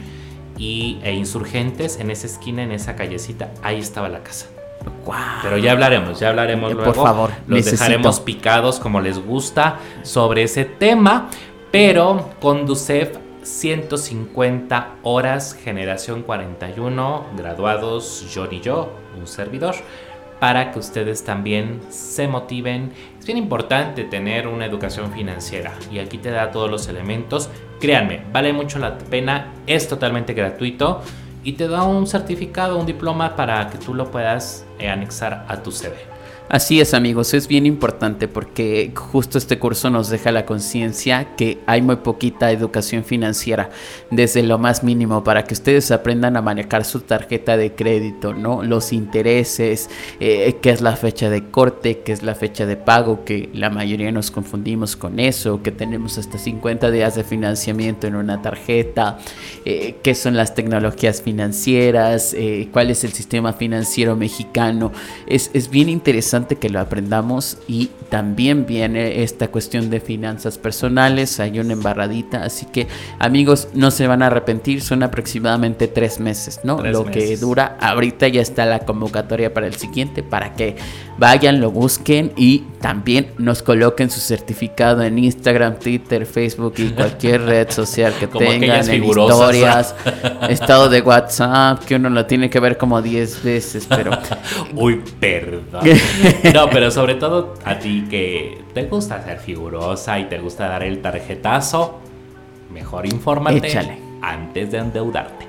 y, 0.60 1.00
e 1.04 1.14
Insurgentes, 1.14 2.00
en 2.00 2.12
esa 2.12 2.28
esquina, 2.28 2.62
en 2.62 2.72
esa 2.72 2.96
callecita, 2.96 3.52
ahí 3.64 3.80
estaba 3.80 4.10
la 4.10 4.22
casa. 4.22 4.48
Wow. 5.06 5.16
Pero 5.42 5.58
ya 5.58 5.72
hablaremos, 5.72 6.20
ya 6.20 6.30
hablaremos 6.30 6.74
luego. 6.74 6.94
Por 6.94 7.04
favor, 7.04 7.32
los 7.48 7.66
dejaremos 7.66 8.20
picados 8.20 8.80
como 8.80 9.02
les 9.02 9.18
gusta 9.18 9.80
sobre 10.04 10.44
ese 10.44 10.66
tema. 10.66 11.30
Pero 11.72 12.32
con 12.42 12.66
DUCEF 12.66 13.18
150 13.44 14.96
horas, 15.04 15.54
generación 15.54 16.24
41, 16.24 17.26
graduados, 17.38 18.26
yo 18.34 18.48
y 18.50 18.60
yo, 18.60 18.92
un 19.18 19.28
servidor, 19.28 19.76
para 20.40 20.72
que 20.72 20.80
ustedes 20.80 21.24
también 21.24 21.80
se 21.90 22.28
motiven. 22.28 22.92
Es 23.20 23.26
bien 23.28 23.38
importante 23.38 24.04
tener 24.04 24.48
una 24.48 24.66
educación 24.66 25.12
financiera 25.12 25.74
y 25.92 26.00
aquí 26.00 26.18
te 26.18 26.32
da 26.32 26.50
todos 26.50 26.72
los 26.72 26.88
elementos. 26.88 27.50
Créanme, 27.80 28.24
vale 28.34 28.52
mucho 28.52 28.80
la 28.80 28.98
pena, 28.98 29.54
es 29.68 29.88
totalmente 29.88 30.34
gratuito 30.34 31.02
y 31.44 31.54
te 31.54 31.68
da 31.68 31.84
un 31.84 32.08
certificado, 32.08 32.80
un 32.80 32.88
diploma 32.88 33.36
para 33.36 33.70
que 33.70 33.78
tú 33.78 33.94
lo 33.94 34.10
puedas 34.10 34.66
eh, 34.80 34.90
anexar 34.90 35.46
a 35.48 35.62
tu 35.62 35.72
CV. 35.72 36.19
Así 36.50 36.82
es 36.82 36.96
amigos, 36.96 37.36
es 37.36 37.48
bien 37.48 37.68
importante 37.68 38.28
porque 38.28 38.92
justo 38.96 39.38
este 39.38 39.60
curso 39.60 39.92
nos 39.92 40.10
deja 40.10 40.32
la 40.32 40.48
conciencia 40.48 41.36
que 41.36 41.60
hay 41.68 41.84
muy 41.84 41.98
poquita 41.98 42.50
educación 42.50 43.04
financiera 43.04 43.70
desde 44.10 44.42
lo 44.42 44.58
más 44.58 44.84
mínimo 44.84 45.24
para 45.24 45.44
que 45.44 45.54
ustedes 45.54 45.92
aprendan 45.92 46.38
a 46.38 46.42
manejar 46.42 46.86
su 46.86 47.02
tarjeta 47.02 47.56
de 47.56 47.74
crédito, 47.76 48.34
¿no? 48.34 48.64
Los 48.64 48.94
intereses, 48.94 49.92
eh, 50.20 50.58
qué 50.60 50.72
es 50.72 50.82
la 50.82 50.96
fecha 50.96 51.30
de 51.30 51.52
corte, 51.52 52.00
qué 52.00 52.14
es 52.14 52.24
la 52.24 52.34
fecha 52.34 52.66
de 52.66 52.78
pago, 52.78 53.24
que 53.26 53.52
la 53.54 53.70
mayoría 53.70 54.12
nos 54.12 54.32
confundimos 54.32 54.96
con 54.96 55.20
eso, 55.20 55.62
que 55.62 55.72
tenemos 55.72 56.18
hasta 56.18 56.40
50 56.40 56.90
días 56.90 57.14
de 57.14 57.24
financiamiento 57.24 58.08
en 58.08 58.16
una 58.16 58.42
tarjeta, 58.42 59.20
eh, 59.66 59.98
qué 60.02 60.16
son 60.16 60.36
las 60.36 60.56
tecnologías 60.56 61.22
financieras, 61.22 62.34
eh, 62.34 62.70
cuál 62.74 62.90
es 62.90 63.04
el 63.04 63.12
sistema 63.12 63.54
financiero 63.54 64.16
mexicano. 64.16 64.92
Es, 65.28 65.52
es 65.54 65.70
bien 65.70 65.90
interesante 65.90 66.39
que 66.48 66.70
lo 66.70 66.80
aprendamos 66.80 67.58
y 67.68 67.90
también 68.10 68.66
viene 68.66 69.24
esta 69.24 69.50
cuestión 69.50 69.90
de 69.90 70.00
finanzas 70.00 70.58
personales, 70.58 71.40
hay 71.40 71.60
una 71.60 71.74
embarradita, 71.74 72.44
así 72.44 72.66
que 72.66 72.88
amigos 73.20 73.70
no 73.74 73.92
se 73.92 74.08
van 74.08 74.24
a 74.24 74.28
arrepentir, 74.28 74.82
son 74.82 75.04
aproximadamente 75.04 75.88
tres 75.88 76.20
meses, 76.20 76.62
¿no? 76.64 76.82
lo 76.84 77.06
que 77.06 77.38
dura, 77.38 77.78
ahorita 77.80 78.28
ya 78.28 78.42
está 78.42 78.66
la 78.66 78.80
convocatoria 78.80 79.54
para 79.54 79.68
el 79.68 79.76
siguiente, 79.76 80.24
para 80.24 80.54
que 80.54 80.76
vayan, 81.20 81.60
lo 81.60 81.70
busquen 81.70 82.32
y 82.36 82.64
también 82.80 83.28
nos 83.38 83.62
coloquen 83.62 84.10
su 84.10 84.22
certificado 84.22 85.04
en 85.04 85.20
Instagram, 85.20 85.78
Twitter, 85.78 86.26
Facebook 86.26 86.76
y 86.78 86.90
cualquier 86.90 87.42
red 87.46 87.70
social 87.70 88.14
que 88.20 88.28
tengan, 88.28 88.90
en 88.90 89.04
historias, 89.04 89.94
estado 90.50 90.90
de 90.90 91.02
WhatsApp, 91.02 91.84
que 91.84 91.96
uno 91.96 92.10
lo 92.10 92.26
tiene 92.26 92.50
que 92.50 92.60
ver 92.60 92.78
como 92.78 93.02
10 93.02 93.44
veces, 93.44 93.86
pero... 93.88 94.12
Uy, 94.74 95.04
perdón. 95.20 95.82
No, 96.54 96.70
pero 96.70 96.92
sobre 96.92 97.16
todo 97.16 97.54
a 97.66 97.80
ti 97.80 98.06
que 98.10 98.62
te 98.74 98.84
gusta 98.86 99.24
ser 99.24 99.40
figurosa 99.40 100.20
y 100.20 100.26
te 100.26 100.40
gusta 100.40 100.68
dar 100.68 100.84
el 100.84 101.02
tarjetazo, 101.02 102.00
mejor 102.72 103.06
infórmate 103.06 103.98
antes 104.22 104.72
de 104.72 104.78
endeudarte. 104.78 105.48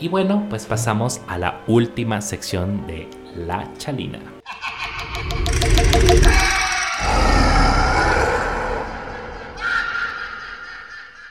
Y 0.00 0.08
bueno, 0.08 0.46
pues 0.48 0.66
pasamos 0.66 1.20
a 1.28 1.38
la 1.38 1.60
última 1.66 2.20
sección 2.20 2.86
de 2.86 3.08
La 3.36 3.68
Chalina. 3.78 4.20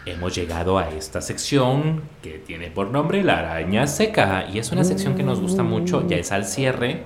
Hemos 0.05 0.33
llegado 0.33 0.79
a 0.79 0.89
esta 0.89 1.21
sección 1.21 2.01
que 2.23 2.39
tiene 2.39 2.71
por 2.71 2.89
nombre 2.89 3.23
La 3.23 3.39
Araña 3.39 3.87
Seca 3.87 4.47
y 4.51 4.57
es 4.57 4.71
una 4.71 4.83
sección 4.83 5.15
que 5.15 5.23
nos 5.23 5.39
gusta 5.39 5.63
mucho, 5.63 6.07
ya 6.07 6.17
es 6.17 6.31
al 6.31 6.45
cierre 6.45 7.03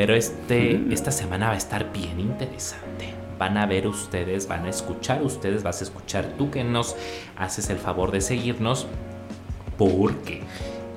pero 0.00 0.14
este, 0.14 0.80
esta 0.90 1.10
semana 1.10 1.48
va 1.48 1.52
a 1.52 1.58
estar 1.58 1.92
bien 1.92 2.18
interesante. 2.20 3.12
Van 3.38 3.58
a 3.58 3.66
ver 3.66 3.86
ustedes, 3.86 4.48
van 4.48 4.64
a 4.64 4.70
escuchar 4.70 5.22
ustedes, 5.22 5.62
vas 5.62 5.82
a 5.82 5.84
escuchar 5.84 6.24
tú 6.38 6.50
que 6.50 6.64
nos 6.64 6.96
haces 7.36 7.68
el 7.68 7.76
favor 7.76 8.10
de 8.10 8.22
seguirnos, 8.22 8.86
porque 9.76 10.40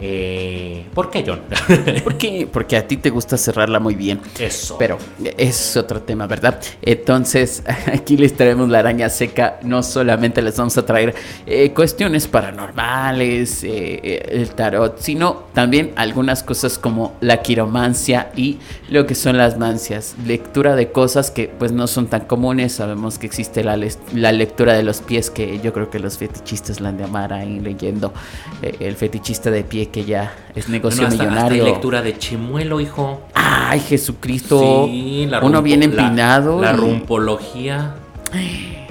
Eh, 0.06 0.84
¿Por 0.94 1.10
qué, 1.10 1.24
John? 1.26 1.44
¿Por 2.04 2.18
qué? 2.18 2.46
Porque 2.52 2.76
a 2.76 2.86
ti 2.86 2.98
te 2.98 3.10
gusta 3.10 3.38
cerrarla 3.38 3.80
muy 3.80 3.96
bien. 3.96 4.20
Eso. 4.38 4.76
Pero 4.78 4.98
es 5.38 5.78
otro 5.78 6.02
tema, 6.02 6.28
¿verdad? 6.28 6.60
Entonces, 6.82 7.64
aquí 7.86 8.18
les 8.18 8.36
traemos 8.36 8.68
la 8.68 8.80
araña 8.80 9.08
seca. 9.08 9.60
No 9.64 9.82
solamente 9.82 10.42
les 10.42 10.58
vamos 10.58 10.78
a 10.78 10.86
traer 10.86 11.16
eh, 11.46 11.72
cuestiones 11.72 12.28
paranormales, 12.28 13.64
eh, 13.64 14.28
el 14.30 14.50
tarot, 14.50 15.00
sino 15.00 15.46
también 15.54 15.94
algunas 15.96 16.44
cosas 16.44 16.78
como 16.78 17.16
la 17.22 17.42
quiromancia 17.42 18.30
y 18.36 18.58
lo 18.90 19.08
que 19.08 19.16
son 19.16 19.38
las 19.38 19.58
mancias. 19.58 20.16
Lectura 20.26 20.76
de 20.76 20.92
cosas 20.92 21.32
que 21.32 21.48
pues 21.48 21.72
no 21.72 21.88
son 21.88 22.08
tan 22.08 22.26
comunes. 22.26 22.74
Sabemos 22.74 23.20
que 23.20 23.26
existe 23.26 23.64
la, 23.64 23.80
la 24.14 24.32
lectura 24.34 24.74
de 24.74 24.84
los 24.84 25.00
pies, 25.00 25.30
que 25.30 25.62
yo 25.62 25.72
creo 25.72 25.90
que 25.90 26.00
los 26.00 26.18
fetichistas 26.18 26.82
la 26.82 26.90
han 26.90 26.98
de 26.98 27.06
amar 27.06 27.32
ahí 27.32 27.62
leyendo. 27.62 28.14
el 28.62 28.98
fetichista 28.98 29.50
de 29.50 29.64
pie 29.64 29.93
que 29.94 30.04
ya 30.04 30.36
es 30.56 30.68
negocio 30.68 31.08
millonario. 31.08 31.64
lectura 31.64 32.02
de 32.02 32.18
Chimuelo, 32.18 32.82
hijo. 32.82 33.22
Ay, 33.36 33.80
Jesucristo. 33.80 34.88
Sí, 34.88 35.28
la 35.30 35.40
Uno 35.40 35.62
bien 35.62 35.84
empinado. 35.84 36.60
La, 36.60 36.74
rumpología. 36.74 37.96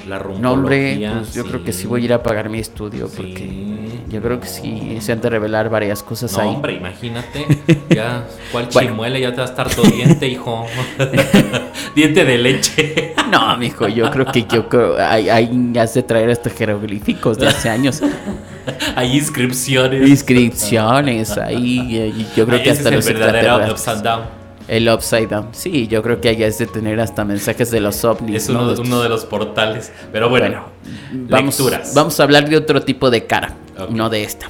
La 0.08 0.18
rumpología. 0.18 0.42
No, 0.42 0.52
hombre, 0.52 1.10
pues 1.20 1.34
yo 1.34 1.44
creo 1.44 1.62
que 1.64 1.72
sí 1.72 1.86
voy 1.86 2.02
a 2.02 2.04
ir 2.04 2.12
a 2.12 2.22
pagar 2.22 2.48
mi 2.48 2.58
estudio 2.58 3.08
porque 3.08 3.72
yo 4.08 4.20
creo 4.20 4.40
que 4.40 4.46
sí 4.46 4.98
se 5.00 5.12
han 5.12 5.20
de 5.20 5.30
revelar 5.30 5.70
varias 5.70 6.02
cosas 6.02 6.32
no, 6.32 6.40
ahí. 6.40 6.48
hombre, 6.48 6.74
imagínate. 6.74 7.46
Ya, 7.88 8.24
¿cuál 8.50 8.68
chimuelo? 8.68 9.18
Ya 9.18 9.30
te 9.30 9.36
va 9.36 9.42
a 9.42 9.46
estar 9.46 9.68
todo 9.68 9.84
diente, 9.84 10.26
hijo. 10.26 10.66
diente 11.94 12.24
de 12.24 12.38
leche. 12.38 13.14
no, 13.30 13.56
mijo, 13.58 13.86
yo 13.86 14.10
creo 14.10 14.26
que 14.26 14.44
yo 14.44 14.68
creo, 14.68 14.96
hay, 14.98 15.28
hay 15.28 15.72
has 15.78 15.92
de 15.94 16.02
traer 16.02 16.30
estos 16.30 16.52
jeroglíficos 16.52 17.38
de 17.38 17.48
hace 17.48 17.68
años. 17.68 18.00
Hay 18.94 19.16
inscripciones. 19.16 20.08
Inscripciones, 20.08 21.36
ahí 21.36 22.24
yo 22.36 22.46
creo 22.46 22.62
que 22.62 22.70
hasta 22.70 22.94
es 22.94 23.06
el 23.08 23.14
verdadero 23.14 23.72
upside 23.72 24.02
down. 24.02 24.41
El 24.68 24.88
Upside 24.88 25.26
Down. 25.26 25.48
Sí, 25.52 25.88
yo 25.88 26.02
creo 26.02 26.20
que 26.20 26.28
allá 26.28 26.46
es 26.46 26.58
de 26.58 26.66
tener 26.66 27.00
hasta 27.00 27.24
mensajes 27.24 27.70
de 27.70 27.80
los 27.80 28.04
ovnis. 28.04 28.44
Es 28.44 28.48
uno, 28.48 29.02
de 29.02 29.08
los 29.08 29.24
portales. 29.24 29.92
Pero 30.12 30.28
bueno, 30.28 30.64
vamos, 31.12 31.58
lecturas. 31.58 31.94
Vamos 31.94 32.18
a 32.20 32.22
hablar 32.22 32.48
de 32.48 32.56
otro 32.56 32.82
tipo 32.82 33.10
de 33.10 33.26
cara, 33.26 33.54
no 33.90 34.10
de 34.10 34.24
esta. 34.24 34.48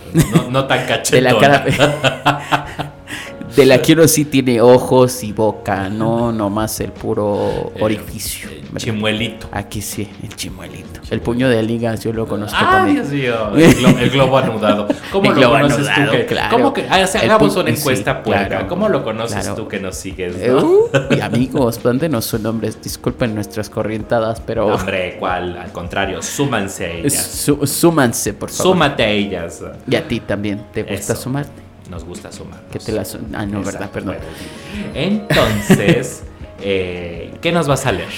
No, 0.51 0.67
tan 0.67 0.87
cachetona. 0.87 1.17
de 1.17 1.21
la 1.21 1.39
cara. 1.39 2.92
de 3.57 3.67
la 3.67 3.83
que 3.83 3.93
uno 3.93 4.09
sí 4.09 4.25
tiene 4.25 4.61
ojos 4.61 5.23
y 5.23 5.33
boca, 5.33 5.89
no 5.89 6.33
nomás 6.33 6.81
el 6.81 6.93
puro 6.93 7.73
orificio. 7.81 8.49
El, 8.51 8.77
chimuelito. 8.77 9.49
Aquí 9.53 9.83
sí, 9.83 10.09
el 10.23 10.35
chimuelito. 10.35 11.01
El 11.11 11.21
puño 11.21 11.49
de 11.49 11.63
ligas 11.63 12.03
yo 12.03 12.13
lo 12.13 12.27
conozco 12.27 12.57
ah, 12.59 12.71
también. 12.71 12.97
Dios 13.11 13.11
mío, 13.11 13.97
el, 13.99 14.11
globo 14.11 14.39
anudado. 14.39 14.89
¿Cómo 15.11 15.33
lo 15.33 15.51
conoces 15.51 15.87
tú? 15.87 16.11
Que, 16.11 16.27
claro. 16.27 16.57
¿Cómo 16.57 16.73
que, 16.73 16.87
ah, 16.89 17.05
hagamos 17.23 17.57
una 17.57 17.71
encuesta 17.71 18.23
puerca. 18.23 18.67
¿Cómo 18.67 18.89
lo 18.89 19.05
conoces 19.05 19.55
tú 19.55 19.69
que 19.69 19.79
nos 19.79 19.97
sigues? 19.97 20.37
¿no? 20.37 20.63
Uh, 20.63 20.91
amigos, 21.23 21.81
mándenos 21.85 22.25
sus 22.25 22.41
nombres. 22.41 22.81
Disculpen 22.83 23.35
nuestras 23.35 23.69
corrientadas, 23.69 24.41
pero... 24.41 24.69
hombre, 24.69 25.17
¿cuál? 25.19 25.59
Al 25.59 25.73
contrario, 25.73 26.23
súmanse 26.23 26.87
a 26.87 26.91
ellas. 26.91 27.47
súmanse, 27.65 28.33
por 28.33 28.51
favor. 28.51 28.73
Súmate 28.73 29.03
a 29.03 29.11
ellas. 29.11 29.63
Y 29.87 29.97
a 29.97 30.07
ti 30.07 30.21
también. 30.21 30.63
¿Te 30.73 30.83
gusta 30.85 31.15
sumarte? 31.15 31.62
Nos 31.93 32.05
gusta 32.05 32.33
sumar. 32.33 32.63
Que 32.73 32.79
te 32.79 32.91
la 32.91 33.05
Ah, 33.35 33.45
no, 33.47 33.63
verdad, 33.63 33.91
perdón. 33.91 34.17
Entonces, 34.95 36.23
eh, 36.61 37.35
¿qué 37.43 37.53
nos 37.53 37.69
vas 37.69 37.85
a 37.87 37.93
leer? 37.93 38.09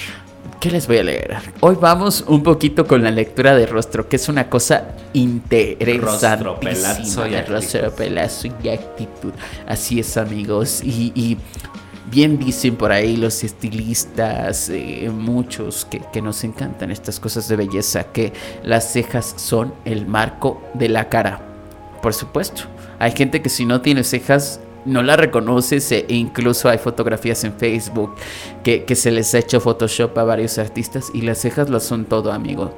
¿Qué 0.60 0.70
les 0.70 0.86
voy 0.86 0.98
a 0.98 1.02
leer? 1.02 1.36
Hoy 1.60 1.76
vamos 1.78 2.24
un 2.26 2.42
poquito 2.42 2.86
con 2.86 3.02
la 3.02 3.10
lectura 3.10 3.54
de 3.54 3.66
rostro, 3.66 4.08
que 4.08 4.16
es 4.16 4.28
una 4.28 4.48
cosa 4.48 4.94
interesante. 5.12 6.44
Rostro, 6.44 6.60
pelazo 6.60 7.26
y 7.26 7.34
actitud. 7.34 7.54
Rostro, 7.54 7.94
pelazo 7.94 8.48
y 8.62 8.68
actitud. 8.68 9.32
Así 9.66 9.98
es, 9.98 10.16
amigos. 10.16 10.80
Y, 10.82 11.36
bien 12.10 12.38
dicen 12.38 12.76
por 12.76 12.92
ahí 12.92 13.16
los 13.16 13.42
estilistas, 13.42 14.68
eh, 14.68 15.10
muchos 15.12 15.84
que, 15.84 16.00
que, 16.12 16.22
nos 16.22 16.44
encantan 16.44 16.92
estas 16.92 17.18
cosas 17.18 17.48
de 17.48 17.56
belleza, 17.56 18.04
que 18.04 18.32
las 18.62 18.92
cejas 18.92 19.34
son 19.36 19.74
el 19.84 20.06
marco 20.06 20.62
de 20.74 20.88
la 20.90 21.08
cara. 21.08 21.40
Por 22.00 22.14
supuesto. 22.14 22.73
Hay 23.04 23.12
gente 23.12 23.42
que 23.42 23.50
si 23.50 23.66
no 23.66 23.82
tiene 23.82 24.02
cejas 24.02 24.60
no 24.86 25.02
la 25.02 25.14
reconoces 25.14 25.92
e 25.92 26.06
incluso 26.08 26.70
hay 26.70 26.78
fotografías 26.78 27.44
en 27.44 27.52
Facebook 27.52 28.14
que, 28.62 28.82
se 28.96 29.10
les 29.10 29.34
ha 29.34 29.40
hecho 29.40 29.60
Photoshop 29.60 30.16
a 30.16 30.24
varios 30.24 30.56
artistas 30.56 31.10
y 31.12 31.20
las 31.20 31.36
cejas 31.36 31.68
lo 31.68 31.80
son 31.80 32.06
todo, 32.06 32.32
amigos. 32.32 32.70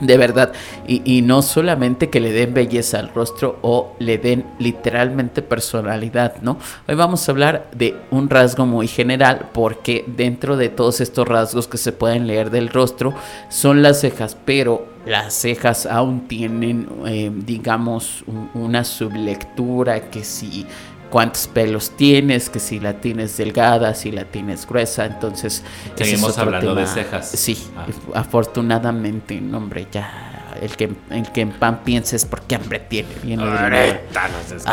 De 0.00 0.16
verdad, 0.16 0.52
y, 0.86 1.22
no 1.22 1.42
solamente 1.42 2.08
que 2.08 2.20
le 2.20 2.32
den 2.32 2.54
belleza 2.54 3.00
al 3.00 3.12
rostro 3.12 3.58
o 3.62 3.94
le 3.98 4.18
den 4.18 4.44
literalmente 4.58 5.42
personalidad, 5.42 6.36
¿no? 6.40 6.58
Hoy 6.86 6.94
vamos 6.94 7.28
a 7.28 7.32
hablar 7.32 7.68
de 7.74 7.96
un 8.10 8.30
rasgo 8.30 8.64
muy 8.64 8.86
general 8.86 9.48
porque 9.52 10.04
dentro 10.06 10.56
de 10.56 10.68
todos 10.68 11.00
estos 11.00 11.26
rasgos 11.26 11.66
que 11.66 11.78
se 11.78 11.92
pueden 11.92 12.28
leer 12.28 12.50
del 12.50 12.68
rostro 12.68 13.12
son 13.48 13.82
las 13.82 14.00
cejas, 14.00 14.36
pero 14.44 14.86
las 15.04 15.34
cejas 15.34 15.86
aún 15.86 16.28
tienen, 16.28 16.86
eh, 17.06 17.30
digamos, 17.34 18.24
una 18.54 18.84
sublectura 18.84 20.10
que 20.10 20.22
si 20.22 20.66
cuántos 21.10 21.46
pelos 21.48 21.90
tienes, 21.96 22.50
que 22.50 22.58
si 22.58 22.80
la 22.80 22.94
tienes 22.94 23.36
delgada, 23.36 23.94
si 23.94 24.10
la 24.10 24.24
tienes 24.24 24.66
gruesa, 24.66 25.06
entonces... 25.06 25.64
Seguimos 25.94 26.38
hablando 26.38 26.74
de 26.74 26.86
cejas. 26.86 27.30
Sí, 27.30 27.70
ah. 27.76 27.86
afortunadamente, 28.14 29.42
hombre, 29.52 29.86
ya... 29.90 30.34
El 30.60 30.74
que, 30.76 30.90
el 31.10 31.30
que 31.30 31.42
en 31.42 31.52
pan 31.52 31.84
pienses 31.84 32.24
porque 32.24 32.56
hambre 32.56 32.80
tiene. 32.80 33.08
Viene 33.22 33.44
Areta, 33.44 34.28
nos 34.28 34.64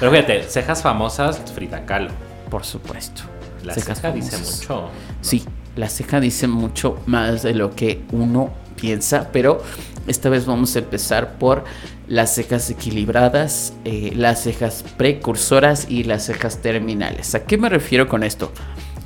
Pero 0.00 0.10
fíjate, 0.10 0.42
cejas 0.42 0.82
famosas, 0.82 1.40
Frida 1.54 1.86
Kahlo. 1.86 2.10
Por 2.50 2.64
supuesto. 2.64 3.22
La 3.62 3.74
ceja 3.74 4.10
dice 4.10 4.38
mucho. 4.38 4.88
Sí, 5.20 5.44
la 5.76 5.88
ceja 5.88 6.18
dice 6.18 6.48
mucho 6.48 7.00
más 7.06 7.42
de 7.42 7.54
lo 7.54 7.76
que 7.76 8.02
uno 8.10 8.52
piensa, 8.74 9.28
pero 9.32 9.62
esta 10.06 10.28
vez 10.28 10.46
vamos 10.46 10.74
a 10.76 10.80
empezar 10.80 11.38
por 11.38 11.64
las 12.08 12.34
cejas 12.34 12.68
equilibradas, 12.70 13.72
eh, 13.84 14.12
las 14.14 14.42
cejas 14.42 14.84
precursoras 14.96 15.86
y 15.88 16.04
las 16.04 16.26
cejas 16.26 16.60
terminales. 16.60 17.34
¿A 17.34 17.44
qué 17.44 17.58
me 17.58 17.68
refiero 17.68 18.08
con 18.08 18.22
esto? 18.22 18.52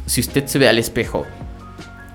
Si 0.06 0.20
usted 0.20 0.46
se 0.46 0.58
ve 0.58 0.68
al 0.68 0.78
espejo 0.78 1.26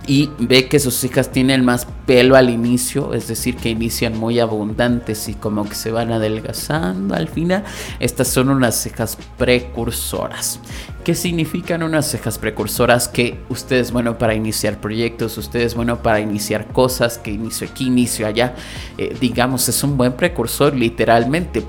y 0.08 0.30
ve 0.39 0.68
que 0.68 0.80
sus 0.80 0.95
cejas 0.95 1.32
tienen 1.32 1.64
más 1.64 1.88
pelo 2.06 2.36
al 2.36 2.49
inicio, 2.49 3.14
es 3.14 3.28
decir, 3.28 3.56
que 3.56 3.70
inician 3.70 4.18
muy 4.18 4.39
abundantes 4.39 5.30
y 5.30 5.34
como 5.34 5.68
que 5.68 5.76
se 5.76 5.91
van 5.91 6.12
adelgazando 6.12 7.16
al 7.16 7.28
final, 7.28 7.64
estas 7.99 8.28
son 8.28 8.49
unas 8.49 8.76
cejas 8.76 9.18
precursoras. 9.38 10.60
¿Qué 11.04 11.16
significan 11.16 11.82
unas 11.84 12.10
cejas 12.10 12.38
precursoras? 12.38 13.08
Que 13.08 13.39
usted 13.49 13.78
es 13.78 13.91
bueno 13.91 14.18
para 14.18 14.36
iniciar 14.36 14.80
proyectos, 14.80 15.38
usted 15.38 15.62
es 15.62 15.76
bueno 15.76 16.02
para 16.02 16.20
iniciar 16.20 16.68
cosas, 16.68 17.18
que 17.18 17.32
inicio 17.32 17.68
aquí, 17.68 17.88
inicio 17.88 18.28
allá, 18.28 18.56
eh, 18.97 19.16
digamos, 19.20 19.68
es 19.68 19.84
un 19.84 19.97
buen 19.97 20.14
precursor 20.14 20.76
literalmente. 20.76 21.64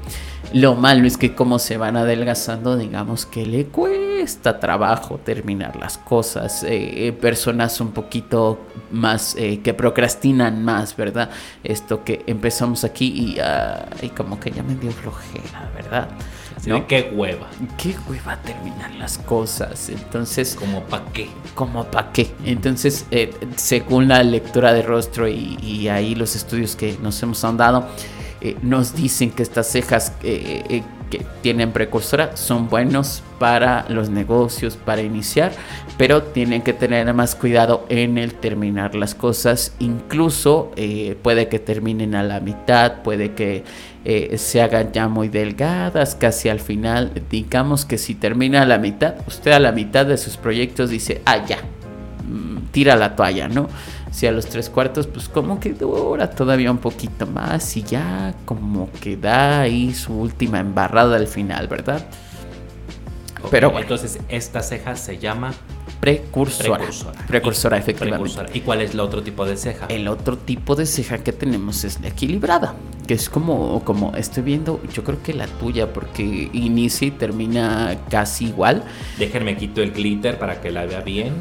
Lo 0.55 0.75
malo 0.75 1.07
es 1.07 1.17
que 1.17 1.35
como 1.35 1.59
se 1.59 1.77
van 1.79 1.97
adelgazando, 1.97 2.77
digamos 2.77 3.25
que 3.25 3.47
le 3.47 3.67
cuesta 3.67 4.61
trabajo 4.61 5.19
terminar 5.19 5.77
las 5.77 5.97
cosas. 5.97 6.63
Eh, 6.65 7.09
eh, 7.09 7.13
personas 7.13 7.81
un 7.81 7.93
poquito 7.93 8.59
más 8.91 9.35
eh, 9.39 9.61
que 9.63 9.73
procrastinan 9.73 10.63
más, 10.63 10.97
¿verdad? 10.97 11.31
Esto 11.65 12.05
que 12.05 12.23
empezamos 12.27 12.85
aquí 12.85 13.37
y, 14.03 14.09
como 14.11 14.39
que 14.39 14.51
ya 14.51 14.63
me 14.63 14.75
dio 14.75 14.91
flojera, 14.91 15.71
¿verdad? 15.75 16.09
¿No? 16.67 16.87
qué 16.87 17.11
hueva. 17.15 17.49
Qué 17.79 17.97
hueva 18.09 18.37
terminar 18.43 18.95
las 18.97 19.19
cosas. 19.19 19.89
Entonces. 19.89 20.55
¿Como 20.55 20.83
pa' 20.85 21.05
qué? 21.13 21.29
Como 21.55 21.85
pa' 21.85 22.13
qué. 22.13 22.31
Entonces, 22.45 23.07
según 23.57 24.09
la 24.09 24.23
lectura 24.23 24.73
de 24.73 24.83
rostro 24.83 25.27
y, 25.27 25.57
y 25.63 25.89
ahí 25.89 26.15
los 26.15 26.37
estudios 26.37 26.77
que 26.77 26.99
nos 27.03 27.21
hemos 27.23 27.43
ahondado 27.43 27.89
eh, 28.45 28.57
nos 28.61 28.97
dicen 28.97 29.31
que 29.31 29.45
estas 29.45 29.69
cejas 29.69 30.15
eh, 30.25 30.65
eh, 30.69 30.83
que 31.11 31.25
tienen 31.43 31.71
precursora 31.71 32.37
son 32.37 32.69
buenos 32.69 33.23
para 33.39 33.87
los 33.89 34.11
negocios, 34.11 34.77
para 34.77 35.01
iniciar, 35.01 35.53
pero 35.97 36.25
tienen 36.25 36.63
que 36.63 36.73
tener 36.73 37.15
más 37.15 37.37
cuidado 37.37 37.87
en 37.89 38.19
el 38.19 38.35
terminar 38.35 38.97
las 38.97 39.15
cosas. 39.15 39.77
Incluso 39.79 40.73
puede 41.23 41.47
que 41.49 41.61
terminen 41.61 42.17
a 42.17 42.25
la 42.25 42.41
mitad, 42.41 43.03
puede 43.03 43.33
que 43.35 43.63
se 44.37 44.63
hagan 44.63 44.91
ya 44.93 45.07
muy 45.07 45.29
delgadas, 45.29 46.15
casi 46.15 46.49
al 46.49 46.61
final. 46.61 47.13
Digamos 47.31 47.85
que 47.85 47.99
si 47.99 48.15
termina 48.15 48.63
a 48.63 48.67
la 48.67 48.79
mitad, 48.79 49.17
usted 49.29 49.53
a 49.53 49.61
la 49.61 49.71
mitad 49.71 50.07
de 50.07 50.17
sus 50.17 50.39
proyectos 50.39 50.89
dice, 50.89 51.21
ah, 51.27 51.45
ya, 51.45 51.59
mm, 52.27 52.71
tira 52.73 52.97
la 52.97 53.15
toalla, 53.15 53.49
¿no? 53.49 53.69
Si 54.13 54.27
a 54.29 54.31
los 54.33 54.47
tres 54.47 54.69
cuartos, 54.71 55.07
pues 55.09 55.29
como 55.29 55.59
que 55.59 55.73
dura 55.73 56.31
todavía 56.31 56.71
un 56.71 56.79
poquito 56.79 57.27
más 57.27 57.77
y 57.77 57.83
ya 57.83 58.35
como 58.45 58.89
que 59.01 59.17
da 59.17 59.63
ahí 59.63 59.93
su 59.95 60.13
última 60.13 60.61
embarrada 60.61 61.17
al 61.17 61.27
final, 61.27 61.67
¿verdad? 61.67 62.07
Pero 63.51 63.77
Entonces, 63.77 64.21
esta 64.29 64.63
ceja 64.63 64.95
se 64.95 65.19
llama 65.19 65.53
precursora. 66.01 66.77
Precursora. 66.79 67.27
Precursora, 67.27 67.77
Y- 67.77 67.81
efectivamente. 67.81 68.23
precursora. 68.23 68.57
¿Y 68.57 68.61
cuál 68.61 68.83
es 68.83 68.93
el 68.93 69.01
otro 69.01 69.23
tipo 69.25 69.45
de 69.45 69.57
ceja? 69.57 69.87
El 69.89 70.07
otro 70.07 70.39
tipo 70.39 70.77
de 70.77 70.87
ceja 70.87 71.19
que 71.19 71.33
tenemos 71.33 71.83
es 71.83 72.01
la 72.01 72.09
equilibrada, 72.09 72.75
que 73.09 73.15
es 73.15 73.29
como, 73.29 73.83
como 73.85 74.15
estoy 74.15 74.45
viendo, 74.45 74.81
yo 74.93 75.03
creo 75.03 75.21
que 75.25 75.35
la 75.35 75.49
tuya, 75.49 75.93
porque 75.93 76.51
inicia 76.53 77.09
y 77.09 77.11
termina 77.11 77.97
casi 78.11 78.47
igual. 78.47 78.85
Déjenme 79.19 79.57
quito 79.57 79.83
el 79.83 79.91
glitter 79.93 80.39
para 80.39 80.61
que 80.61 80.71
la 80.71 80.87
vea 80.87 81.01
bien. 81.01 81.33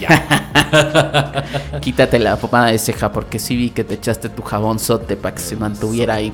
Ya. 0.00 1.42
Quítate 1.80 2.18
la 2.18 2.36
pomada 2.36 2.66
de 2.66 2.78
ceja, 2.78 3.12
porque 3.12 3.38
sí 3.38 3.56
vi 3.56 3.70
que 3.70 3.84
te 3.84 3.94
echaste 3.94 4.28
tu 4.28 4.42
jabón 4.42 4.78
sote 4.78 5.16
para 5.16 5.34
que 5.34 5.40
se 5.42 5.56
mantuviera 5.56 6.14
ahí. 6.14 6.32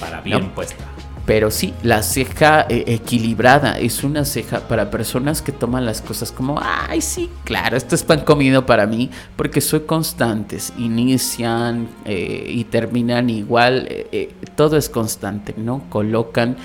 para 0.00 0.20
bien 0.20 0.40
No. 0.40 0.54
puesta. 0.54 0.76
Pero 1.24 1.52
sí, 1.52 1.72
la 1.84 2.02
ceja 2.02 2.66
eh, 2.68 2.82
equilibrada 2.88 3.78
es 3.78 4.02
una 4.02 4.24
ceja 4.24 4.58
para 4.66 4.90
personas 4.90 5.40
que 5.40 5.52
toman 5.52 5.86
las 5.86 6.02
cosas 6.02 6.32
como, 6.32 6.60
ay, 6.60 7.00
sí, 7.00 7.30
claro, 7.44 7.76
esto 7.76 7.94
es 7.94 8.02
pan 8.02 8.22
comido 8.22 8.66
para 8.66 8.88
mí, 8.88 9.08
porque 9.36 9.60
soy 9.60 9.80
constantes, 9.82 10.72
inician 10.78 11.86
eh, 12.04 12.44
y 12.48 12.64
terminan 12.64 13.30
igual, 13.30 13.86
eh, 13.88 14.34
todo 14.56 14.76
es 14.76 14.88
constante, 14.88 15.54
¿no? 15.56 15.84
Colocan 15.90 16.56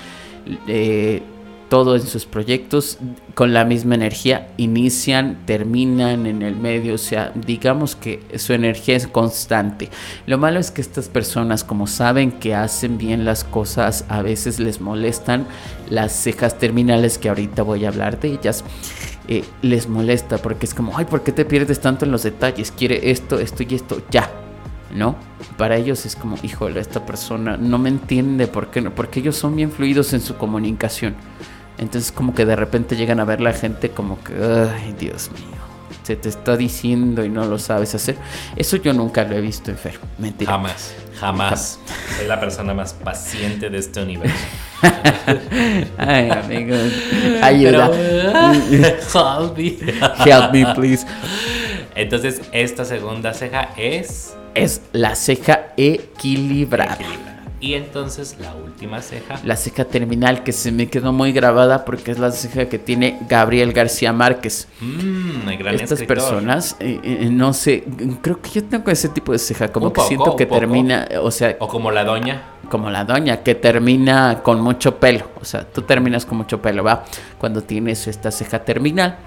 todo 1.68 1.96
en 1.96 2.02
sus 2.02 2.24
proyectos 2.26 2.98
con 3.34 3.52
la 3.52 3.64
misma 3.64 3.94
energía, 3.94 4.48
inician, 4.56 5.42
terminan 5.44 6.26
en 6.26 6.42
el 6.42 6.56
medio, 6.56 6.94
o 6.94 6.98
sea, 6.98 7.32
digamos 7.34 7.94
que 7.94 8.22
su 8.36 8.52
energía 8.52 8.96
es 8.96 9.06
constante. 9.06 9.90
Lo 10.26 10.38
malo 10.38 10.58
es 10.58 10.70
que 10.70 10.80
estas 10.80 11.08
personas, 11.08 11.64
como 11.64 11.86
saben 11.86 12.32
que 12.32 12.54
hacen 12.54 12.98
bien 12.98 13.24
las 13.24 13.44
cosas, 13.44 14.04
a 14.08 14.22
veces 14.22 14.58
les 14.58 14.80
molestan 14.80 15.46
las 15.90 16.12
cejas 16.12 16.58
terminales, 16.58 17.18
que 17.18 17.28
ahorita 17.28 17.62
voy 17.62 17.84
a 17.84 17.88
hablar 17.88 18.18
de 18.18 18.32
ellas. 18.32 18.64
eh, 19.28 19.44
les 19.60 19.88
molesta 19.88 20.38
porque 20.38 20.64
es 20.64 20.74
como, 20.74 20.96
ay, 20.96 21.04
¿por 21.04 21.22
qué 21.22 21.32
te 21.32 21.44
pierdes 21.44 21.80
tanto 21.80 22.06
en 22.06 22.10
los 22.10 22.22
detalles? 22.22 22.72
Quiere 22.72 23.10
esto, 23.10 23.38
esto 23.38 23.62
y 23.62 23.74
esto, 23.74 24.02
ya. 24.10 24.30
¿No? 24.94 25.16
Para 25.58 25.76
ellos 25.76 26.06
es 26.06 26.16
como, 26.16 26.36
híjole, 26.42 26.80
esta 26.80 27.04
persona 27.04 27.58
no 27.58 27.76
me 27.78 27.90
entiende, 27.90 28.46
¿por 28.46 28.70
qué 28.70 28.80
no? 28.80 28.94
Porque 28.94 29.20
ellos 29.20 29.36
son 29.36 29.54
bien 29.54 29.70
fluidos 29.70 30.14
en 30.14 30.22
su 30.22 30.36
comunicación. 30.36 31.14
Entonces 31.78 32.10
como 32.12 32.34
que 32.34 32.44
de 32.44 32.56
repente 32.56 32.96
llegan 32.96 33.20
a 33.20 33.24
ver 33.24 33.40
la 33.40 33.52
gente 33.52 33.90
como 33.90 34.22
que, 34.22 34.32
ay, 34.34 34.94
Dios 34.98 35.30
mío, 35.32 35.56
se 36.02 36.16
te 36.16 36.28
está 36.28 36.56
diciendo 36.56 37.24
y 37.24 37.28
no 37.28 37.44
lo 37.44 37.58
sabes 37.58 37.94
hacer. 37.94 38.16
Eso 38.56 38.76
yo 38.78 38.92
nunca 38.92 39.24
lo 39.24 39.36
he 39.36 39.40
visto 39.40 39.72
Fer. 39.74 39.98
Mentira. 40.18 40.50
Jamás, 40.52 40.94
jamás. 41.20 41.78
Soy 42.16 42.26
la 42.26 42.40
persona 42.40 42.74
más 42.74 42.94
paciente 42.94 43.70
de 43.70 43.78
este 43.78 44.02
universo. 44.02 44.34
Ay, 45.98 46.30
amigos. 46.30 46.80
Ayuda. 47.42 47.90
Pero- 47.90 48.92
Help 49.52 49.56
me. 49.56 49.76
Help 50.24 50.52
me, 50.52 50.74
please. 50.74 51.06
Entonces, 51.94 52.40
esta 52.52 52.84
segunda 52.84 53.34
ceja 53.34 53.70
es 53.76 54.34
Es 54.54 54.80
la 54.92 55.14
ceja 55.14 55.72
equilibrada. 55.76 56.94
equilibrada. 56.94 57.37
Y 57.60 57.74
entonces 57.74 58.36
la 58.40 58.54
última 58.54 59.02
ceja. 59.02 59.40
La 59.44 59.56
ceja 59.56 59.84
terminal 59.84 60.44
que 60.44 60.52
se 60.52 60.70
me 60.70 60.86
quedó 60.88 61.12
muy 61.12 61.32
grabada 61.32 61.84
porque 61.84 62.12
es 62.12 62.18
la 62.20 62.30
ceja 62.30 62.68
que 62.68 62.78
tiene 62.78 63.18
Gabriel 63.28 63.72
García 63.72 64.12
Márquez. 64.12 64.68
El 64.80 65.56
gran 65.58 65.74
Estas 65.74 66.00
escritor. 66.00 66.06
personas, 66.18 66.76
eh, 66.78 67.00
eh, 67.02 67.28
no 67.32 67.52
sé, 67.52 67.82
creo 68.22 68.40
que 68.40 68.50
yo 68.50 68.64
tengo 68.64 68.90
ese 68.92 69.08
tipo 69.08 69.32
de 69.32 69.38
ceja, 69.40 69.68
como 69.72 69.86
Un 69.86 69.92
que 69.92 69.96
poco, 69.96 70.08
siento 70.08 70.36
que 70.36 70.46
poco. 70.46 70.60
termina, 70.60 71.08
o 71.20 71.30
sea, 71.32 71.56
O 71.58 71.66
como 71.66 71.90
la 71.90 72.04
doña. 72.04 72.42
como 72.70 72.90
la 72.90 73.04
doña, 73.04 73.38
que 73.42 73.56
termina 73.56 74.40
con 74.44 74.60
mucho 74.60 74.96
pelo. 74.98 75.28
O 75.40 75.44
sea, 75.44 75.64
tú 75.64 75.82
terminas 75.82 76.24
con 76.26 76.38
mucho 76.38 76.62
pelo, 76.62 76.84
¿va? 76.84 77.04
Cuando 77.38 77.62
tienes 77.62 78.06
esta 78.06 78.30
ceja 78.30 78.60
terminal. 78.64 79.18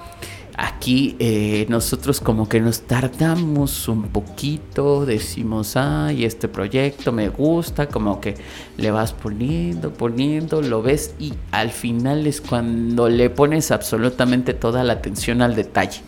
Aquí 0.58 1.16
eh, 1.20 1.66
nosotros 1.70 2.20
como 2.20 2.49
que 2.49 2.60
nos 2.60 2.82
tardamos 2.82 3.88
un 3.88 4.10
poquito, 4.10 5.06
decimos, 5.06 5.78
ay, 5.78 6.26
este 6.26 6.47
proyecto 6.47 7.12
me 7.12 7.30
gusta, 7.30 7.88
como 7.88 8.20
que 8.20 8.36
le 8.78 8.91
vas 8.91 9.14
poniendo, 9.14 9.93
poniendo, 9.93 10.62
lo 10.62 10.82
ves 10.82 11.16
y 11.20 11.34
al 11.52 11.72
final 11.72 12.28
es 12.28 12.41
cuando 12.41 13.08
le 13.08 13.30
pones 13.30 13.72
absolutamente 13.72 14.54
toda 14.54 14.84
la 14.84 14.93
atención 14.93 15.41
al 15.41 15.56
detalle. 15.56 16.02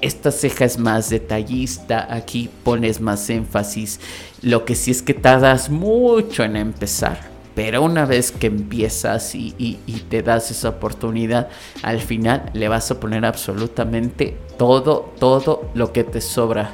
Esta 0.00 0.30
ceja 0.30 0.64
es 0.64 0.78
más 0.78 1.08
detallista, 1.08 2.12
aquí 2.12 2.50
pones 2.64 3.00
más 3.00 3.30
énfasis. 3.30 4.00
Lo 4.42 4.64
que 4.64 4.74
sí 4.74 4.90
es 4.90 5.02
que 5.02 5.14
tardas 5.14 5.70
mucho 5.70 6.42
en 6.42 6.56
empezar. 6.56 7.35
Pero 7.56 7.82
una 7.82 8.04
vez 8.04 8.30
que 8.30 8.46
empiezas 8.46 9.34
y, 9.34 9.54
y- 9.58 9.78
y 9.86 9.94
te 10.08 10.22
das 10.22 10.50
esa 10.52 10.68
oportunidad, 10.68 11.48
al 11.82 11.98
final 12.00 12.50
le 12.52 12.68
vas 12.68 12.88
a 12.92 13.00
poner 13.00 13.24
absolutamente 13.24 14.36
todo, 14.58 15.12
todo 15.18 15.70
lo 15.74 15.90
que 15.92 16.04
te 16.04 16.20
sobra. 16.20 16.70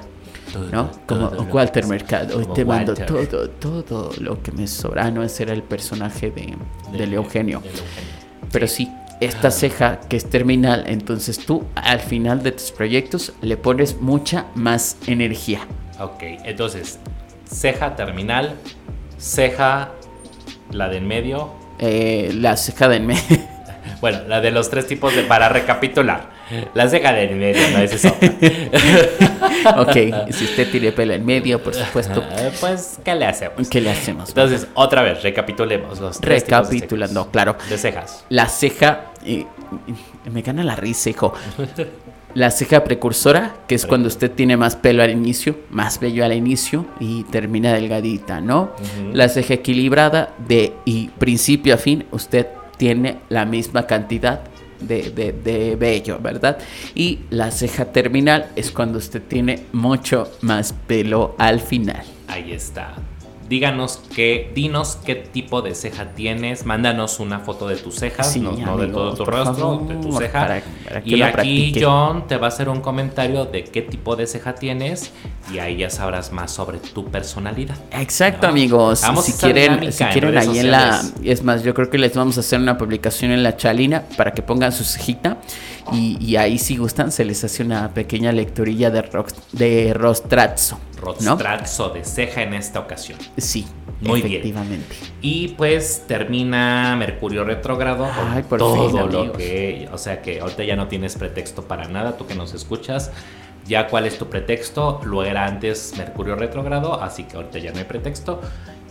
¿No? 0.71 0.91
Como 1.07 1.29
Walter 1.51 1.87
Mercado. 1.87 2.37
Hoy 2.37 2.47
te 2.55 2.63
mando 2.67 2.93
Walter. 2.93 3.07
todo, 3.07 3.49
todo 3.49 4.11
lo 4.21 4.43
que 4.43 4.53
me 4.53 4.67
sobra. 4.67 5.07
Ah, 5.07 5.11
no, 5.11 5.23
ese 5.23 5.45
era 5.45 5.55
el 5.55 5.63
personaje 5.63 6.31
de, 6.31 6.55
del 6.99 7.15
Eugenio. 7.15 7.63
Pero 8.51 8.67
sí, 8.69 8.91
esta 9.21 9.51
ceja 9.51 10.01
que 10.01 10.17
es 10.19 10.29
terminal, 10.29 10.85
entonces 10.89 11.39
tú 11.39 11.65
al 11.75 12.01
final 12.01 12.43
de 12.43 12.53
tus 12.53 12.71
proyectos 12.71 13.33
le 13.41 13.57
pones 13.57 13.99
mucha 14.03 14.45
más 14.55 14.99
energía. 15.07 15.61
Ok, 15.99 16.23
entonces, 16.45 16.99
ceja 17.51 17.97
terminal, 17.97 18.57
ceja, 19.19 19.93
la 20.73 20.89
de 20.89 20.97
en 20.99 21.07
medio. 21.07 21.51
Eh, 21.79 22.31
la 22.35 22.57
ceja 22.57 22.89
de 22.89 22.97
en 22.97 23.07
medio. 23.07 23.23
Bueno, 24.01 24.19
la 24.27 24.41
de 24.41 24.51
los 24.51 24.69
tres 24.69 24.89
tipos 24.89 25.15
de. 25.15 25.23
Para 25.23 25.49
recapitular. 25.49 26.31
La 26.75 26.89
ceja 26.89 27.13
de 27.13 27.23
en 27.25 27.39
medio, 27.39 27.71
no 27.71 27.79
es 27.79 27.93
eso. 27.93 28.09
ok, 29.77 29.93
si 30.33 30.45
usted 30.45 30.71
tiene 30.73 30.91
pelo 30.91 31.13
en 31.15 31.25
medio, 31.25 31.63
por 31.63 31.73
supuesto, 31.73 32.23
Pues, 32.61 32.99
¿qué 33.05 33.15
le 33.15 33.27
hacemos? 33.27 33.69
¿qué 33.69 33.81
le 33.81 33.91
hacemos? 33.91 34.29
Entonces, 34.31 34.67
otra 34.75 35.03
vez, 35.03 35.23
recapitulemos 35.23 36.01
los 36.01 36.21
tres 36.21 36.45
tipos 36.45 36.69
de 36.69 36.75
Recapitulando, 36.75 37.21
cejas. 37.23 37.33
claro. 37.33 37.57
De 37.69 37.79
cejas. 37.79 38.25
La 38.29 38.49
ceja, 38.49 39.05
eh, 39.25 39.47
me 40.31 40.43
gana 40.43 40.65
la 40.65 40.75
risa, 40.75 41.11
hijo. 41.11 41.33
La 42.35 42.51
ceja 42.51 42.83
precursora, 42.85 43.57
que 43.69 43.75
es 43.75 43.85
cuando 43.85 44.09
usted 44.09 44.31
tiene 44.31 44.57
más 44.57 44.77
pelo 44.77 45.03
al 45.03 45.11
inicio, 45.11 45.57
más 45.71 46.01
vello 46.01 46.25
al 46.25 46.33
inicio 46.33 46.87
y 46.99 47.25
termina 47.25 47.73
delgadita, 47.73 48.41
¿no? 48.41 48.73
La 49.13 49.29
ceja 49.29 49.55
equilibrada, 49.55 50.35
de 50.47 50.73
y 50.85 51.09
principio 51.09 51.75
a 51.75 51.79
fin, 51.79 52.07
usted 52.11 52.47
tiene 52.79 53.19
la 53.29 53.45
misma 53.45 53.87
cantidad 53.87 54.41
de, 54.81 55.11
de, 55.11 55.33
de 55.33 55.77
vello, 55.77 56.19
¿verdad? 56.21 56.59
Y 56.95 57.21
la 57.31 57.51
ceja 57.51 57.87
terminal 57.87 58.51
es 58.57 58.71
cuando 58.71 58.99
usted 58.99 59.23
tiene 59.23 59.67
mucho 59.73 60.31
más 60.41 60.73
pelo 60.73 61.37
al 61.39 61.61
final. 61.61 62.03
Ahí 62.29 62.53
está. 62.53 62.95
Díganos 63.53 64.01
qué, 64.17 64.51
dinos 64.55 64.97
qué 65.05 65.15
tipo 65.15 65.61
de 65.61 65.75
ceja 65.75 66.15
tienes, 66.15 66.65
mándanos 66.65 67.21
una 67.21 67.41
foto 67.41 67.69
de 67.69 67.77
tus 67.77 67.97
cejas, 67.97 68.33
Sí, 68.33 68.41
no, 68.41 68.53
no 68.53 68.79
de 68.79 68.87
todo 68.87 69.13
tu 69.13 69.27
rostro, 69.27 69.55
favor, 69.55 69.89
de 69.89 69.95
tu 69.97 70.11
ceja. 70.17 70.41
para- 70.41 70.63
para 70.89 71.03
que 71.03 71.11
y 71.11 71.21
aquí 71.21 71.33
practique. 71.35 71.85
John 71.85 72.27
te 72.27 72.39
va 72.39 72.47
a 72.47 72.49
hacer 72.49 72.71
un 72.71 72.81
comentario 72.81 73.45
de 73.45 73.65
qué 73.65 73.83
tipo 73.83 74.17
de 74.17 74.27
ceja 74.27 74.55
tienes 74.55 75.13
y 75.53 75.59
ahí 75.59 75.77
ya 75.77 75.91
sabrás 75.91 76.33
más 76.33 76.51
sobre 76.51 76.79
tu 76.79 77.05
personalidad. 77.11 77.77
Exacto, 77.91 78.47
No. 78.47 78.53
amigos. 78.55 79.03
Vamos 79.03 79.27
si 79.27 79.33
quieren, 79.35 79.93
si 79.93 80.03
en 80.03 80.09
quieren 80.13 80.39
ahí 80.39 80.59
en 80.59 80.71
la. 80.71 81.03
Es 81.23 81.43
más, 81.45 81.63
yo 81.63 81.75
creo 81.75 81.91
que 81.91 81.99
les 81.99 82.15
vamos 82.15 82.39
a 82.39 82.41
hacer 82.41 82.59
una 82.59 82.79
publicación 82.79 83.33
en 83.33 83.43
la 83.43 83.55
chalina 83.59 84.05
para 84.17 84.33
que 84.33 84.41
pongan 84.41 84.73
su 84.73 84.83
cejita. 84.85 85.37
Y, 85.93 86.17
y 86.25 86.37
ahí, 86.37 86.59
si 86.59 86.77
gustan, 86.77 87.11
se 87.11 87.25
les 87.25 87.43
hace 87.45 87.63
una 87.63 87.93
pequeña 87.93 88.31
lecturilla 88.33 88.91
de, 88.91 89.03
rox- 89.11 89.35
de 89.53 89.93
rostrazo. 89.95 90.79
¿no? 91.21 91.33
Rostrazo 91.33 91.89
de 91.89 92.05
ceja 92.05 92.43
en 92.43 92.55
esta 92.55 92.79
ocasión. 92.79 93.19
Sí, 93.37 93.67
Muy 94.01 94.23
bien. 94.23 94.35
efectivamente. 94.41 94.95
Y 95.21 95.49
pues 95.49 96.05
termina 96.07 96.95
Mercurio 96.97 97.43
retrógrado 97.43 98.07
Ay, 98.31 98.45
por 98.45 98.61
todo 98.61 98.89
fin, 98.91 99.13
lo 99.13 99.33
que, 99.33 99.89
o 99.93 99.99
sea 99.99 100.23
que 100.23 100.41
ahorita 100.41 100.63
ya 100.63 100.77
no 100.77 100.87
tienes 100.87 101.17
pretexto 101.17 101.63
para 101.67 101.89
nada, 101.89 102.17
tú 102.17 102.27
que 102.29 102.37
nos 102.37 102.55
escuchas, 102.55 103.11
ya 103.67 103.89
cuál 103.89 104.07
es 104.07 104.17
tu 104.19 104.27
pretexto, 104.29 105.01
lo 105.05 105.25
era 105.25 105.47
antes 105.47 105.95
Mercurio 105.99 106.37
retrógrado, 106.37 107.03
así 107.03 107.25
que 107.25 107.37
ahorita 107.37 107.59
ya 107.59 107.73
no 107.73 107.79
hay 107.79 107.85
pretexto. 107.85 108.41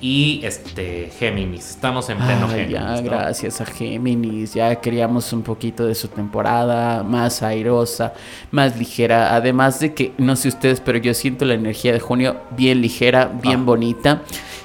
Y 0.04 0.42
este 0.44 1.12
Géminis, 1.20 1.70
estamos 1.70 2.10
en 2.10 2.18
pleno 2.18 2.48
Ay, 2.48 2.62
Géminis. 2.66 2.74
ya, 2.74 2.96
¿no? 2.96 3.04
gracias 3.04 3.62
a 3.62 3.66
Géminis. 3.66 4.54
Ya 4.56 4.76
queríamos 4.82 5.32
un 5.32 5.44
poquito 5.44 5.86
de 5.86 5.94
su 5.94 6.08
temporada 6.08 7.04
más 7.04 7.44
airosa, 7.44 8.14
más 8.50 8.76
ligera. 8.78 9.36
Además 9.36 9.80
de 9.80 9.94
que, 9.94 10.12
no 10.18 10.36
sé 10.36 10.48
ustedes, 10.48 10.80
pero 10.82 10.98
yo 10.98 11.14
siento 11.14 11.46
la 11.46 11.54
energía 11.54 11.94
de 11.94 12.00
junio 12.00 12.38
bien 12.58 12.82
ligera, 12.82 13.26
bien 13.44 13.60
Ah. 13.60 13.64
bonita. 13.64 14.22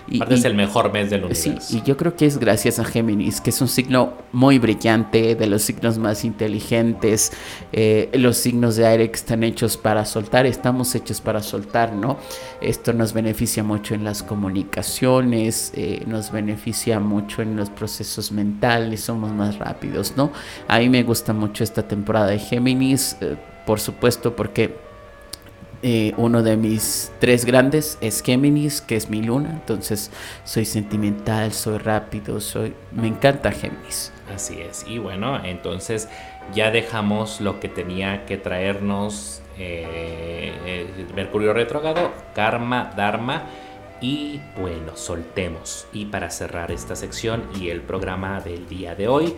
Y, 0.08 0.16
Aparte 0.16 0.34
es 0.36 0.44
el 0.44 0.54
mejor 0.54 0.92
mes 0.92 1.10
del 1.10 1.22
Sí, 1.34 1.48
universo. 1.50 1.76
y 1.76 1.82
yo 1.82 1.96
creo 1.96 2.14
que 2.14 2.26
es 2.26 2.38
gracias 2.38 2.78
a 2.78 2.84
Géminis, 2.84 3.40
que 3.40 3.50
es 3.50 3.60
un 3.60 3.68
signo 3.68 4.12
muy 4.32 4.58
brillante, 4.58 5.34
de 5.34 5.46
los 5.46 5.62
signos 5.62 5.98
más 5.98 6.24
inteligentes, 6.24 7.32
eh, 7.72 8.10
los 8.14 8.36
signos 8.36 8.76
de 8.76 8.86
aire 8.86 9.10
que 9.10 9.16
están 9.16 9.42
hechos 9.42 9.76
para 9.76 10.04
soltar, 10.04 10.46
estamos 10.46 10.94
hechos 10.94 11.20
para 11.20 11.42
soltar, 11.42 11.92
¿no? 11.92 12.18
Esto 12.60 12.92
nos 12.92 13.12
beneficia 13.12 13.62
mucho 13.64 13.94
en 13.94 14.04
las 14.04 14.22
comunicaciones, 14.22 15.72
eh, 15.74 16.02
nos 16.06 16.30
beneficia 16.30 17.00
mucho 17.00 17.42
en 17.42 17.56
los 17.56 17.70
procesos 17.70 18.30
mentales, 18.32 19.00
somos 19.00 19.32
más 19.32 19.58
rápidos, 19.58 20.14
¿no? 20.16 20.30
A 20.68 20.78
mí 20.78 20.88
me 20.88 21.02
gusta 21.02 21.32
mucho 21.32 21.64
esta 21.64 21.86
temporada 21.86 22.28
de 22.28 22.38
Géminis. 22.38 23.16
eh, 23.20 23.36
por 23.66 23.80
supuesto, 23.80 24.36
porque 24.36 24.76
eh, 25.88 26.14
uno 26.16 26.42
de 26.42 26.56
mis 26.56 27.12
tres 27.20 27.44
grandes 27.44 27.96
es 28.00 28.20
Géminis, 28.20 28.80
que 28.80 28.96
es 28.96 29.08
mi 29.08 29.22
luna. 29.22 29.50
Entonces 29.50 30.10
soy 30.42 30.64
sentimental, 30.64 31.52
soy 31.52 31.78
rápido, 31.78 32.40
soy... 32.40 32.74
Me 32.90 33.06
encanta 33.06 33.52
Géminis. 33.52 34.12
Así 34.34 34.60
es. 34.60 34.84
Y 34.88 34.98
bueno, 34.98 35.44
entonces 35.44 36.08
ya 36.52 36.72
dejamos 36.72 37.40
lo 37.40 37.60
que 37.60 37.68
tenía 37.68 38.26
que 38.26 38.36
traernos 38.36 39.42
eh, 39.58 40.52
eh, 40.66 41.06
Mercurio 41.14 41.52
retrógrado, 41.52 42.10
Karma, 42.34 42.92
Dharma. 42.96 43.44
Y 44.00 44.40
bueno, 44.60 44.96
soltemos. 44.96 45.86
Y 45.92 46.06
para 46.06 46.30
cerrar 46.30 46.72
esta 46.72 46.96
sección 46.96 47.44
y 47.60 47.68
el 47.68 47.80
programa 47.80 48.40
del 48.40 48.68
día 48.68 48.96
de 48.96 49.06
hoy, 49.06 49.34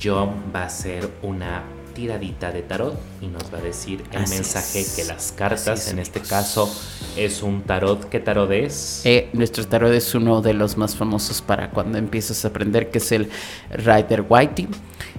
John 0.00 0.52
va 0.54 0.66
a 0.66 0.70
ser 0.70 1.10
una 1.22 1.64
tiradita 1.94 2.52
de 2.52 2.62
tarot 2.62 2.98
y 3.20 3.26
nos 3.26 3.52
va 3.52 3.58
a 3.58 3.60
decir 3.60 4.02
el 4.12 4.28
mensaje 4.28 4.84
que 4.96 5.04
las 5.04 5.32
cartas, 5.32 5.90
en 5.90 5.98
este 5.98 6.20
caso, 6.20 6.72
es 7.16 7.42
un 7.42 7.62
tarot. 7.62 8.08
¿Qué 8.08 8.20
tarot 8.20 8.50
es? 8.50 9.02
Eh, 9.04 9.28
nuestro 9.32 9.66
tarot 9.66 9.92
es 9.92 10.14
uno 10.14 10.40
de 10.42 10.54
los 10.54 10.76
más 10.76 10.96
famosos 10.96 11.42
para 11.42 11.70
cuando 11.70 11.98
empiezas 11.98 12.44
a 12.44 12.48
aprender, 12.48 12.90
que 12.90 12.98
es 12.98 13.12
el 13.12 13.28
Rider 13.70 14.24
Whitey. 14.28 14.68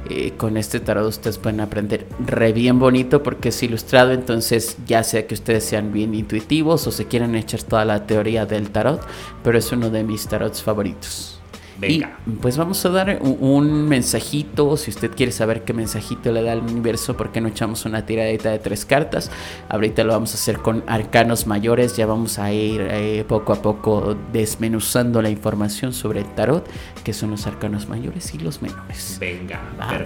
Eh, 0.10 0.34
con 0.35 0.57
este 0.57 0.80
tarot 0.80 1.07
ustedes 1.07 1.38
pueden 1.38 1.60
aprender 1.60 2.07
re 2.26 2.53
bien 2.53 2.80
bonito 2.80 3.22
porque 3.22 3.49
es 3.49 3.64
ilustrado, 3.64 4.11
entonces 4.14 4.77
ya 4.88 5.03
sea 5.03 5.27
que 5.27 5.35
ustedes 5.35 5.64
sean 5.64 5.93
bien 5.93 6.15
intuitivos 6.15 6.88
o 6.88 6.91
se 6.91 7.06
quieran 7.06 7.35
echar 7.35 7.61
toda 7.64 7.85
la 7.85 8.07
teoría 8.07 8.45
del 8.45 8.72
tarot, 8.72 9.06
pero 9.43 9.60
es 9.60 9.72
uno 9.72 9.89
de 9.89 10.03
mis 10.03 10.27
tarots 10.27 10.64
favoritos. 10.64 11.40
Y 11.88 12.03
pues 12.41 12.58
vamos 12.58 12.86
a 12.86 12.90
dar 12.90 13.20
un, 13.22 13.88
mensajito. 13.88 14.78
Si 14.78 14.91
usted 14.91 15.12
quiere 15.12 15.32
saber 15.32 15.64
qué 15.64 15.74
mensajito 15.74 16.32
le 16.32 16.44
da 16.44 16.53
al 16.53 16.60
universo, 16.60 17.18
¿por 17.18 17.32
qué 17.32 17.41
no 17.41 17.48
echamos 17.48 17.86
una 17.86 18.06
tiradita 18.06 18.52
de 18.52 18.60
tres 18.60 18.86
cartas? 18.86 19.32
Ahorita 19.70 20.03
lo 20.03 20.14
vamos 20.14 20.32
a 20.32 20.36
hacer 20.36 20.60
con 20.60 20.84
arcanos 20.88 21.48
mayores. 21.48 21.95
Ya 21.98 22.06
vamos 22.06 22.40
a 22.40 22.52
ir 22.52 22.82
eh, 22.90 23.26
poco 23.28 23.53
a 23.53 23.62
poco 23.62 24.16
desmenuzando 24.32 25.22
la 25.22 25.30
información 25.30 25.94
sobre 25.94 26.22
el 26.22 26.28
tarot, 26.36 26.68
que 27.03 27.14
son 27.14 27.32
los 27.32 27.48
arcanos 27.48 27.90
mayores 27.90 28.34
y 28.34 28.40
los 28.40 28.62
menores. 28.62 29.18
Venga, 29.20 29.60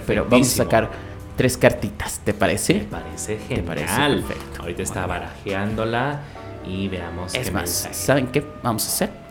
pero 0.06 0.26
vamos 0.28 0.52
a 0.52 0.64
sacar 0.64 0.90
tres 1.36 1.56
cartitas, 1.56 2.20
¿te 2.24 2.34
parece? 2.34 2.74
Me 2.74 2.84
parece 2.84 3.38
genial. 3.38 3.60
¿Te 3.60 3.62
parece? 3.62 3.86
Perfecto. 3.86 4.62
Ahorita 4.62 4.82
está 4.82 5.06
barajeándola 5.06 6.20
y 6.66 6.88
veamos. 6.88 7.34
Es 7.34 7.52
más, 7.52 7.88
¿saben 7.92 8.28
qué 8.28 8.44
vamos 8.62 8.84
a 8.84 8.88
hacer? 8.88 9.25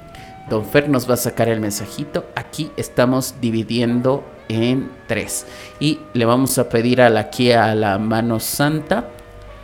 Don 0.50 0.64
Fer 0.64 0.90
nos 0.90 1.10
va 1.10 1.16
a 1.16 1.18
sacar 1.18 1.50
el 1.50 1.60
mensajito. 1.60 2.26
Aquí 2.36 2.72
estamos 2.78 3.36
dividiendo 3.42 4.24
en 4.48 4.92
tres. 5.08 5.48
Y 5.80 6.00
le 6.14 6.26
vamos 6.26 6.58
a 6.60 6.70
pedir 6.70 7.02
a 7.02 7.10
la 7.10 7.22
aquí 7.22 7.52
a 7.52 7.74
la 7.74 7.98
mano 7.98 8.40
santa 8.40 9.10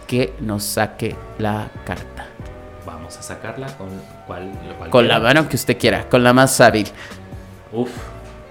que 0.08 0.34
nos 0.40 0.64
saque 0.64 1.16
la 1.38 1.70
carta. 1.86 2.26
Vamos 2.86 3.16
a 3.18 3.22
sacarla 3.22 3.68
con 3.78 3.90
cuál. 4.26 4.52
Con 4.90 5.08
la 5.08 5.20
mano 5.20 5.48
que 5.48 5.56
usted 5.56 5.78
quiera, 5.78 6.10
con 6.10 6.24
la 6.24 6.34
más 6.34 6.60
hábil. 6.60 6.88
Uf, 7.72 7.92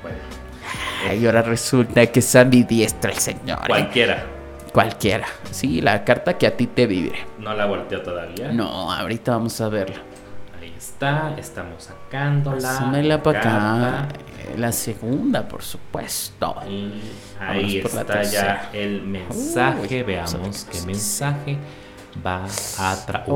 bueno. 0.03 1.21
Y 1.21 1.27
ahora 1.27 1.43
resulta 1.43 2.07
que 2.07 2.21
es 2.21 2.37
ambidiestro 2.37 3.11
el 3.11 3.19
señor. 3.19 3.59
¿eh? 3.65 3.67
Cualquiera. 3.67 4.25
Cualquiera. 4.73 5.27
Sí, 5.51 5.81
la 5.81 6.05
carta 6.05 6.39
que 6.39 6.47
a 6.47 6.57
ti 6.57 6.69
te 6.69 6.87
vibre. 6.87 7.19
¿No 7.41 7.53
la 7.55 7.67
volteó 7.67 8.01
todavía? 8.03 8.53
No, 8.53 8.93
ahorita 8.93 9.33
vamos 9.33 9.61
a 9.61 9.69
verla 9.69 10.10
está, 11.01 11.35
estamos 11.39 11.85
sacándola. 11.85 12.93
la 13.03 13.23
para 13.23 13.39
acá. 13.41 14.09
La 14.59 14.71
segunda, 14.71 15.49
por 15.49 15.63
supuesto. 15.63 16.57
ahí 17.41 17.79
está 17.79 18.23
ya 18.23 18.71
el 18.73 19.03
mensaje. 19.03 20.03
Veamos 20.03 20.67
qué 20.71 20.83
mensaje 20.83 21.57
va 22.25 22.45
a 22.79 22.97
traer. 23.07 23.27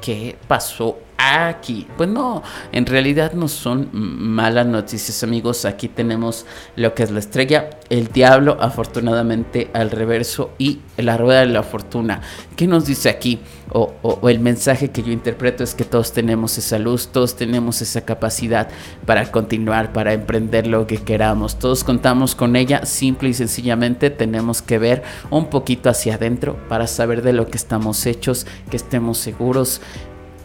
¿Qué 0.00 0.38
pasó 0.48 0.98
aquí? 1.18 1.86
Pues 1.96 2.08
no, 2.08 2.42
en 2.72 2.86
realidad 2.86 3.32
no 3.32 3.48
son 3.48 3.88
malas 3.92 4.66
noticias 4.66 5.22
amigos. 5.22 5.64
Aquí 5.64 5.88
tenemos 5.88 6.46
lo 6.76 6.94
que 6.94 7.02
es 7.02 7.10
la 7.10 7.18
estrella, 7.18 7.70
el 7.88 8.08
diablo 8.08 8.56
afortunadamente 8.60 9.70
al 9.72 9.90
reverso 9.90 10.50
y 10.58 10.80
la 10.96 11.16
rueda 11.16 11.40
de 11.40 11.46
la 11.46 11.62
fortuna. 11.62 12.20
¿Qué 12.56 12.66
nos 12.66 12.86
dice 12.86 13.08
aquí? 13.08 13.40
O, 13.72 13.94
el 14.28 14.40
mensaje 14.40 14.90
que 14.90 15.02
yo 15.02 15.12
interpreto 15.12 15.64
es 15.64 15.74
que 15.74 15.84
todos 15.84 16.12
tenemos 16.12 16.56
esa 16.56 16.78
luz, 16.78 17.08
todos 17.08 17.36
tenemos 17.36 17.82
esa 17.82 18.02
capacidad 18.02 18.68
para 19.04 19.30
continuar, 19.30 19.92
para 19.92 20.12
emprender 20.12 20.66
lo 20.66 20.86
que 20.86 20.98
queramos. 20.98 21.58
Todos 21.58 21.84
contamos 21.84 22.34
con 22.34 22.56
ella, 22.56 22.86
simple 22.86 23.28
y 23.30 23.34
sencillamente 23.34 24.10
tenemos 24.10 24.62
que 24.62 24.78
ver 24.78 25.02
un 25.30 25.50
poquito 25.50 25.90
hacia 25.90 26.14
adentro 26.14 26.56
para 26.68 26.86
saber 26.86 27.22
de 27.22 27.32
lo 27.32 27.48
que 27.48 27.58
estamos 27.58 28.06
hechos, 28.06 28.46
que 28.70 28.76
estemos 28.76 29.18
seguros 29.18 29.80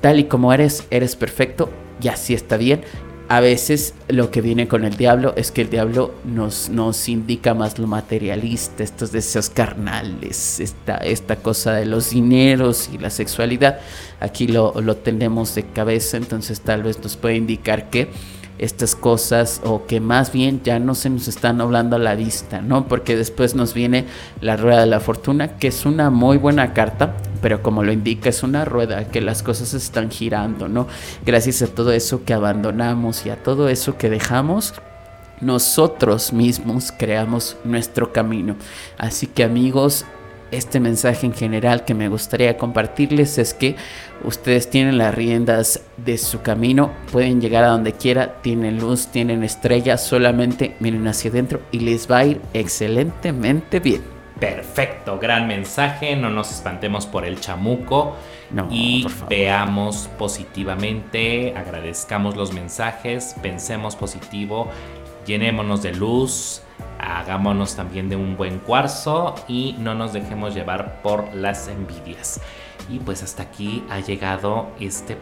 tal 0.01 0.19
y 0.19 0.25
como 0.25 0.51
eres, 0.53 0.85
eres 0.89 1.15
perfecto 1.15 1.69
y 2.01 2.07
así 2.09 2.33
está 2.33 2.57
bien. 2.57 2.81
A 3.29 3.39
veces 3.39 3.93
lo 4.09 4.29
que 4.29 4.41
viene 4.41 4.67
con 4.67 4.83
el 4.83 4.97
diablo 4.97 5.33
es 5.37 5.51
que 5.51 5.61
el 5.61 5.69
diablo 5.69 6.13
nos, 6.25 6.67
nos 6.69 7.07
indica 7.07 7.53
más 7.53 7.79
lo 7.79 7.87
materialista, 7.87 8.83
estos 8.83 9.13
deseos 9.13 9.49
carnales, 9.49 10.59
esta, 10.59 10.97
esta 10.97 11.37
cosa 11.37 11.71
de 11.71 11.85
los 11.85 12.09
dineros 12.09 12.89
y 12.91 12.97
la 12.97 13.09
sexualidad. 13.09 13.79
Aquí 14.19 14.47
lo, 14.47 14.73
lo 14.81 14.97
tenemos 14.97 15.55
de 15.55 15.63
cabeza, 15.63 16.17
entonces 16.17 16.59
tal 16.59 16.83
vez 16.83 16.99
nos 17.01 17.15
puede 17.15 17.37
indicar 17.37 17.89
que 17.89 18.09
estas 18.57 18.95
cosas 18.95 19.61
o 19.63 19.85
que 19.85 20.01
más 20.01 20.33
bien 20.33 20.61
ya 20.63 20.79
no 20.79 20.93
se 20.93 21.09
nos 21.09 21.29
están 21.29 21.61
hablando 21.61 21.95
a 21.95 21.99
la 21.99 22.15
vista, 22.15 22.61
¿no? 22.61 22.87
Porque 22.87 23.15
después 23.15 23.55
nos 23.55 23.73
viene 23.73 24.05
la 24.41 24.57
rueda 24.57 24.81
de 24.81 24.87
la 24.87 24.99
fortuna, 24.99 25.57
que 25.57 25.69
es 25.69 25.85
una 25.85 26.09
muy 26.09 26.37
buena 26.37 26.73
carta, 26.73 27.15
pero 27.41 27.61
como 27.61 27.84
lo 27.84 27.91
indica 27.91 28.30
es 28.30 28.43
una 28.43 28.65
rueda 28.65 29.05
que 29.09 29.22
las 29.22 29.43
cosas 29.43 29.73
están 29.73 30.11
girando, 30.11 30.68
¿no? 30.68 30.88
Gracias 31.26 31.61
a 31.61 31.68
todo 31.68 31.91
eso 31.91 32.23
que 32.23 32.34
abandonamos 32.34 33.26
y 33.26 33.30
a 33.30 33.41
todo 33.41 33.69
eso 33.69 33.97
que 33.97 34.09
dejamos, 34.09 34.73
nosotros 35.41 36.34
mismos 36.34 36.93
creamos 36.97 37.57
nuestro 37.63 38.13
camino. 38.13 38.55
Así 38.97 39.27
que 39.27 39.43
amigos, 39.43 40.05
este 40.51 40.80
mensaje 40.80 41.26
en 41.26 41.34
general 41.34 41.85
que 41.85 41.93
me 41.93 42.09
gustaría 42.09 42.57
compartirles 42.57 43.38
es 43.38 43.53
que 43.53 43.76
ustedes 44.23 44.69
tienen 44.69 44.97
las 44.97 45.15
riendas 45.15 45.81
de 45.97 46.18
su 46.18 46.41
camino, 46.41 46.91
pueden 47.11 47.41
llegar 47.41 47.63
a 47.63 47.69
donde 47.69 47.93
quiera, 47.93 48.41
tienen 48.41 48.80
luz, 48.80 49.07
tienen 49.07 49.43
estrellas, 49.43 50.05
solamente 50.05 50.76
miren 50.80 51.07
hacia 51.07 51.31
adentro 51.31 51.61
y 51.72 51.80
les 51.80 52.09
va 52.09 52.19
a 52.19 52.26
ir 52.26 52.41
excelentemente 52.53 53.80
bien. 53.80 54.10
Perfecto, 54.41 55.19
gran 55.19 55.47
mensaje, 55.47 56.15
no 56.15 56.31
nos 56.31 56.51
espantemos 56.51 57.05
por 57.05 57.26
el 57.26 57.39
chamuco 57.39 58.15
y 58.72 59.05
veamos 59.30 60.09
positivamente, 60.18 61.53
agradezcamos 61.55 62.35
los 62.35 62.51
mensajes, 62.51 63.35
pensemos 63.43 63.95
positivo, 63.95 64.68
llenémonos 65.27 65.84
de 65.84 65.93
luz 65.93 66.63
hagámonos 67.01 67.76
también 67.76 68.09
de 68.09 68.15
un 68.15 68.38
buen 68.38 68.59
cuarzo 68.59 69.35
y 69.47 69.76
no 69.80 69.95
nos 69.95 70.13
dejemos 70.13 70.53
llevar 70.53 71.01
por 71.01 71.34
las 71.34 71.68
envidias. 71.68 72.41
Y 72.89 72.99
pues 72.99 73.23
hasta 73.23 73.43
aquí 73.43 73.84
ha 73.89 73.99
llegado 73.99 74.69
este 74.80 75.18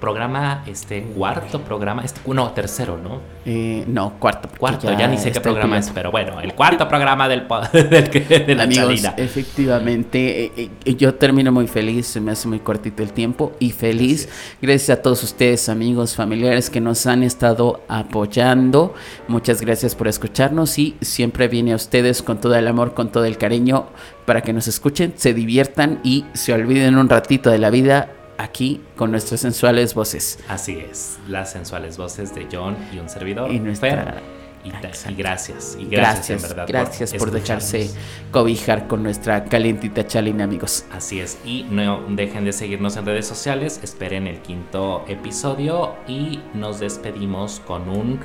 programa, 0.00 0.64
este 0.66 1.02
cuarto 1.02 1.60
programa, 1.60 2.02
este, 2.04 2.20
no, 2.26 2.52
tercero, 2.52 2.96
¿no? 2.96 3.20
Eh, 3.44 3.84
no, 3.88 4.14
cuarto. 4.20 4.48
Cuarto, 4.56 4.92
ya, 4.96 5.08
ni 5.08 5.18
sé 5.18 5.32
qué 5.32 5.40
programa 5.40 5.78
es, 5.78 5.90
pero 5.90 6.12
bueno, 6.12 6.40
el 6.40 6.54
cuarto 6.54 6.86
programa 6.86 7.28
del, 7.28 7.46
del 7.72 8.46
de 8.46 8.54
la 8.54 8.62
Amigos, 8.62 9.02
Efectivamente, 9.16 10.44
eh, 10.44 10.70
eh, 10.84 10.94
yo 10.94 11.14
termino 11.14 11.50
muy 11.50 11.66
feliz, 11.66 12.06
se 12.06 12.20
me 12.20 12.32
hace 12.32 12.46
muy 12.46 12.60
cortito 12.60 13.02
el 13.02 13.12
tiempo 13.12 13.52
y 13.58 13.72
feliz. 13.72 14.28
Gracias 14.60 14.98
a 14.98 15.02
todos 15.02 15.24
ustedes, 15.24 15.68
amigos, 15.68 16.14
familiares 16.14 16.70
que 16.70 16.80
nos 16.80 17.06
han 17.06 17.24
estado 17.24 17.82
apoyando. 17.88 18.94
Muchas 19.26 19.60
gracias 19.60 19.96
por 19.96 20.06
escucharnos 20.06 20.78
y 20.78 20.96
siempre 21.00 21.48
viene 21.48 21.72
a 21.72 21.76
ustedes 21.76 22.22
con 22.22 22.40
todo 22.40 22.54
el 22.54 22.68
amor, 22.68 22.94
con 22.94 23.10
todo 23.10 23.24
el 23.24 23.38
cariño 23.38 23.86
para 24.24 24.42
que 24.42 24.52
nos 24.52 24.68
escuchen, 24.68 25.14
se 25.16 25.34
diviertan 25.34 26.00
y 26.04 26.24
se 26.32 26.52
olviden 26.52 26.96
un 26.96 27.08
ratito 27.08 27.50
de 27.50 27.58
la 27.58 27.70
vida 27.70 28.08
aquí 28.42 28.80
con 28.96 29.10
nuestras 29.10 29.40
sensuales 29.40 29.94
voces. 29.94 30.38
Así 30.48 30.78
es, 30.78 31.18
las 31.28 31.52
sensuales 31.52 31.96
voces 31.96 32.34
de 32.34 32.48
John 32.50 32.76
y 32.92 32.98
un 32.98 33.08
servidor. 33.08 33.50
Y 33.50 33.60
nuestra... 33.60 34.20
Y, 34.64 34.70
gracias, 35.16 35.76
y 35.76 35.86
gracias, 35.86 36.30
en 36.30 36.48
verdad. 36.48 36.66
Gracias 36.68 37.12
por, 37.14 37.32
dejarse 37.32 37.90
cobijar 38.30 38.86
con 38.86 39.02
nuestra 39.02 39.44
calientita 39.46 40.06
chalina, 40.06 40.44
amigos. 40.44 40.84
Así 40.92 41.18
es, 41.18 41.36
y 41.44 41.64
no 41.64 42.04
dejen 42.08 42.44
de 42.44 42.52
seguirnos 42.52 42.96
en 42.96 43.04
redes 43.04 43.26
sociales, 43.26 43.80
esperen 43.82 44.28
el 44.28 44.40
quinto 44.40 45.04
episodio 45.08 45.96
y 46.06 46.38
nos 46.54 46.78
despedimos 46.78 47.60
con 47.66 47.88
un, 47.88 48.20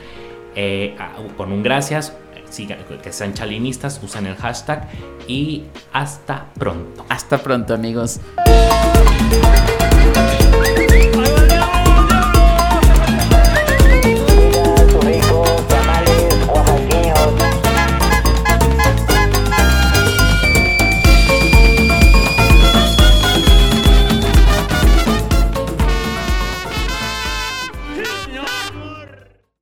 eh, 0.56 0.95
con 1.38 1.52
un 1.52 1.64
gracias, 1.64 2.15
que 3.02 3.11
sean 3.11 3.34
chalinistas, 3.34 3.99
usen 4.03 4.26
el 4.26 4.36
hashtag 4.36 4.88
y 5.28 5.64
hasta 5.94 6.48
pronto. 6.57 7.06
Hasta 7.10 7.38
pronto 7.38 7.74
amigos. 7.74 8.19